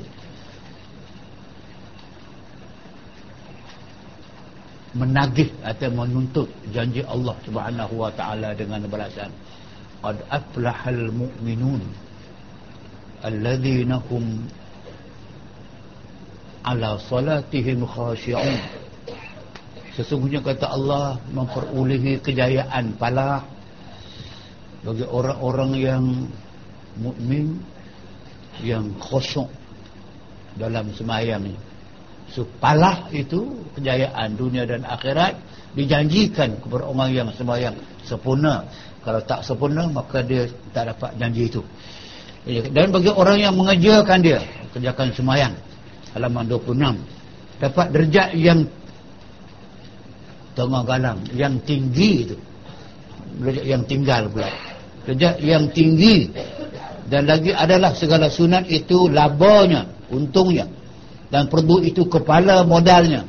menagih 4.96 5.52
atau 5.60 5.92
menuntut 5.92 6.48
janji 6.72 7.04
Allah 7.04 7.36
Subhanahu 7.44 7.94
wa 8.00 8.10
taala 8.16 8.56
dengan 8.56 8.80
balasan. 8.88 9.28
Qad 10.00 10.16
aflahal 10.32 11.12
mu'minun 11.12 11.84
alladhina 13.20 14.00
hum 14.08 14.48
ala 16.64 16.96
salatihim 16.96 17.84
khashi'un. 17.84 18.58
Sesungguhnya 19.96 20.44
kata 20.44 20.68
Allah 20.68 21.16
memperolehi 21.32 22.20
kejayaan 22.20 22.96
palah 23.00 23.44
bagi 24.84 25.04
orang-orang 25.08 25.72
yang 25.76 26.04
mukmin 27.00 27.60
yang 28.64 28.88
khusyuk 29.00 29.48
dalam 30.56 30.88
ini 30.88 31.65
Supalah 32.36 33.08
itu 33.16 33.64
kejayaan 33.80 34.36
dunia 34.36 34.68
dan 34.68 34.84
akhirat 34.84 35.40
dijanjikan 35.72 36.60
kepada 36.60 36.84
orang 36.84 37.08
yang 37.16 37.28
sembahyang 37.32 37.72
sempurna. 38.04 38.68
Kalau 39.00 39.24
tak 39.24 39.40
sempurna 39.40 39.88
maka 39.88 40.20
dia 40.20 40.44
tak 40.76 40.92
dapat 40.92 41.16
janji 41.16 41.48
itu. 41.48 41.64
Dan 42.44 42.92
bagi 42.92 43.08
orang 43.08 43.40
yang 43.40 43.56
mengerjakan 43.56 44.20
dia, 44.20 44.44
kerjakan 44.76 45.16
sembahyang 45.16 45.54
halaman 46.12 46.44
26 46.44 47.00
dapat 47.56 47.86
derajat 47.96 48.28
yang 48.36 48.68
tengah 50.52 50.84
galang, 50.84 51.18
yang 51.32 51.56
tinggi 51.64 52.10
itu. 52.28 52.36
Derajat 53.40 53.64
yang 53.64 53.82
tinggal 53.88 54.28
pula. 54.28 54.52
Derajat 55.08 55.40
yang 55.40 55.72
tinggi 55.72 56.28
dan 57.08 57.24
lagi 57.24 57.56
adalah 57.56 57.96
segala 57.96 58.28
sunat 58.28 58.68
itu 58.68 59.08
labanya, 59.08 59.88
untungnya 60.12 60.75
dan 61.36 61.52
produk 61.52 61.84
itu 61.84 62.08
kepala 62.08 62.64
modalnya. 62.64 63.28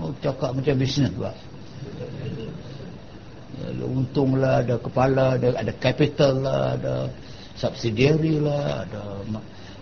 Oh, 0.00 0.08
cakap 0.24 0.56
macam 0.56 0.72
bisnes 0.80 1.12
pula. 1.12 1.36
Untunglah 3.84 4.64
ada 4.64 4.80
kepala 4.80 5.36
ada, 5.36 5.52
ada 5.52 5.72
capital 5.76 6.40
lah 6.40 6.62
ada 6.80 6.94
subsidiary 7.60 8.40
lah 8.40 8.88
ada 8.88 9.20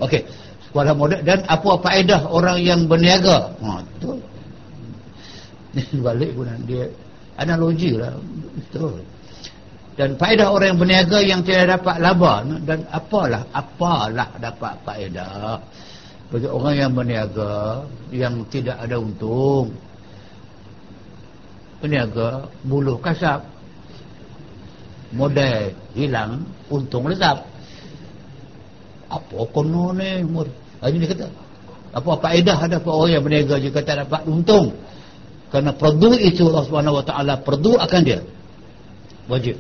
okey 0.02 0.26
kepala 0.66 0.98
modal 0.98 1.22
dan 1.22 1.46
apa 1.46 1.70
faedah 1.78 2.26
orang 2.26 2.59
yang 2.59 2.90
berniaga? 2.90 3.54
Ha 3.54 3.86
betul. 3.86 4.18
Balik 6.11 6.30
pun 6.34 6.50
dia 6.66 6.90
analogi 7.38 7.94
lah. 7.94 8.18
Betul. 8.59 9.07
Dan 9.94 10.18
faedah 10.18 10.50
orang 10.50 10.74
yang 10.74 10.80
berniaga 10.82 11.18
yang 11.22 11.40
tidak 11.46 11.78
dapat 11.78 12.02
laba 12.02 12.42
dan 12.66 12.82
apalah 12.90 13.46
apalah 13.54 14.34
dapat 14.42 14.74
faedah 14.82 15.62
bagi 16.27 16.49
orang 16.51 16.74
yang 16.74 16.91
berniaga 16.91 17.87
yang 18.11 18.35
tidak 18.51 18.77
ada 18.83 18.99
untung 18.99 19.70
berniaga 21.79 22.51
buluh 22.66 22.99
kasap. 22.99 23.47
Modal 25.14 25.70
hilang 25.95 26.43
untung 26.66 27.07
lesap 27.07 27.47
apa 29.07 29.39
kono 29.55 29.95
ni 29.95 30.18
ini 30.18 30.97
dia 30.99 31.09
kata 31.14 31.27
apa 31.95 32.11
faedah 32.20 32.59
ada 32.59 32.77
apa 32.83 32.91
orang 32.91 33.12
yang 33.14 33.22
berniaga 33.22 33.57
jika 33.62 33.81
tak 33.87 34.03
dapat 34.05 34.27
untung? 34.27 34.74
Kerana 35.47 35.72
perdu 35.79 36.18
itu 36.18 36.51
Allah 36.51 36.66
Subhanahu 36.66 36.99
Wa 37.01 37.05
Taala 37.07 37.35
perdu 37.39 37.79
akan 37.79 38.01
dia. 38.03 38.20
Wajib. 39.31 39.57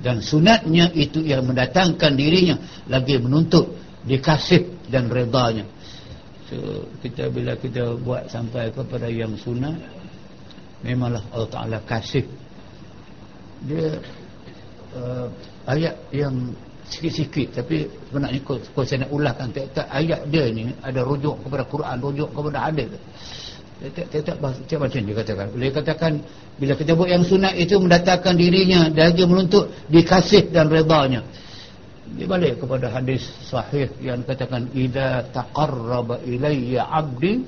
Dan 0.00 0.24
sunatnya 0.24 0.90
itu 0.96 1.20
yang 1.22 1.44
mendatangkan 1.44 2.16
dirinya 2.16 2.56
lagi 2.88 3.20
menuntut 3.20 3.76
dikasih 4.08 4.88
dan 4.88 5.12
redanya 5.12 5.68
so 6.46 6.56
kita 7.02 7.26
bila 7.30 7.58
kita 7.58 7.98
buat 8.02 8.30
sampai 8.30 8.70
kepada 8.70 9.10
yang 9.10 9.34
sunat 9.34 9.74
memanglah 10.86 11.22
Allah 11.34 11.50
Taala 11.50 11.78
kasih. 11.82 12.26
Dia 13.66 13.98
uh, 14.94 15.26
ayat 15.66 15.94
yang 16.14 16.54
sikit-sikit 16.86 17.62
tapi 17.62 17.90
sebenarnya 18.10 18.40
kalau 18.46 18.84
saya 18.86 19.02
nak 19.02 19.10
ulahkan 19.10 19.50
tiap-tiap 19.50 19.88
ayat 19.90 20.20
dia 20.30 20.46
ni 20.54 20.70
ada 20.86 21.02
rujuk 21.02 21.34
kepada 21.42 21.66
Quran 21.66 21.96
rujuk 21.98 22.30
kepada 22.30 22.58
hadis. 22.70 22.88
Tiap-tiap 23.76 24.80
macam 24.80 25.00
dia 25.04 25.14
katakan. 25.20 25.46
Dia 25.52 25.70
katakan 25.74 26.12
bila 26.56 26.72
kita 26.78 26.96
buat 26.96 27.10
yang 27.10 27.24
sunat 27.26 27.54
itu 27.58 27.76
mendatangkan 27.76 28.34
dirinya 28.38 28.88
dan 28.88 29.12
dia 29.12 29.26
menuntut 29.28 29.68
dikasih 29.92 30.48
dan 30.54 30.70
redanya 30.70 31.20
dia 32.14 32.26
balik 32.30 32.62
kepada 32.62 32.86
hadis 32.86 33.26
sahih 33.50 33.90
yang 33.98 34.22
katakan 34.22 34.70
idza 34.70 35.26
taqarraba 35.34 36.22
ilayya 36.22 36.86
'abdi 36.86 37.42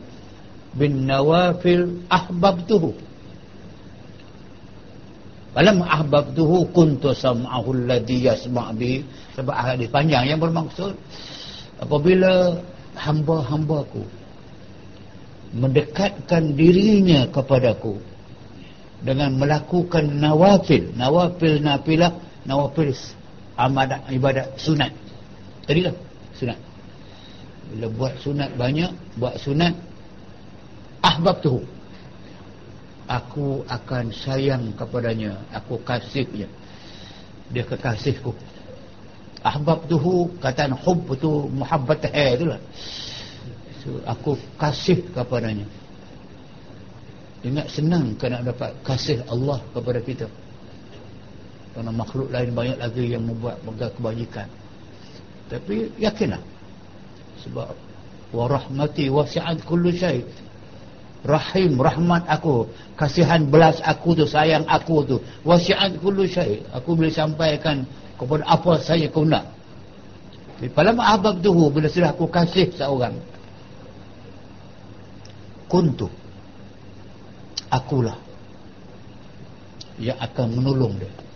bin 0.75 1.07
nawafil 1.07 2.03
ahbabtuhu. 2.11 2.91
Falam 5.55 5.81
ahbabtuhu 5.81 6.75
kuntu 6.75 7.15
sam'ahu 7.15 7.73
alladhi 7.73 8.27
yasma' 8.27 8.75
bi 8.75 9.01
sebab 9.39 9.55
hadis 9.55 9.89
panjang 9.89 10.27
yang 10.27 10.39
bermaksud 10.43 10.93
apabila 11.79 12.59
hamba-hambaku 12.99 14.03
mendekatkan 15.55 16.53
dirinya 16.53 17.25
kepadaku 17.33 17.97
dengan 19.01 19.39
melakukan 19.39 20.05
nawafil 20.19 20.93
nawafil 20.99 21.57
nafilah 21.63 22.13
nawafil 22.45 22.93
amadah 23.59 24.07
ibadat 24.15 24.55
sunat. 24.55 24.95
Tadi 25.67 25.81
lah 25.83 25.95
sunat. 26.39 26.59
Bila 27.75 27.87
buat 27.93 28.15
sunat 28.23 28.51
banyak 28.57 28.91
buat 29.21 29.37
sunat 29.37 29.75
ahbabtuhu 31.05 31.61
aku 33.11 33.67
akan 33.67 34.15
sayang 34.15 34.73
kepadanya. 34.79 35.37
Aku 35.53 35.83
kasihnya 35.83 36.47
dia. 37.51 37.65
Kekasihku 37.67 38.33
ahbab 39.43 39.87
tuhu 39.87 40.35
kataan 40.43 40.75
hub 40.75 41.07
tu 41.19 41.47
muhabbat 41.51 42.11
hai 42.11 42.35
itulah. 42.35 42.61
So, 43.83 44.03
aku 44.05 44.35
kasih 44.59 45.07
kepadanya. 45.15 45.67
Ingat 47.47 47.71
senang 47.71 48.19
kena 48.19 48.43
dapat 48.43 48.75
kasih 48.83 49.23
Allah 49.31 49.63
kepada 49.71 50.03
kita 50.03 50.27
kerana 51.79 51.95
makhluk 51.95 52.27
lain 52.35 52.59
banyak 52.59 52.75
lagi 52.75 53.07
yang 53.07 53.23
membuat 53.23 53.63
kebajikan. 53.95 54.51
Tapi 55.47 55.95
yakinlah 55.95 56.43
sebab 57.47 57.71
warahmati 58.35 59.07
wasi'at 59.07 59.63
kullu 59.63 59.95
syait 59.95 60.27
rahim 61.23 61.79
rahmat 61.79 62.27
aku 62.27 62.67
kasihan 62.99 63.47
belas 63.47 63.79
aku 63.87 64.19
tu 64.19 64.27
sayang 64.27 64.67
aku 64.67 65.07
tu. 65.07 65.17
Wasiat 65.47 66.03
kullu 66.03 66.27
syai. 66.27 66.67
Aku 66.75 66.99
boleh 66.99 67.15
sampaikan 67.15 67.87
kepada 68.19 68.43
apa 68.43 68.83
saja 68.83 69.07
kau 69.07 69.23
nak. 69.23 69.47
Pada 70.75 70.91
ahbab 70.99 71.39
tu 71.39 71.55
bila 71.71 71.87
sudah 71.87 72.11
aku 72.11 72.27
kasih 72.27 72.75
seorang. 72.75 73.15
Kuntu. 75.71 76.11
Akulah 77.71 78.19
yang 80.03 80.19
akan 80.19 80.59
menolong 80.59 80.99
dia 80.99 81.28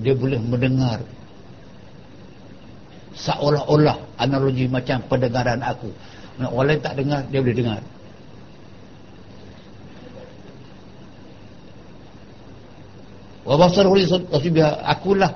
dia 0.00 0.16
boleh 0.16 0.40
mendengar 0.40 1.04
seolah-olah 3.20 4.00
analogi 4.16 4.64
macam 4.64 5.04
pendengaran 5.06 5.60
aku. 5.60 5.92
Orang 6.40 6.72
lain 6.72 6.80
tak 6.80 6.96
dengar 6.96 7.20
dia 7.28 7.40
boleh 7.44 7.56
dengar. 7.56 7.80
Wa 13.44 13.54
basaruhu 13.60 14.00
lisbiha 14.00 14.84
akulah 14.88 15.32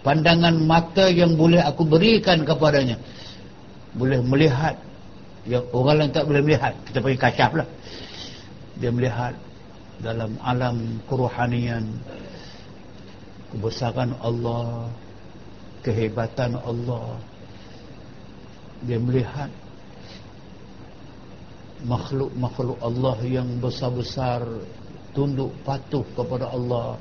pandangan 0.00 0.56
mata 0.56 1.12
yang 1.12 1.36
boleh 1.36 1.60
aku 1.60 1.84
berikan 1.84 2.48
kepadanya. 2.48 2.96
Boleh 3.92 4.24
melihat. 4.24 4.76
Yang 5.42 5.68
orang 5.74 5.96
lain 6.00 6.10
tak 6.14 6.24
boleh 6.24 6.40
melihat. 6.40 6.72
Kita 6.88 6.98
pergi 7.02 7.18
kasyaf 7.18 7.50
lah. 7.52 7.68
Dia 8.80 8.88
melihat 8.88 9.36
dalam 10.00 10.32
alam 10.40 10.96
kerohanian 11.04 11.84
kebesaran 13.52 14.16
Allah. 14.24 14.88
Kehebatan 15.82 16.56
Allah. 16.62 17.18
Dia 18.86 18.98
melihat 18.98 19.50
makhluk-makhluk 21.82 22.78
Allah 22.78 23.18
yang 23.26 23.58
besar-besar 23.58 24.46
tunduk 25.12 25.50
patuh 25.66 26.06
kepada 26.14 26.50
Allah. 26.50 26.98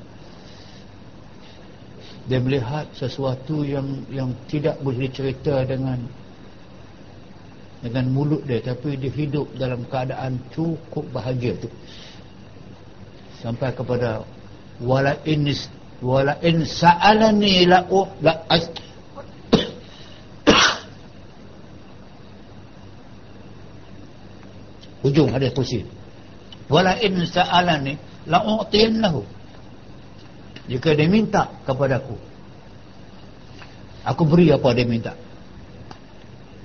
Dia 2.29 2.37
melihat 2.37 2.85
sesuatu 2.93 3.65
yang 3.65 4.05
yang 4.13 4.33
tidak 4.45 4.77
boleh 4.81 5.09
dicerita 5.09 5.65
dengan 5.65 6.05
dengan 7.81 8.05
mulut 8.13 8.45
dia 8.45 8.61
tapi 8.61 8.93
dia 8.93 9.09
hidup 9.09 9.49
dalam 9.57 9.81
keadaan 9.89 10.37
cukup 10.53 11.05
bahagia 11.09 11.57
tu. 11.57 11.69
Sampai 13.41 13.73
kepada 13.73 14.21
wala 14.77 15.17
in 15.25 15.49
wala 16.01 16.41
in 16.41 16.65
sa'alani 16.65 17.69
la 17.69 17.85
la 18.25 18.33
ujung 25.05 25.29
hadis 25.29 25.53
kursi. 25.53 25.85
Wala 26.69 26.97
in 27.05 27.25
sa'alani 27.25 27.97
la 28.25 28.41
u'tiyannahu 28.41 29.21
jika 30.69 30.93
dia 30.93 31.09
minta 31.09 31.49
kepada 31.65 31.97
aku 32.01 32.13
aku 34.05 34.25
beri 34.25 34.51
apa 34.53 34.73
dia 34.73 34.85
minta. 34.85 35.13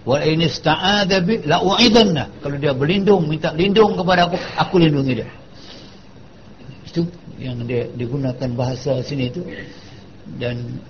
Wa 0.07 0.23
in 0.23 0.39
ista'adha 0.39 1.19
bi 1.27 1.43
la 1.45 1.59
u'idanna 1.59 2.31
kalau 2.39 2.55
dia 2.63 2.71
berlindung 2.71 3.27
minta 3.27 3.51
lindung 3.51 3.99
kepada 3.99 4.31
aku 4.31 4.39
aku 4.39 4.79
lindungi 4.79 5.19
dia 5.19 5.27
yang 7.37 7.61
dia 7.65 7.89
digunakan 7.93 8.51
bahasa 8.57 9.01
sini 9.05 9.33
itu. 9.33 9.43
Dan 10.37 10.81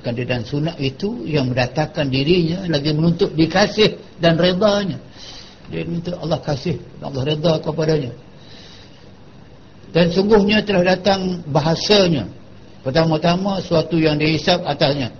dan 0.00 0.40
sunat 0.40 0.80
itu 0.80 1.28
yang 1.28 1.52
mendatangkan 1.52 2.08
dirinya 2.08 2.64
lagi 2.64 2.96
menuntut 2.96 3.36
dikasih 3.36 4.00
dan 4.24 4.40
redanya. 4.40 4.96
Dia 5.68 5.84
minta 5.84 6.16
Allah 6.16 6.40
kasih 6.40 6.80
Allah 7.04 7.22
redha 7.28 7.60
kepadanya. 7.60 8.12
Dan 9.92 10.08
sungguhnya 10.08 10.64
telah 10.64 10.96
datang 10.96 11.44
bahasanya. 11.52 12.24
Pertama-tama 12.80 13.60
suatu 13.60 14.00
yang 14.00 14.16
dihisap 14.16 14.64
atasnya. 14.64 15.12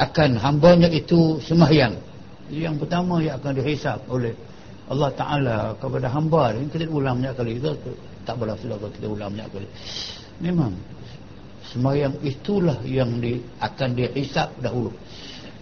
Akan 0.00 0.40
hambanya 0.40 0.88
itu 0.88 1.38
semahyang. 1.44 1.96
Yang 2.48 2.84
pertama 2.84 3.20
yang 3.20 3.36
akan 3.36 3.52
dihisap 3.60 4.00
oleh 4.08 4.32
Allah 4.88 5.10
Taala 5.12 5.58
kepada 5.76 6.08
hamba. 6.08 6.56
Ini 6.56 6.72
kita 6.72 6.88
ulang 6.88 7.20
banyak 7.20 7.34
kali 7.36 7.52
itu 7.60 7.76
tak 8.26 8.36
boleh 8.36 8.58
sudah 8.58 8.76
kita 8.90 9.06
ulang 9.06 9.30
banyak 9.32 9.48
kali. 9.54 9.68
Memang 10.42 10.74
semahyang 11.70 12.18
itulah 12.26 12.76
yang 12.82 13.22
di, 13.22 13.38
akan 13.62 13.88
dihisap 13.94 14.58
dahulu. 14.58 14.90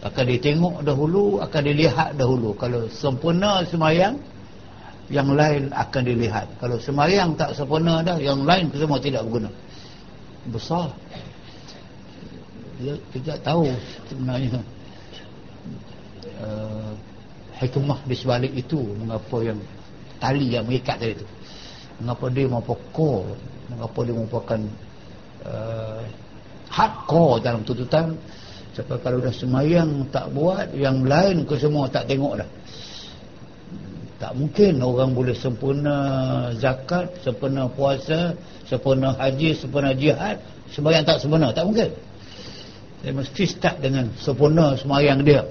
Akan 0.05 0.25
ditengok 0.29 0.85
dahulu, 0.85 1.41
akan 1.41 1.63
dilihat 1.65 2.17
dahulu. 2.17 2.57
Kalau 2.57 2.89
sempurna 2.89 3.65
semahyang 3.65 4.17
yang 5.13 5.29
lain 5.33 5.69
akan 5.73 6.03
dilihat. 6.05 6.49
Kalau 6.57 6.81
semahyang 6.81 7.37
tak 7.37 7.53
sempurna 7.53 8.01
dah, 8.01 8.17
yang 8.17 8.45
lain 8.45 8.73
semua 8.73 9.01
tidak 9.01 9.25
berguna 9.29 9.53
besar 10.49 10.93
dia 12.77 12.95
tidak 13.17 13.39
tahu 13.47 13.71
sebenarnya 14.11 14.61
uh, 16.43 16.93
hikmah 17.63 17.99
di 18.05 18.15
sebalik 18.19 18.53
itu 18.53 18.83
mengapa 18.99 19.37
yang 19.41 19.59
tali 20.19 20.53
yang 20.53 20.67
mengikat 20.67 20.99
tadi 20.99 21.15
itu 21.17 21.27
mengapa 22.03 22.27
dia 22.31 22.47
merupakan 22.51 23.15
mengapa 23.71 23.99
dia 24.03 24.15
merupakan 24.15 24.61
uh, 25.47 26.03
hardcore 26.71 27.43
dalam 27.43 27.61
tuntutan? 27.63 28.15
Sebab 28.75 28.99
kalau 29.07 29.23
dah 29.23 29.31
semayang 29.31 30.11
tak 30.11 30.35
buat 30.35 30.75
yang 30.75 31.07
lain 31.07 31.47
ke 31.47 31.55
semua 31.55 31.87
tak 31.87 32.11
tengok 32.11 32.43
dah. 32.43 32.51
Tak 34.19 34.33
mungkin 34.35 34.83
orang 34.83 35.15
boleh 35.15 35.37
sempurna 35.37 35.97
zakat 36.59 37.07
sempurna 37.23 37.71
puasa 37.71 38.35
sempurna 38.67 39.15
haji, 39.15 39.55
sempurna 39.55 39.93
jihad. 39.95 40.41
Sembahyang 40.73 41.05
tak 41.07 41.23
sempurna, 41.23 41.55
tak 41.55 41.65
mungkin. 41.69 41.91
Dia 43.05 43.13
mesti 43.13 43.45
start 43.47 43.85
dengan 43.85 44.11
sempurna 44.17 44.75
sembahyang 44.75 45.21
dia. 45.23 45.45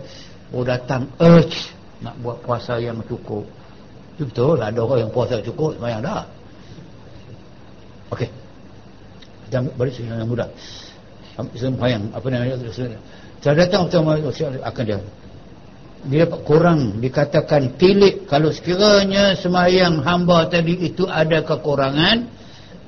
Oh 0.51 0.65
datang 0.65 1.07
urge 1.21 1.71
nak 2.01 2.17
buat 2.19 2.41
puasa 2.43 2.81
yang 2.81 2.99
cukup 3.07 3.45
betul 4.19 4.57
ada 4.61 4.77
orang 4.77 5.07
yang 5.07 5.11
puasa 5.11 5.41
cukup 5.41 5.77
semayang 5.77 6.01
dah 6.05 6.23
Okey. 8.13 8.29
Dan 9.49 9.69
balik 9.73 9.97
yang 9.97 10.29
mudah. 10.29 10.49
Sembahyang 11.57 12.13
apa 12.13 12.25
namanya? 12.29 12.61
Saya 13.41 13.53
datang 13.57 13.89
pertama 13.89 14.21
akan 14.21 14.83
dia. 14.85 14.99
Dia 16.03 16.25
kurang 16.45 16.99
dikatakan 16.99 17.79
tilik 17.79 18.27
kalau 18.27 18.51
sekiranya 18.51 19.39
sembahyang 19.39 20.03
hamba 20.03 20.51
tadi 20.51 20.75
itu 20.83 21.07
ada 21.07 21.39
kekurangan 21.47 22.27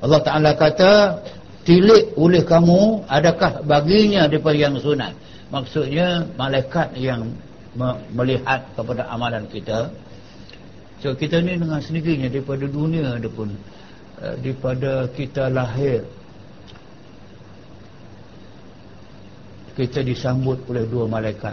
Allah 0.04 0.20
Taala 0.20 0.52
kata 0.52 1.24
tilik 1.64 2.12
oleh 2.20 2.44
kamu 2.44 3.08
adakah 3.08 3.64
baginya 3.64 4.28
daripada 4.28 4.58
yang 4.60 4.76
sunat. 4.76 5.16
Maksudnya 5.48 6.28
malaikat 6.36 6.92
yang 7.00 7.32
melihat 8.12 8.68
kepada 8.76 9.08
amalan 9.08 9.48
kita. 9.48 9.90
So 11.04 11.12
kita 11.12 11.44
ni 11.44 11.60
dengan 11.60 11.80
sendirinya 11.80 12.32
daripada 12.32 12.64
dunia 12.64 13.20
ada 13.20 13.28
pun 13.28 13.52
Eh, 14.16 14.36
daripada 14.40 15.12
kita 15.12 15.52
lahir 15.52 16.00
kita 19.76 20.00
disambut 20.00 20.56
oleh 20.72 20.88
dua 20.88 21.04
malaikat. 21.04 21.52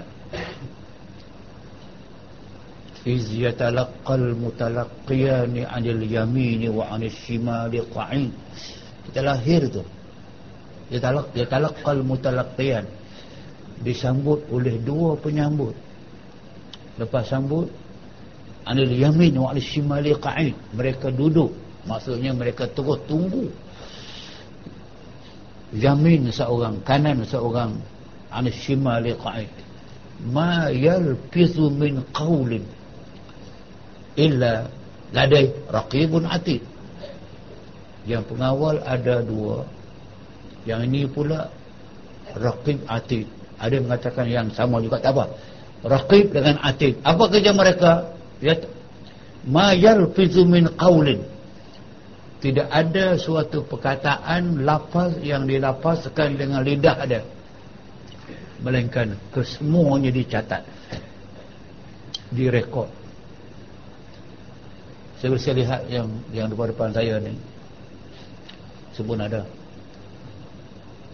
Iz 3.03 3.35
yatalaqqal 3.35 4.31
mutalaqqiyani 4.39 5.67
'anil 5.67 6.07
yamini 6.07 6.71
wa 6.71 6.87
'anil 6.87 7.11
shimali 7.11 7.83
qa'in. 7.91 8.31
Kita 9.11 9.19
lahir 9.19 9.67
tu. 9.67 9.83
Yatalaq 10.87 11.35
yatalaqqal 11.35 11.99
mutalaqqiyan 11.99 12.87
disambut 13.83 14.39
oleh 14.55 14.79
dua 14.79 15.19
penyambut. 15.19 15.75
Lepas 16.95 17.27
sambut 17.27 17.67
'anil 18.64 18.94
yamin 18.94 19.34
wa 19.38 19.52
'anil 19.52 19.64
shimali 19.64 20.15
qa'in 20.18 20.56
mereka 20.76 21.11
duduk. 21.11 21.52
Maksudnya 21.84 22.31
mereka 22.31 22.64
terus 22.72 22.99
tunggu. 23.06 23.52
Jamin 25.76 26.31
seorang 26.31 26.80
kanan 26.85 27.26
seorang 27.27 27.76
an 28.31 28.45
shimali 28.48 29.11
qa'id. 29.19 29.52
Ma 30.31 30.72
yalfizu 30.72 31.68
min 31.73 31.99
qawlin 32.15 32.64
illa 34.15 34.69
ladai 35.11 35.52
raqibun 35.68 36.23
atid. 36.30 36.61
Yang 38.07 38.23
pengawal 38.31 38.80
ada 38.84 39.23
dua. 39.23 39.64
Yang 40.64 40.81
ini 40.88 41.02
pula 41.07 41.52
raqib 42.35 42.84
atid. 42.88 43.27
Ada 43.60 43.80
yang 43.80 43.85
mengatakan 43.88 44.26
yang 44.27 44.48
sama 44.52 44.80
juga 44.84 44.99
tak 44.99 45.15
apa. 45.15 45.26
Raqib 45.84 46.31
dengan 46.31 46.60
atid. 46.64 46.99
Apa 47.03 47.27
kerja 47.31 47.52
mereka 47.52 47.91
ma 49.47 49.71
yalfizu 49.71 50.43
min 50.47 50.67
qawlin. 50.75 51.23
Tidak 52.43 52.67
ada 52.67 53.15
suatu 53.15 53.63
perkataan 53.63 54.67
lafaz 54.67 55.15
yang 55.23 55.47
dilafazkan 55.47 56.35
dengan 56.35 56.59
lidah 56.59 56.97
ada 56.99 57.23
melainkan 58.59 59.15
kesemuanya 59.31 60.11
dicatat. 60.11 60.63
Direkod. 62.35 62.91
Saya 65.23 65.39
bisa 65.39 65.55
lihat 65.55 65.87
yang 65.87 66.11
yang 66.35 66.51
depan-depan 66.51 66.91
saya 66.91 67.15
ni. 67.23 67.31
Sebut 68.91 69.15
ada 69.15 69.47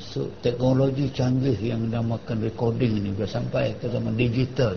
so, 0.01 0.25
teknologi 0.41 1.13
canggih 1.13 1.55
yang 1.61 1.87
dinamakan 1.87 2.41
recording 2.41 3.05
ni 3.05 3.13
dah 3.13 3.29
sampai 3.29 3.77
ke 3.77 3.87
zaman 3.87 4.17
digital 4.17 4.73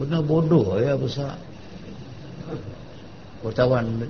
benar 0.00 0.22
bodoh 0.24 0.80
ya 0.80 0.96
besar. 0.98 1.36
Wartawan 3.44 4.00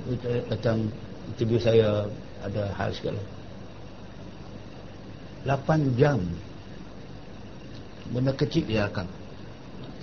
datang 0.46 0.86
interview 1.34 1.58
saya 1.58 2.06
ada 2.46 2.70
hal 2.78 2.90
sekali 2.94 3.18
8 5.42 5.98
jam. 5.98 6.22
Benda 8.14 8.30
kecil 8.36 8.68
dia 8.68 8.86
rakam 8.86 9.08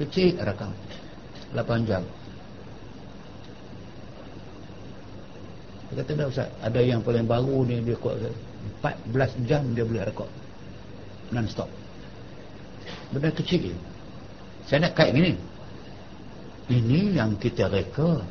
kecil 0.02 0.35
rakam 0.41 0.73
8 1.53 1.89
jam. 1.89 2.03
Dia 5.91 6.02
kata 6.02 6.11
dah 6.15 6.27
Ustaz 6.31 6.49
ada 6.64 6.80
yang 6.80 7.03
paling 7.03 7.27
baru 7.27 7.68
ni 7.68 7.84
dia 7.84 7.95
kuat 7.99 8.19
14 8.84 9.48
jam 9.48 9.64
dia 9.76 9.84
boleh 9.88 10.03
rekod. 10.07 10.27
Non 11.31 11.48
stop 11.48 11.72
benda 13.11 13.31
kecil. 13.31 13.76
Saya 14.68 14.88
nak 14.88 14.95
kait 14.95 15.11
gini 15.11 15.35
ini 16.72 17.19
yang 17.19 17.35
kita 17.35 17.68
reka. 17.68 18.23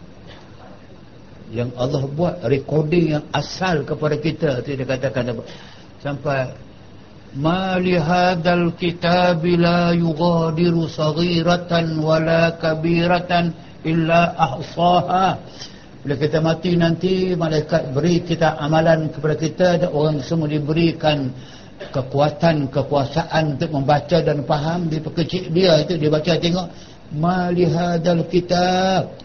Yang 1.50 1.70
Allah 1.76 2.02
buat 2.06 2.34
recording 2.46 3.18
yang 3.18 3.24
asal 3.34 3.82
kepada 3.84 4.16
kita. 4.16 4.50
Tu 4.64 4.78
dia 4.78 4.86
katakan 4.86 5.44
sampai 6.00 6.54
ma 7.36 7.76
li 7.76 7.98
kitab 8.78 9.42
la 9.44 9.90
yughadiru 9.92 10.86
saghiratan 10.86 11.98
wala 12.00 12.54
kabiratan 12.56 13.52
illa 13.84 14.32
ahsaha. 14.38 15.36
Bila 16.00 16.16
kita 16.16 16.40
mati 16.40 16.80
nanti 16.80 17.36
malaikat 17.36 17.92
beri 17.92 18.24
kita 18.24 18.56
amalan 18.56 19.12
kepada 19.12 19.36
kita 19.36 19.68
dan 19.84 19.90
orang 19.92 20.24
semua 20.24 20.48
diberikan 20.48 21.28
kekuatan 21.92 22.68
kekuasaan 22.72 23.56
untuk 23.56 23.72
membaca 23.72 24.20
dan 24.20 24.44
faham 24.48 24.88
di 24.88 24.96
pekecil 24.96 25.52
dia. 25.52 25.80
Itu 25.84 26.00
dia 26.00 26.08
baca 26.08 26.32
tengok 26.40 26.66
ma 27.14 27.50
li 27.50 27.66
hadzal 27.66 28.26
kitab 28.30 29.20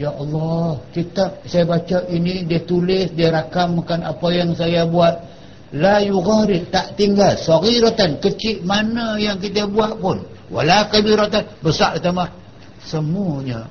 Ya 0.00 0.16
Allah, 0.16 0.80
kitab 0.96 1.44
saya 1.44 1.68
baca 1.68 2.08
ini 2.08 2.48
dia 2.48 2.64
tulis, 2.64 3.12
dia 3.12 3.28
rakamkan 3.28 4.00
apa 4.00 4.28
yang 4.32 4.56
saya 4.56 4.88
buat. 4.88 5.12
La 5.76 6.00
yugharid, 6.00 6.72
tak 6.72 6.96
tinggal. 6.96 7.36
Saghiratan, 7.36 8.16
kecil 8.16 8.64
mana 8.64 9.20
yang 9.20 9.36
kita 9.36 9.68
buat 9.68 10.00
pun. 10.00 10.24
Wala 10.48 10.88
kabiratan, 10.88 11.44
besar 11.60 12.00
tambah. 12.00 12.32
Semuanya 12.80 13.68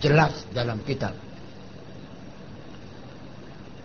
jelas 0.00 0.32
dalam 0.50 0.80
kitab. 0.88 1.12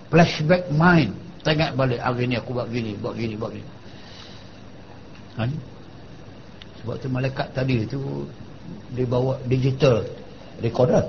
Flashback 0.09 0.71
mind. 0.71 1.11
Tengok 1.43 1.75
balik, 1.75 1.99
hari 1.99 2.25
ni 2.25 2.39
aku 2.39 2.55
buat 2.55 2.71
gini, 2.71 2.95
buat 2.97 3.13
gini, 3.19 3.35
buat 3.35 3.51
gini. 3.51 3.69
Ha? 5.37 5.43
Sebab 6.85 7.01
tu 7.01 7.09
malaikat 7.09 7.49
tadi 7.49 7.81
tu 7.89 8.29
dibawa 8.93 9.41
digital 9.49 10.05
recorder. 10.61 11.01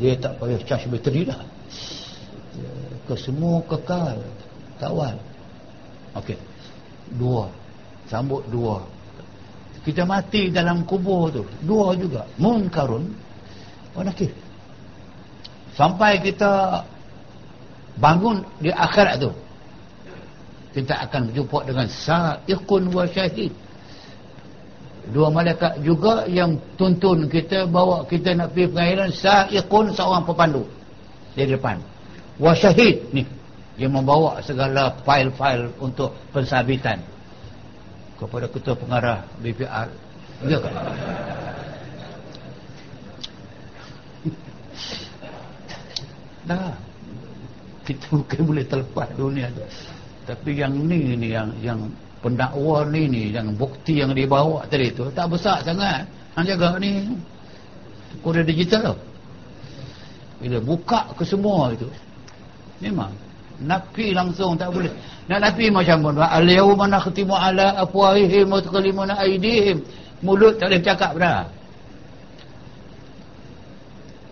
Dia 0.00 0.16
tak 0.16 0.40
payah 0.40 0.56
charge 0.64 0.88
bateri 0.88 1.28
dah. 1.28 1.36
Ke 3.04 3.12
semua 3.20 3.60
kekal 3.68 4.24
kawan. 4.80 5.20
Ok 6.16 6.32
dua. 7.20 7.52
Sambut 8.08 8.40
dua. 8.48 8.80
Kita 9.84 10.08
mati 10.08 10.48
dalam 10.48 10.88
kubur 10.88 11.28
tu. 11.28 11.44
Dua 11.60 11.92
juga. 11.92 12.24
Munkarun 12.40 13.04
wa 13.92 14.00
nakir 14.00 14.32
sampai 15.78 16.18
kita 16.18 16.82
bangun 18.02 18.42
di 18.58 18.74
akhirat 18.74 19.22
tu 19.22 19.30
kita 20.76 20.94
akan 21.08 21.32
berjumpa 21.32 21.58
dengan 21.64 21.86
sa'iqun 21.88 22.82
wa 22.92 23.04
syahid. 23.08 23.52
Dua 25.08 25.32
malaikat 25.32 25.80
juga 25.80 26.28
yang 26.28 26.60
tuntun 26.76 27.32
kita 27.32 27.64
bawa 27.64 28.04
kita 28.04 28.36
nak 28.36 28.52
pergi 28.52 28.68
pengairan 28.68 29.08
sa'iqun 29.08 29.96
seorang 29.96 30.28
pepandu 30.28 30.68
di 31.32 31.48
depan. 31.48 31.80
Wasyahid 32.38 33.08
ni 33.16 33.24
yang 33.80 33.94
membawa 33.94 34.42
segala 34.44 34.94
fail-fail 35.06 35.72
untuk 35.80 36.12
pensabitan 36.34 37.00
kepada 38.18 38.50
ketua 38.50 38.74
pengarah 38.74 39.22
BPR 39.38 39.88
ya 40.46 40.58
kan 40.58 40.72
dah. 46.48 46.74
Kita 47.88 48.04
mungkin 48.12 48.40
boleh 48.44 48.64
terlepas 48.68 49.08
dunia 49.16 49.48
tu 49.48 49.64
tapi 50.28 50.60
yang 50.60 50.76
ni 50.76 51.16
ni 51.16 51.32
yang 51.32 51.48
yang 51.64 51.80
pendakwa 52.20 52.84
ni 52.92 53.08
ni 53.08 53.22
yang 53.32 53.48
bukti 53.56 54.04
yang 54.04 54.12
dibawa 54.12 54.68
tadi 54.68 54.92
tu 54.92 55.08
tak 55.16 55.32
besar 55.32 55.64
sangat. 55.64 56.04
Hang 56.36 56.44
jaga 56.44 56.76
ni 56.76 57.16
kode 58.20 58.44
digital 58.44 58.92
tu 58.92 58.96
bila 60.44 60.60
buka 60.60 61.08
ke 61.16 61.24
semua 61.24 61.72
itu 61.72 61.88
memang. 62.84 63.08
Nafi 63.58 64.14
langsung 64.14 64.54
tak 64.54 64.70
boleh. 64.70 64.92
Nak 65.26 65.40
nafi 65.42 65.66
macam 65.66 65.98
mana? 65.98 66.30
Al-yawma 66.30 66.86
nakhtimu 66.86 67.34
ala 67.34 67.74
afwahihim 67.82 68.54
wa 68.54 68.62
tukallimuna 68.62 69.18
aydihim. 69.18 69.82
Mulut 70.22 70.62
tak 70.62 70.70
boleh 70.70 70.82
cakap 70.84 71.12
dah. 71.18 71.42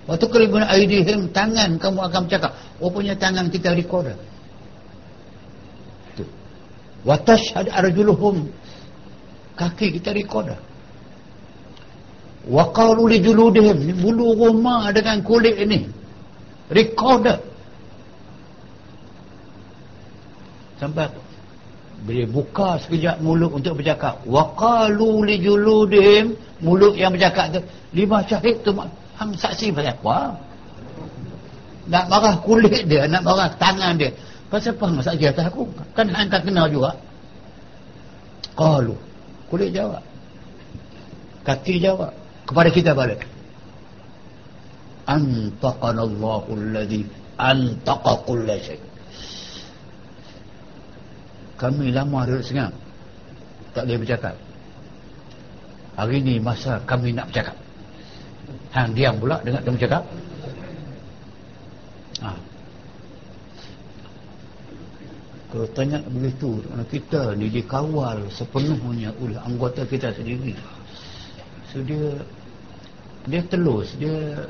Waktu 0.07 0.27
kelibun 0.31 0.63
aidihim 0.63 1.27
tangan 1.35 1.75
kamu 1.83 2.07
akan 2.07 2.21
bercakap. 2.31 2.55
Rupanya 2.79 3.19
tangan 3.19 3.51
kita 3.51 3.75
recorder 3.75 4.15
wa 7.07 7.15
tashhad 7.23 7.71
arjuluhum 7.71 8.51
kaki 9.55 9.95
kita 9.97 10.11
record 10.11 10.51
dah 10.51 10.61
waqalu 12.47 13.11
li 13.11 13.19
juludihim 13.19 13.79
bulu 13.99 14.39
rumah 14.39 14.95
dengan 14.95 15.19
kulit 15.27 15.59
ini. 15.59 15.91
Recorded 16.71 17.39
sampai 20.79 21.07
bila 22.07 22.25
buka 22.31 22.79
sekejap 22.87 23.19
mulut 23.23 23.51
untuk 23.55 23.83
bercakap. 23.83 24.23
Waqalu 24.27 25.27
li 25.27 25.37
juludihim 25.43 26.39
mulut 26.63 26.95
yang 26.95 27.11
bercakap 27.11 27.51
tu. 27.55 27.61
Lima 27.95 28.23
syahid 28.27 28.63
tu 28.63 28.71
hang 29.19 29.31
saksi 29.35 29.75
pasal 29.75 29.95
apa? 29.95 30.19
Nak 31.87 32.05
marah 32.11 32.35
kulit 32.43 32.87
dia 32.87 33.07
nak 33.07 33.23
marah 33.23 33.51
tangan 33.59 33.95
dia 33.99 34.11
pasal 34.49 34.75
apa? 34.77 34.85
Hang 34.89 35.03
saksi 35.03 35.27
atas 35.31 35.47
aku? 35.51 35.67
Kan 35.97 36.07
hang 36.11 36.31
tak 36.31 36.47
kenal 36.47 36.67
juga. 36.71 36.95
Qalu. 38.57 38.97
Kulit 39.51 39.71
jawab. 39.75 40.03
Kaki 41.47 41.79
jawab. 41.79 42.13
Kepada 42.47 42.69
kita 42.71 42.91
balik. 42.95 43.23
Antaqana 45.07 46.03
Allahu 46.03 46.51
alladhi 46.55 47.07
antaqa 47.39 48.27
syai. 48.59 48.81
Kami 51.57 51.95
lama 51.95 52.27
duduk 52.27 52.43
senyap. 52.43 52.75
Tak 53.73 53.87
boleh 53.87 53.99
bercakap. 54.03 54.35
Hari 55.97 56.21
ini 56.21 56.35
masa 56.43 56.83
kami 56.85 57.15
nak 57.15 57.33
bercakap. 57.33 57.57
Hang 58.75 58.93
diam 58.93 59.17
pula 59.17 59.41
dengar 59.41 59.65
dia 59.65 59.73
bercakap 59.73 60.03
ha. 62.21 62.33
kalau 62.33 62.45
tanya 65.73 66.03
begitu 66.11 66.59
kita 66.91 67.39
ni 67.39 67.47
dikawal 67.47 68.19
sepenuhnya 68.35 69.15
oleh 69.23 69.39
anggota 69.39 69.87
kita 69.87 70.11
sendiri. 70.11 70.59
So 71.71 71.87
dia 71.87 72.19
dia 73.31 73.41
telus 73.47 73.95
dia 73.95 74.43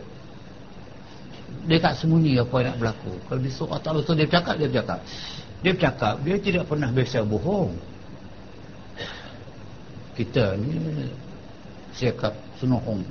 dia 1.68 1.78
tak 1.82 2.01
sembunyi 2.01 2.40
apa 2.40 2.55
yang 2.64 2.68
nak 2.73 2.78
berlaku. 2.81 3.12
Kalau 3.28 3.40
disuruh 3.44 3.77
Allah 3.77 4.02
so 4.02 4.16
dia 4.16 4.24
bercakap 4.24 4.55
dia 4.56 4.68
bercakap. 4.73 5.01
Dia 5.60 5.73
bercakap 5.77 6.14
dia 6.24 6.36
tidak 6.40 6.64
pernah 6.64 6.89
biasa 6.89 7.18
bohong. 7.28 7.73
Kita 10.16 10.56
ni 10.56 10.81
siakap 11.93 12.32
sunohong 12.56 13.05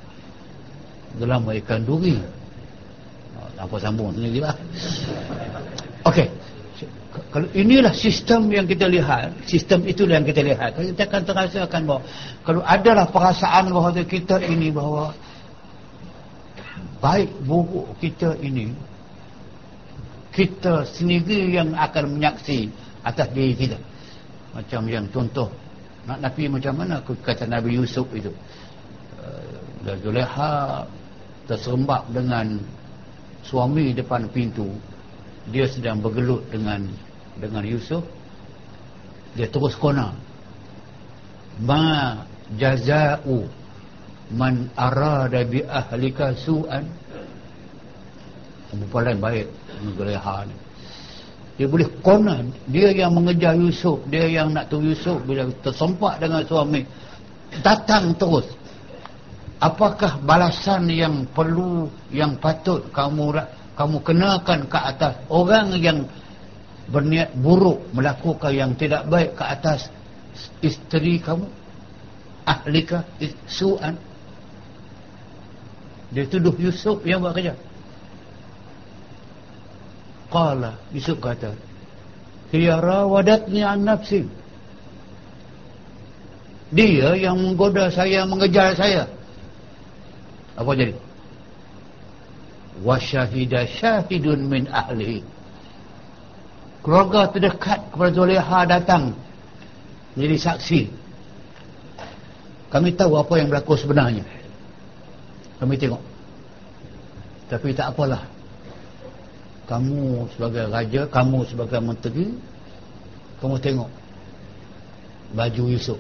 dalam 1.22 1.46
ikan 1.62 1.86
duri. 1.86 2.18
Apa 3.62 3.78
sambung 3.78 4.10
sendiri 4.10 4.42
lah. 4.42 4.58
Ok 6.02 6.46
kalau 7.36 7.52
inilah 7.52 7.92
sistem 7.92 8.48
yang 8.48 8.64
kita 8.64 8.88
lihat 8.88 9.36
sistem 9.44 9.84
itulah 9.84 10.16
yang 10.16 10.24
kita 10.24 10.40
lihat. 10.40 10.72
Kita 10.72 11.04
akan 11.04 11.22
terasakan 11.28 11.82
bahawa 11.84 12.02
kalau 12.48 12.64
adalah 12.64 13.12
perasaan 13.12 13.76
bahawa 13.76 13.92
kita 14.08 14.40
ini 14.40 14.72
bahawa 14.72 15.12
baik 17.04 17.28
buruk 17.44 17.92
kita 18.00 18.40
ini 18.40 18.72
kita 20.32 20.88
sendiri 20.88 21.60
yang 21.60 21.76
akan 21.76 22.16
menyaksi 22.16 22.72
atas 23.04 23.28
diri 23.36 23.52
kita. 23.52 23.84
Macam 24.56 24.88
yang 24.88 25.04
contoh 25.12 25.52
nak 26.08 26.24
Nabi 26.24 26.48
macam 26.48 26.72
mana? 26.72 27.04
Kata 27.04 27.44
Nabi 27.52 27.76
Yusuf 27.76 28.08
itu. 28.16 28.32
Uh, 29.20 30.00
Zuleha 30.00 30.88
terserembab 31.52 32.08
dengan 32.16 32.64
suami 33.44 33.92
depan 33.92 34.24
pintu. 34.32 34.72
Dia 35.52 35.68
sedang 35.68 36.00
bergelut 36.00 36.48
dengan 36.48 36.88
dengan 37.40 37.64
Yusuf 37.68 38.04
dia 39.36 39.52
terus 39.52 39.76
kona. 39.76 40.16
Ma 41.60 42.24
jaza'u 42.56 43.44
man 44.32 44.72
arada 44.80 45.44
bi 45.44 45.60
ahlika 45.64 46.32
su'an. 46.40 46.88
Bukan 48.76 49.08
lain 49.08 49.20
baik 49.24 49.48
Geleha 49.96 50.44
ni 50.44 50.56
Dia 51.56 51.64
boleh 51.72 51.88
konan 52.04 52.52
Dia 52.68 52.92
yang 52.92 53.16
mengejar 53.16 53.56
Yusuf 53.56 54.04
Dia 54.12 54.28
yang 54.28 54.52
nak 54.52 54.68
tu 54.68 54.84
Yusuf. 54.84 55.24
Bila 55.24 55.48
tersempat 55.64 56.20
dengan 56.20 56.44
suami 56.44 56.84
Datang 57.64 58.12
terus. 58.20 58.52
Apakah 59.64 60.20
balasan 60.28 60.92
yang 60.92 61.24
perlu 61.32 61.88
Yang 62.12 62.36
patut 62.44 62.82
kamu 62.92 63.40
Kamu 63.80 63.98
kenakan 64.04 64.60
ke 64.68 64.76
atas 64.76 65.14
Orang 65.32 65.72
yang 65.80 66.04
Berniat 66.86 67.34
buruk 67.34 67.82
Melakukan 67.94 68.54
yang 68.54 68.72
tidak 68.78 69.10
baik 69.10 69.34
ke 69.34 69.44
atas 69.44 69.90
Isteri 70.62 71.18
kamu 71.22 71.48
Ahlika 72.46 73.08
Su'an 73.50 73.98
dia 76.16 76.24
tuduh 76.32 76.56
Yusuf 76.56 77.04
yang 77.04 77.20
buat 77.20 77.36
kerja. 77.36 77.52
Qala 80.32 80.80
Yusuf 80.96 81.20
kata, 81.20 81.52
"Hiya 82.56 82.80
rawadatni 82.80 83.60
an 83.60 83.84
nafsi." 83.84 84.24
Dia 86.72 87.20
yang 87.20 87.36
menggoda 87.40 87.92
saya, 87.92 88.24
mengejar 88.24 88.72
saya. 88.80 89.12
Apa 90.56 90.72
jadi? 90.72 90.96
Wa 92.80 92.96
syahida 92.96 93.68
syahidun 93.68 94.48
min 94.48 94.72
ahli. 94.72 95.20
Keluarga 96.86 97.26
terdekat 97.34 97.90
kepada 97.90 98.14
Zuleha 98.14 98.60
datang 98.70 99.18
jadi 100.14 100.38
saksi. 100.38 100.86
Kami 102.70 102.94
tahu 102.94 103.18
apa 103.18 103.34
yang 103.42 103.50
berlaku 103.50 103.74
sebenarnya. 103.74 104.22
Kami 105.58 105.82
tengok. 105.82 106.04
Tapi 107.50 107.74
tak 107.74 107.90
apalah. 107.90 108.22
Kamu 109.66 110.30
sebagai 110.38 110.70
raja 110.70 111.10
kamu 111.10 111.50
sebagai 111.50 111.82
menteri 111.82 112.38
kamu 113.42 113.58
tengok 113.58 113.90
baju 115.34 115.64
Yusuf 115.74 115.98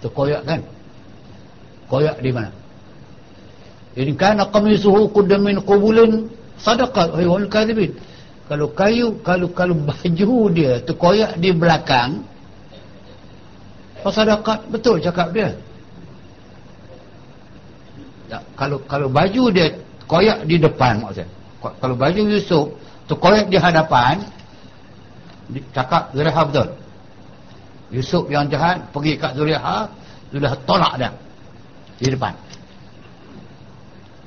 terkoyak 0.00 0.40
kan? 0.48 0.64
Koyak 1.92 2.16
di 2.24 2.32
mana? 2.32 2.48
Ini 3.92 4.16
kana 4.16 4.48
qamisuhu 4.48 5.12
quddamin 5.12 5.60
qubulin 5.68 6.32
sadaqat 6.58 7.14
ayuhal 7.14 7.48
kadhibin 7.48 7.94
kalau 8.48 8.68
kayu 8.72 9.14
kalau 9.22 9.48
kalau 9.52 9.76
baju 9.76 10.32
dia 10.52 10.80
terkoyak 10.82 11.36
di 11.38 11.50
belakang 11.52 12.22
sadaqat 14.08 14.68
betul 14.72 14.96
cakap 15.02 15.30
dia 15.36 15.52
Ya, 18.28 18.44
kalau 18.60 18.76
kalau 18.84 19.08
baju 19.08 19.48
dia 19.48 19.72
koyak 20.04 20.44
di 20.44 20.60
depan 20.60 21.00
maksudnya. 21.00 21.28
Kalau 21.64 21.96
baju 21.96 22.20
Yusuf 22.28 22.66
tu 23.08 23.14
koyak 23.16 23.48
di 23.48 23.56
hadapan 23.56 24.20
cakap 25.72 26.12
Zuleha 26.12 26.42
betul. 26.44 26.68
Yusuf 27.88 28.28
yang 28.28 28.44
jahat 28.52 28.84
pergi 28.92 29.16
kat 29.16 29.32
Zuleha 29.32 29.88
sudah 30.28 30.52
tolak 30.68 30.92
dia 31.00 31.10
di 31.96 32.12
depan. 32.12 32.36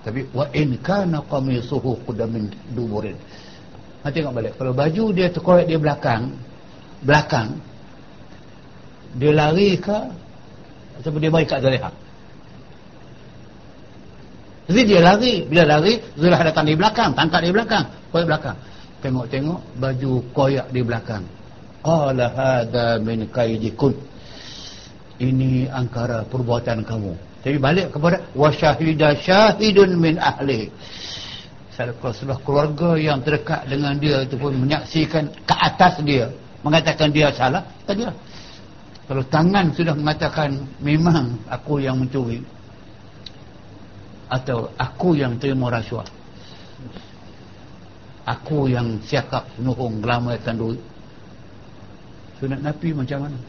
Tapi 0.01 0.25
wa 0.33 0.49
in 0.53 0.77
kana 0.81 1.21
qamisuhu 1.25 2.01
qudamin 2.05 2.49
duburin. 2.73 3.17
Ha 4.01 4.09
tengok 4.09 4.33
balik. 4.33 4.53
Kalau 4.57 4.73
baju 4.73 5.03
dia 5.13 5.29
terkoyak 5.29 5.69
di 5.69 5.77
belakang 5.77 6.33
belakang 7.01 7.57
dia 9.17 9.31
lari 9.33 9.77
ke 9.77 9.99
atau 11.01 11.09
dia 11.17 11.31
baik 11.33 11.47
kat 11.49 11.59
Zuleha? 11.61 11.91
Jadi 14.71 14.81
dia 14.87 15.01
lari. 15.03 15.43
Bila 15.43 15.63
lari, 15.67 15.99
Zulah 16.15 16.39
datang 16.39 16.63
di 16.63 16.79
belakang. 16.79 17.11
Tangkap 17.11 17.43
di 17.43 17.51
belakang. 17.51 17.85
Koyak 18.13 18.27
belakang. 18.31 18.57
Tengok-tengok 19.03 19.59
baju 19.81 20.11
koyak 20.31 20.67
di 20.71 20.81
belakang. 20.85 21.23
Qala 21.83 22.25
hadha 22.31 23.01
min 23.03 23.27
kaidikun. 23.27 23.97
Ini 25.19 25.67
angkara 25.67 26.23
perbuatan 26.23 26.87
kamu. 26.87 27.13
Jadi 27.41 27.57
balik 27.57 27.87
kepada 27.93 28.21
wa 28.37 28.49
syahida 28.53 29.17
syahidun 29.17 29.97
min 29.97 30.15
ahli. 30.21 30.69
Kalau 31.81 32.13
sudah 32.13 32.37
keluarga 32.45 32.93
yang 32.93 33.25
terdekat 33.25 33.65
dengan 33.65 33.97
dia 33.97 34.21
itu 34.21 34.37
pun 34.37 34.53
menyaksikan 34.53 35.33
ke 35.49 35.55
atas 35.57 35.97
dia 36.05 36.29
mengatakan 36.61 37.09
dia 37.09 37.33
salah, 37.33 37.65
tadi 37.89 38.05
lah. 38.05 38.13
Kalau 39.09 39.25
tangan 39.25 39.73
sudah 39.73 39.97
mengatakan 39.97 40.61
memang 40.77 41.41
aku 41.49 41.81
yang 41.81 41.97
mencuri, 41.97 42.45
atau 44.31 44.71
aku 44.79 45.19
yang 45.19 45.35
terima 45.35 45.67
rasuah 45.67 46.07
aku 48.23 48.71
yang 48.71 48.95
siakap 49.03 49.43
nuhung 49.59 49.99
gelamarkan 49.99 50.55
duit 50.55 50.81
sunat 52.39 52.63
Nabi 52.63 52.95
macam 52.95 53.27
mana 53.27 53.39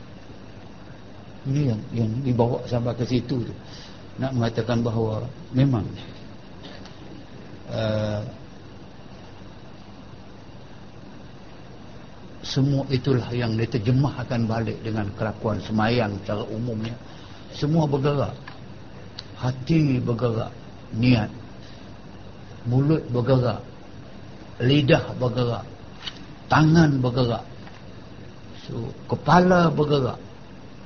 ini 1.47 1.71
yang, 1.71 1.81
yang 1.95 2.11
dibawa 2.27 2.59
sampai 2.67 2.99
ke 2.99 3.07
situ 3.07 3.47
tu 3.47 3.55
nak 4.21 4.33
mengatakan 4.37 4.85
bahawa 4.85 5.25
memang 5.57 5.87
uh, 7.73 8.21
semua 12.43 12.85
itulah 12.93 13.31
yang 13.33 13.57
diterjemahkan 13.57 14.45
balik 14.45 14.77
dengan 14.85 15.09
kelakuan 15.17 15.63
semayang 15.63 16.13
secara 16.21 16.45
umumnya. 16.51 16.93
Semua 17.55 17.89
bergerak. 17.89 18.35
Hati 19.41 20.03
bergerak. 20.03 20.53
Niat. 20.93 21.31
Mulut 22.69 23.01
bergerak. 23.09 23.63
Lidah 24.61 25.17
bergerak. 25.17 25.65
Tangan 26.53 27.01
bergerak. 27.01 27.45
So, 28.69 28.91
kepala 29.09 29.73
bergerak. 29.73 30.21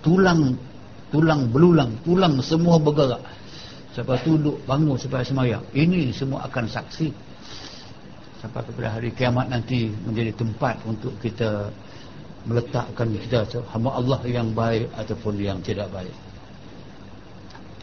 Tulang 0.05 0.55
tulang 1.12 1.49
belulang 1.51 1.95
tulang 2.03 2.39
semua 2.43 2.77
bergerak. 2.81 3.23
Sampai 3.97 4.20
tunduk 4.20 4.61
bangun 4.69 5.01
sampai 5.01 5.24
semayang. 5.24 5.65
Ini 5.73 6.12
semua 6.12 6.45
akan 6.45 6.69
saksi. 6.69 7.09
Sampai 8.45 8.61
kepada 8.69 8.93
hari 8.93 9.09
kiamat 9.16 9.49
nanti 9.49 9.89
menjadi 9.89 10.37
tempat 10.37 10.85
untuk 10.85 11.16
kita 11.24 11.73
meletakkan 12.45 13.09
kita. 13.16 13.49
Hamba 13.73 13.97
Allah 13.97 14.20
yang 14.28 14.53
baik 14.53 14.93
ataupun 14.93 15.41
yang 15.41 15.65
tidak 15.65 15.89
baik 15.89 16.26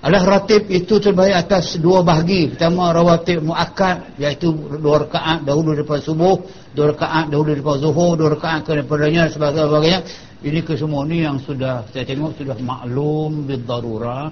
Al-Ratib 0.03 0.67
itu 0.67 0.99
terbaik 0.99 1.31
atas 1.31 1.79
dua 1.79 2.03
bahagi. 2.03 2.51
Pertama 2.51 2.91
rawatib 2.91 3.39
muakkad 3.39 4.19
iaitu 4.19 4.51
dua 4.75 5.07
rakaat 5.07 5.47
dahulu 5.47 5.79
daripada 5.79 6.03
subuh, 6.03 6.43
dua 6.75 6.91
rakaat 6.91 7.31
dahulu 7.31 7.55
daripada 7.55 7.77
zuhur, 7.79 8.19
dua 8.19 8.35
rakaat 8.35 8.67
daripadanya 8.67 9.31
sebagainya. 9.31 10.03
Ini 10.43 10.59
ke 10.59 10.75
semua 10.75 11.07
ni 11.07 11.23
yang 11.23 11.39
sudah 11.39 11.87
saya 11.87 12.03
tengok 12.03 12.35
sudah 12.35 12.59
maklum 12.59 13.47
bid 13.47 13.63
darurah. 13.63 14.27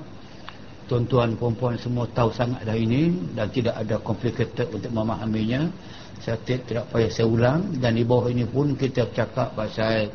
Tuan-tuan 0.91 1.39
puan-puan 1.39 1.79
semua 1.79 2.03
tahu 2.11 2.35
sangat 2.35 2.67
dah 2.67 2.75
ini 2.75 3.31
dan 3.31 3.47
tidak 3.47 3.79
ada 3.79 3.95
complicated 4.03 4.67
untuk 4.75 4.91
memahaminya. 4.91 5.71
Saya 6.19 6.35
tidak 6.43 6.91
payah 6.91 7.07
saya 7.07 7.31
ulang 7.31 7.79
dan 7.79 7.95
di 7.95 8.03
bawah 8.03 8.27
ini 8.27 8.43
pun 8.43 8.75
kita 8.75 9.07
cakap 9.15 9.55
pasal 9.55 10.11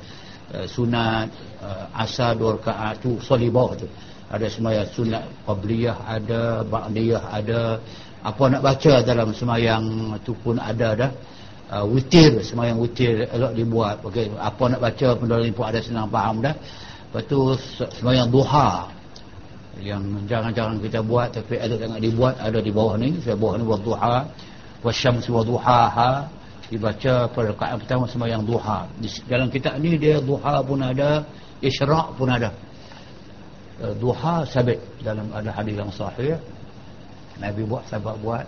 uh, 0.52 0.68
sunat 0.68 1.32
uh, 1.64 1.88
asar 1.96 2.36
dua 2.36 2.60
rakaat 2.60 3.00
tu 3.00 3.16
solat 3.24 3.48
bawah 3.48 3.72
tu 3.72 3.88
ada 4.27 4.47
semayang 4.51 4.89
sunat 4.90 5.23
qabliyah 5.47 5.97
ada 6.03 6.66
ba'diyah 6.66 7.23
ada. 7.31 7.78
Apa 8.27 8.51
nak 8.51 8.62
baca 8.66 8.93
dalam 9.07 9.31
semayang 9.31 10.11
tu 10.27 10.35
pun 10.43 10.59
ada 10.59 10.98
dah. 10.98 11.12
Uh, 11.66 11.86
witir 11.86 12.43
semayang 12.43 12.78
witir 12.82 13.31
elok 13.31 13.55
dibuat. 13.55 14.03
Okay. 14.03 14.31
apa 14.35 14.62
nak 14.66 14.81
baca 14.82 15.09
pun 15.15 15.27
dalam 15.31 15.47
pun 15.55 15.66
ada 15.70 15.78
senang 15.78 16.11
faham 16.11 16.43
dah. 16.43 16.55
Lepas 17.07 17.23
tu 17.31 17.39
semayang 18.03 18.27
duha. 18.27 18.90
Yang 19.78 20.03
jangan-jangan 20.27 20.77
kita 20.82 20.98
buat 21.07 21.28
tapi 21.31 21.55
elok 21.62 21.78
jangan 21.78 21.98
dibuat 22.03 22.35
ada 22.43 22.59
di 22.59 22.73
bawah 22.74 22.94
ni. 22.98 23.15
Saya 23.23 23.39
bawah 23.39 23.55
ni 23.55 23.62
buat 23.62 23.82
duha. 23.86 24.27
Wasyamsi 24.82 25.31
wa 25.31 25.43
duhaha. 25.47 26.11
Dibaca 26.66 27.31
pada 27.31 27.55
rakaat 27.55 27.78
pertama 27.78 28.11
semayang 28.11 28.43
duha. 28.43 28.90
Di 28.98 29.07
dalam 29.31 29.47
kitab 29.55 29.78
ni 29.78 29.94
dia 29.94 30.19
duha 30.19 30.66
pun 30.66 30.82
ada 30.82 31.23
isyraq 31.62 32.19
pun 32.19 32.27
ada 32.27 32.51
duha 34.01 34.47
sabit 34.48 34.81
dalam 35.05 35.28
ada 35.32 35.53
hadis 35.53 35.77
yang 35.77 35.93
sahih. 35.93 36.40
Nabi 37.36 37.62
buat 37.69 37.85
sahabat 37.89 38.16
buat. 38.24 38.47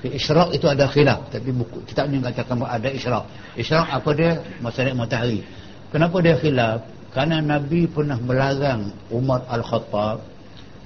Fi 0.00 0.16
isyraq 0.16 0.56
itu 0.56 0.64
ada 0.64 0.88
khilaf 0.88 1.28
tapi 1.28 1.52
buku 1.52 1.84
kitab 1.84 2.08
ni 2.08 2.24
katakan 2.24 2.64
ada 2.64 2.88
isyraq. 2.88 3.24
Isyraq 3.60 3.88
apa 3.92 4.10
dia? 4.16 4.40
Masa 4.64 4.88
naik 4.88 4.96
matahari. 4.96 5.44
Kenapa 5.92 6.16
dia 6.24 6.40
khilaf? 6.40 6.80
Kerana 7.12 7.44
Nabi 7.44 7.84
pernah 7.90 8.16
melarang 8.16 8.94
Umar 9.12 9.44
Al-Khattab 9.50 10.24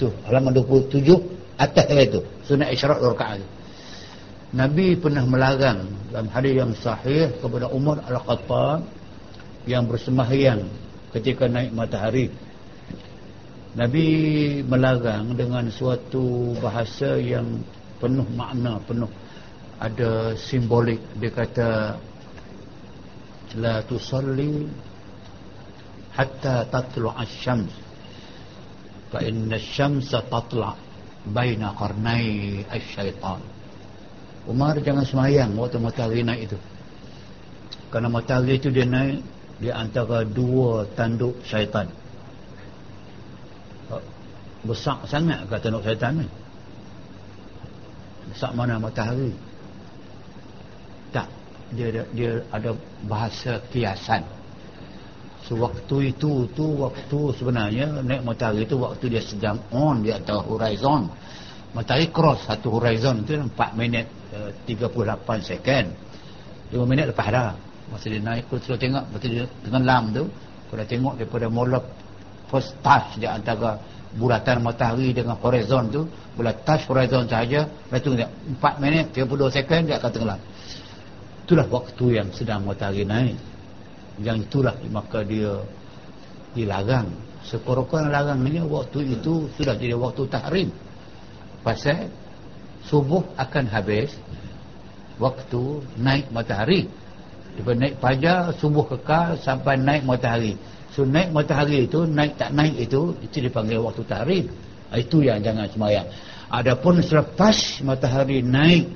tu 0.02 0.10
halaman 0.26 0.50
27 0.50 0.98
atas 1.54 1.86
itu. 1.94 2.20
Sunat 2.42 2.74
isyraq 2.74 2.98
rakaat 2.98 3.44
Nabi 4.54 4.94
pernah 4.94 5.26
melarang 5.26 5.90
dalam 6.14 6.30
hadis 6.30 6.54
yang 6.54 6.70
sahih 6.78 7.30
kepada 7.42 7.66
Umar 7.74 8.02
Al-Khattab 8.06 8.86
yang 9.66 9.90
bersembahyang 9.90 10.62
ketika 11.10 11.50
naik 11.50 11.74
matahari 11.74 12.30
Nabi 13.74 14.06
melarang 14.62 15.34
dengan 15.34 15.66
suatu 15.66 16.54
bahasa 16.62 17.18
yang 17.18 17.58
penuh 17.98 18.22
makna, 18.30 18.78
penuh 18.86 19.10
ada 19.82 20.38
simbolik. 20.38 21.02
Dia 21.18 21.34
kata 21.34 21.70
la 23.58 23.82
tusalli 23.82 24.70
hatta 26.14 26.70
tatlu 26.70 27.10
asy-syams. 27.18 27.74
Fa 29.10 29.18
inna 29.26 29.58
asy-syamsa 29.58 30.22
tatla 30.30 30.78
baina 31.34 31.74
qarnai 31.74 32.62
asy-syaitan. 32.70 33.42
Umar 34.46 34.78
jangan 34.86 35.02
semayang 35.02 35.50
waktu 35.58 35.82
matahari 35.82 36.22
naik 36.22 36.46
itu. 36.46 36.58
Karena 37.90 38.06
matahari 38.06 38.54
itu 38.54 38.70
dia 38.70 38.86
naik 38.86 39.18
di 39.58 39.74
antara 39.74 40.22
dua 40.22 40.86
tanduk 40.94 41.42
syaitan 41.42 42.03
besar 44.64 45.04
sangat 45.04 45.44
kata 45.46 45.68
Nuk 45.70 45.84
Syaitan 45.84 46.24
ni. 46.24 46.28
Besar 48.32 48.56
mana 48.56 48.80
matahari. 48.80 49.30
Tak 51.12 51.28
dia, 51.76 51.88
dia, 51.92 52.04
dia 52.16 52.30
ada 52.50 52.74
bahasa 53.06 53.60
kiasan. 53.70 54.24
Sewaktu 55.44 56.16
itu 56.16 56.48
tu 56.56 56.80
waktu 56.80 57.18
sebenarnya 57.36 58.00
naik 58.00 58.24
matahari 58.24 58.64
itu 58.64 58.80
waktu 58.80 59.12
dia 59.12 59.20
sedang 59.20 59.60
on 59.68 60.00
di 60.00 60.08
atas 60.08 60.40
horizon. 60.48 61.12
Matahari 61.76 62.08
cross 62.08 62.48
satu 62.48 62.80
horizon 62.80 63.28
itu 63.28 63.36
4 63.36 63.52
minit 63.76 64.08
uh, 64.32 64.48
38 64.64 65.44
second. 65.44 65.86
5 66.72 66.80
minit 66.88 67.12
lepas 67.12 67.28
dah. 67.28 67.52
Masa 67.92 68.08
dia 68.08 68.24
naik 68.24 68.48
aku 68.48 68.56
selalu 68.64 68.80
tengok 68.80 69.04
masa 69.12 69.26
dia 69.28 69.44
tenggelam 69.60 70.04
tu 70.16 70.24
aku 70.64 70.72
dah 70.80 70.86
tengok 70.88 71.14
daripada 71.20 71.46
mula 71.52 71.78
first 72.48 72.72
touch 72.80 73.20
di 73.20 73.28
antara 73.28 73.76
bulatan 74.14 74.62
matahari 74.62 75.10
dengan 75.10 75.34
horizon 75.38 75.90
tu 75.90 76.02
bila 76.38 76.54
touch 76.62 76.86
horizon 76.86 77.26
sahaja 77.26 77.66
lepas 77.66 78.00
tu 78.02 78.14
4 78.14 78.82
minit 78.82 79.10
32 79.10 79.50
second 79.50 79.82
dia 79.86 79.96
akan 79.98 80.10
tenggelam. 80.10 80.40
Itulah 81.44 81.66
waktu 81.68 82.06
yang 82.22 82.28
sedang 82.32 82.64
matahari 82.64 83.04
naik. 83.04 83.36
Yang 84.22 84.48
itulah 84.48 84.74
maka 84.88 85.26
dia 85.26 85.60
dilarang. 86.54 87.10
Sekurang-kurang 87.44 88.08
larangnya 88.08 88.64
waktu 88.64 89.18
itu 89.18 89.50
sudah 89.58 89.76
jadi 89.76 89.98
waktu 89.98 90.22
tahrim. 90.30 90.68
Pasal 91.60 92.08
subuh 92.88 93.26
akan 93.36 93.64
habis 93.68 94.14
waktu 95.20 95.84
naik 96.00 96.30
matahari. 96.32 96.88
Daripada 97.54 97.76
naik 97.78 97.94
pajar 98.02 98.38
subuh 98.58 98.82
kekal 98.88 99.38
sampai 99.38 99.78
naik 99.78 100.02
matahari 100.02 100.58
So 100.94 101.02
naik 101.02 101.34
matahari 101.34 101.90
itu, 101.90 102.06
naik 102.06 102.38
tak 102.38 102.54
naik 102.54 102.78
itu, 102.78 103.18
itu 103.18 103.42
dipanggil 103.42 103.82
waktu 103.82 104.06
tahrim. 104.06 104.46
Ah, 104.94 105.02
itu 105.02 105.26
yang 105.26 105.42
jangan 105.42 105.66
semayang. 105.66 106.06
Adapun 106.46 107.02
selepas 107.02 107.82
matahari 107.82 108.46
naik, 108.46 108.86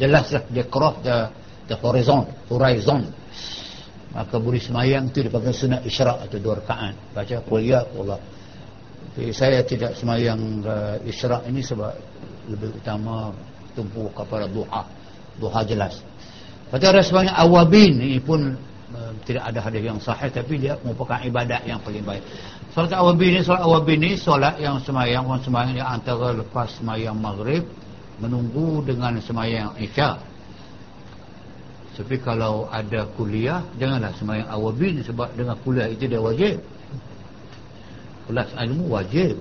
jelaslah 0.00 0.48
dia 0.48 0.64
cross 0.64 0.96
the, 1.04 1.28
the 1.68 1.76
horizon, 1.76 2.24
horizon. 2.48 3.04
Maka 4.16 4.40
boleh 4.40 4.56
semayang 4.56 5.12
itu 5.12 5.28
dipanggil 5.28 5.52
sunat 5.52 5.84
isyrak 5.84 6.24
atau 6.24 6.40
dua 6.40 6.56
rekaan. 6.56 6.96
Baca 7.12 7.36
kuliah 7.44 7.84
Allah. 7.92 8.16
Tapi 9.12 9.28
saya 9.36 9.60
tidak 9.60 9.92
semayang 9.92 10.64
uh, 10.64 10.96
isyrak 11.04 11.44
ini 11.52 11.60
sebab 11.60 11.92
lebih 12.48 12.80
utama 12.80 13.28
tumpu 13.76 14.08
kepada 14.16 14.48
duha. 14.48 14.88
Duha 15.36 15.60
jelas. 15.68 16.00
Lepas 16.72 16.80
ada 16.80 17.04
semayang 17.04 17.36
awabin 17.36 18.00
ini 18.00 18.16
pun 18.24 18.56
tidak 19.26 19.42
ada 19.50 19.58
hadis 19.58 19.82
yang 19.82 19.98
sahih 19.98 20.30
tapi 20.30 20.62
dia 20.62 20.78
merupakan 20.86 21.18
ibadat 21.18 21.66
yang 21.66 21.82
paling 21.82 22.06
baik. 22.06 22.22
Solat 22.70 22.94
awabi 22.94 23.34
ni 23.34 23.40
solat 23.42 23.62
awabi 23.66 23.94
ni 23.98 24.10
solat 24.14 24.54
yang 24.62 24.78
semayang 24.78 25.26
orang 25.26 25.42
semayang 25.42 25.74
di 25.74 25.82
antara 25.82 26.30
lepas 26.30 26.70
semayang 26.78 27.18
maghrib 27.18 27.66
menunggu 28.22 28.86
dengan 28.86 29.18
semayang 29.18 29.74
isya. 29.82 30.14
Tapi 31.96 32.20
kalau 32.20 32.68
ada 32.70 33.08
kuliah 33.16 33.64
janganlah 33.80 34.12
semayang 34.14 34.46
awabi 34.52 35.00
ni 35.00 35.02
sebab 35.02 35.34
dengan 35.34 35.56
kuliah 35.66 35.90
itu 35.90 36.06
dia 36.06 36.20
wajib. 36.22 36.62
Kelas 38.30 38.50
ilmu 38.54 38.86
wajib. 38.86 39.34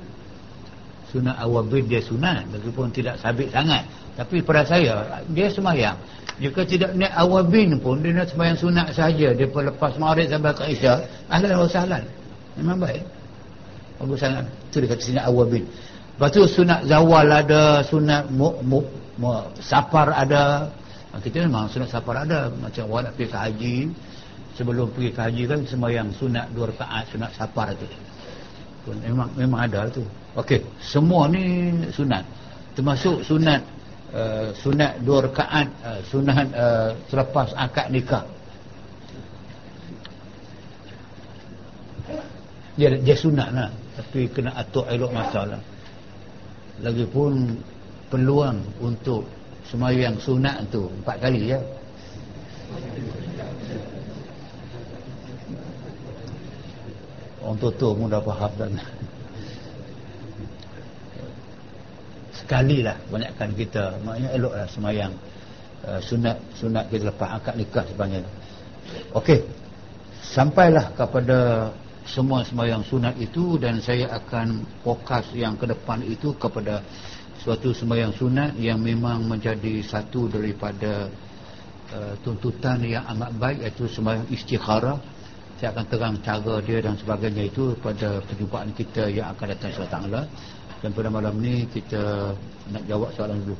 Sunat 1.14 1.38
awabi 1.38 1.86
dia 1.86 2.02
sunat 2.02 2.50
meskipun 2.50 2.90
tidak 2.90 3.22
sabit 3.22 3.54
sangat. 3.54 3.86
Tapi 4.18 4.42
pada 4.42 4.66
saya 4.66 5.22
dia 5.30 5.54
semayang 5.54 6.00
jika 6.36 6.68
tidak 6.68 6.92
niat 7.00 7.16
awabin 7.16 7.80
pun 7.80 8.04
dia 8.04 8.12
nak 8.12 8.28
sembahyang 8.28 8.60
sunat 8.60 8.88
saja. 8.92 9.32
Dia 9.32 9.48
pun 9.48 9.64
lepas 9.64 9.96
maghrib 9.96 10.28
sampai 10.28 10.52
ke 10.52 10.64
isya 10.76 11.00
ahlan 11.32 11.56
wa 11.56 11.70
sahlan 11.72 12.04
memang 12.60 12.78
baik. 12.84 13.04
Bagus 13.96 14.20
sangat. 14.20 14.44
Itu 14.68 14.84
dia 14.84 14.90
kata 14.92 15.04
sini 15.04 15.22
awabin 15.24 15.64
lepas 16.16 16.32
tu 16.32 16.44
sunat 16.48 16.88
zawal 16.88 17.28
ada 17.28 17.84
sunat 17.84 18.32
mu, 18.32 18.56
mu, 18.64 18.80
mu, 19.20 19.32
sapar 19.64 20.12
ada. 20.12 20.68
Ha, 21.12 21.20
kita 21.24 21.48
memang 21.48 21.72
sunat 21.72 21.88
sapar 21.88 22.28
ada. 22.28 22.52
Macam 22.52 22.88
orang 22.92 23.12
nak 23.12 23.14
pergi 23.16 23.32
ke 23.32 23.38
haji. 23.40 23.78
Sebelum 24.56 24.88
pergi 24.92 25.10
ke 25.12 25.20
haji 25.20 25.44
kan 25.48 25.60
sembahyang 25.68 26.10
sunat 26.16 26.46
dua 26.56 26.72
rakaat 26.72 27.04
sunat 27.12 27.32
sapar 27.36 27.76
tu. 27.76 27.88
Memang 28.92 29.32
memang 29.40 29.60
ada 29.68 29.88
tu. 29.88 30.04
Okey 30.36 30.60
semua 30.84 31.32
ni 31.32 31.72
sunat. 31.96 32.24
Termasuk 32.76 33.24
sunat 33.24 33.64
uh, 34.16 34.48
sunat 34.56 35.04
dua 35.04 35.28
rakaat 35.28 35.68
uh, 35.84 36.00
sunat 36.08 36.48
uh, 36.56 36.90
selepas 37.12 37.52
akad 37.54 37.92
nikah. 37.92 38.24
Dia 42.76 42.96
dia 43.00 43.16
sunat 43.16 43.50
lah 43.56 43.72
tapi 43.96 44.28
kena 44.28 44.52
atur 44.60 44.84
elok 44.92 45.12
masalah 45.16 45.60
lagipun 46.84 47.56
peluang 48.12 48.60
untuk 48.84 49.24
semayang 49.72 50.20
sunat 50.20 50.68
tu 50.68 50.92
empat 51.04 51.16
kali 51.24 51.56
ya. 51.56 51.60
Orang 57.46 57.62
tua 57.62 57.94
pun 57.94 58.10
dah 58.10 58.20
faham 58.26 58.52
dan 58.58 58.72
sekali 62.46 62.86
lah 62.86 62.94
banyakkan 63.10 63.50
kita. 63.58 63.98
Maknanya 64.06 64.30
elok 64.38 64.54
lah 64.54 64.68
semayang. 64.70 65.14
Uh, 65.86 66.02
sunat 66.02 66.38
sunat 66.58 66.90
kita 66.90 67.14
lepas 67.14 67.30
akad 67.38 67.62
nikah 67.62 67.86
sepanjang 67.86 68.26
Okey. 69.14 69.42
Sampailah 70.22 70.94
kepada 70.98 71.70
semua 72.06 72.46
semayang 72.46 72.86
sunat 72.86 73.18
itu 73.18 73.58
dan 73.58 73.82
saya 73.82 74.10
akan 74.14 74.62
fokus 74.86 75.26
yang 75.34 75.58
ke 75.58 75.70
depan 75.70 76.02
itu 76.06 76.34
kepada 76.38 76.82
suatu 77.42 77.74
semayang 77.74 78.14
sunat 78.14 78.58
yang 78.58 78.82
memang 78.82 79.26
menjadi 79.26 79.82
satu 79.86 80.30
daripada 80.30 81.10
uh, 81.94 82.14
tuntutan 82.26 82.82
yang 82.82 83.06
amat 83.18 83.30
baik 83.38 83.58
iaitu 83.66 83.86
semayang 83.90 84.26
istikharah. 84.30 84.98
Saya 85.56 85.72
akan 85.72 85.86
terang 85.88 86.16
cara 86.20 86.56
dia 86.66 86.84
dan 86.84 87.00
sebagainya 87.00 87.48
itu 87.48 87.78
pada 87.80 88.20
perjumpaan 88.26 88.76
kita 88.76 89.08
yang 89.08 89.32
akan 89.32 89.46
datang 89.56 89.70
insyaAllah 89.72 90.26
dan 90.86 90.94
pada 90.94 91.10
malam 91.10 91.42
ni 91.42 91.66
kita 91.74 92.30
nak 92.70 92.86
jawab 92.86 93.10
soalan 93.18 93.42
dulu 93.42 93.58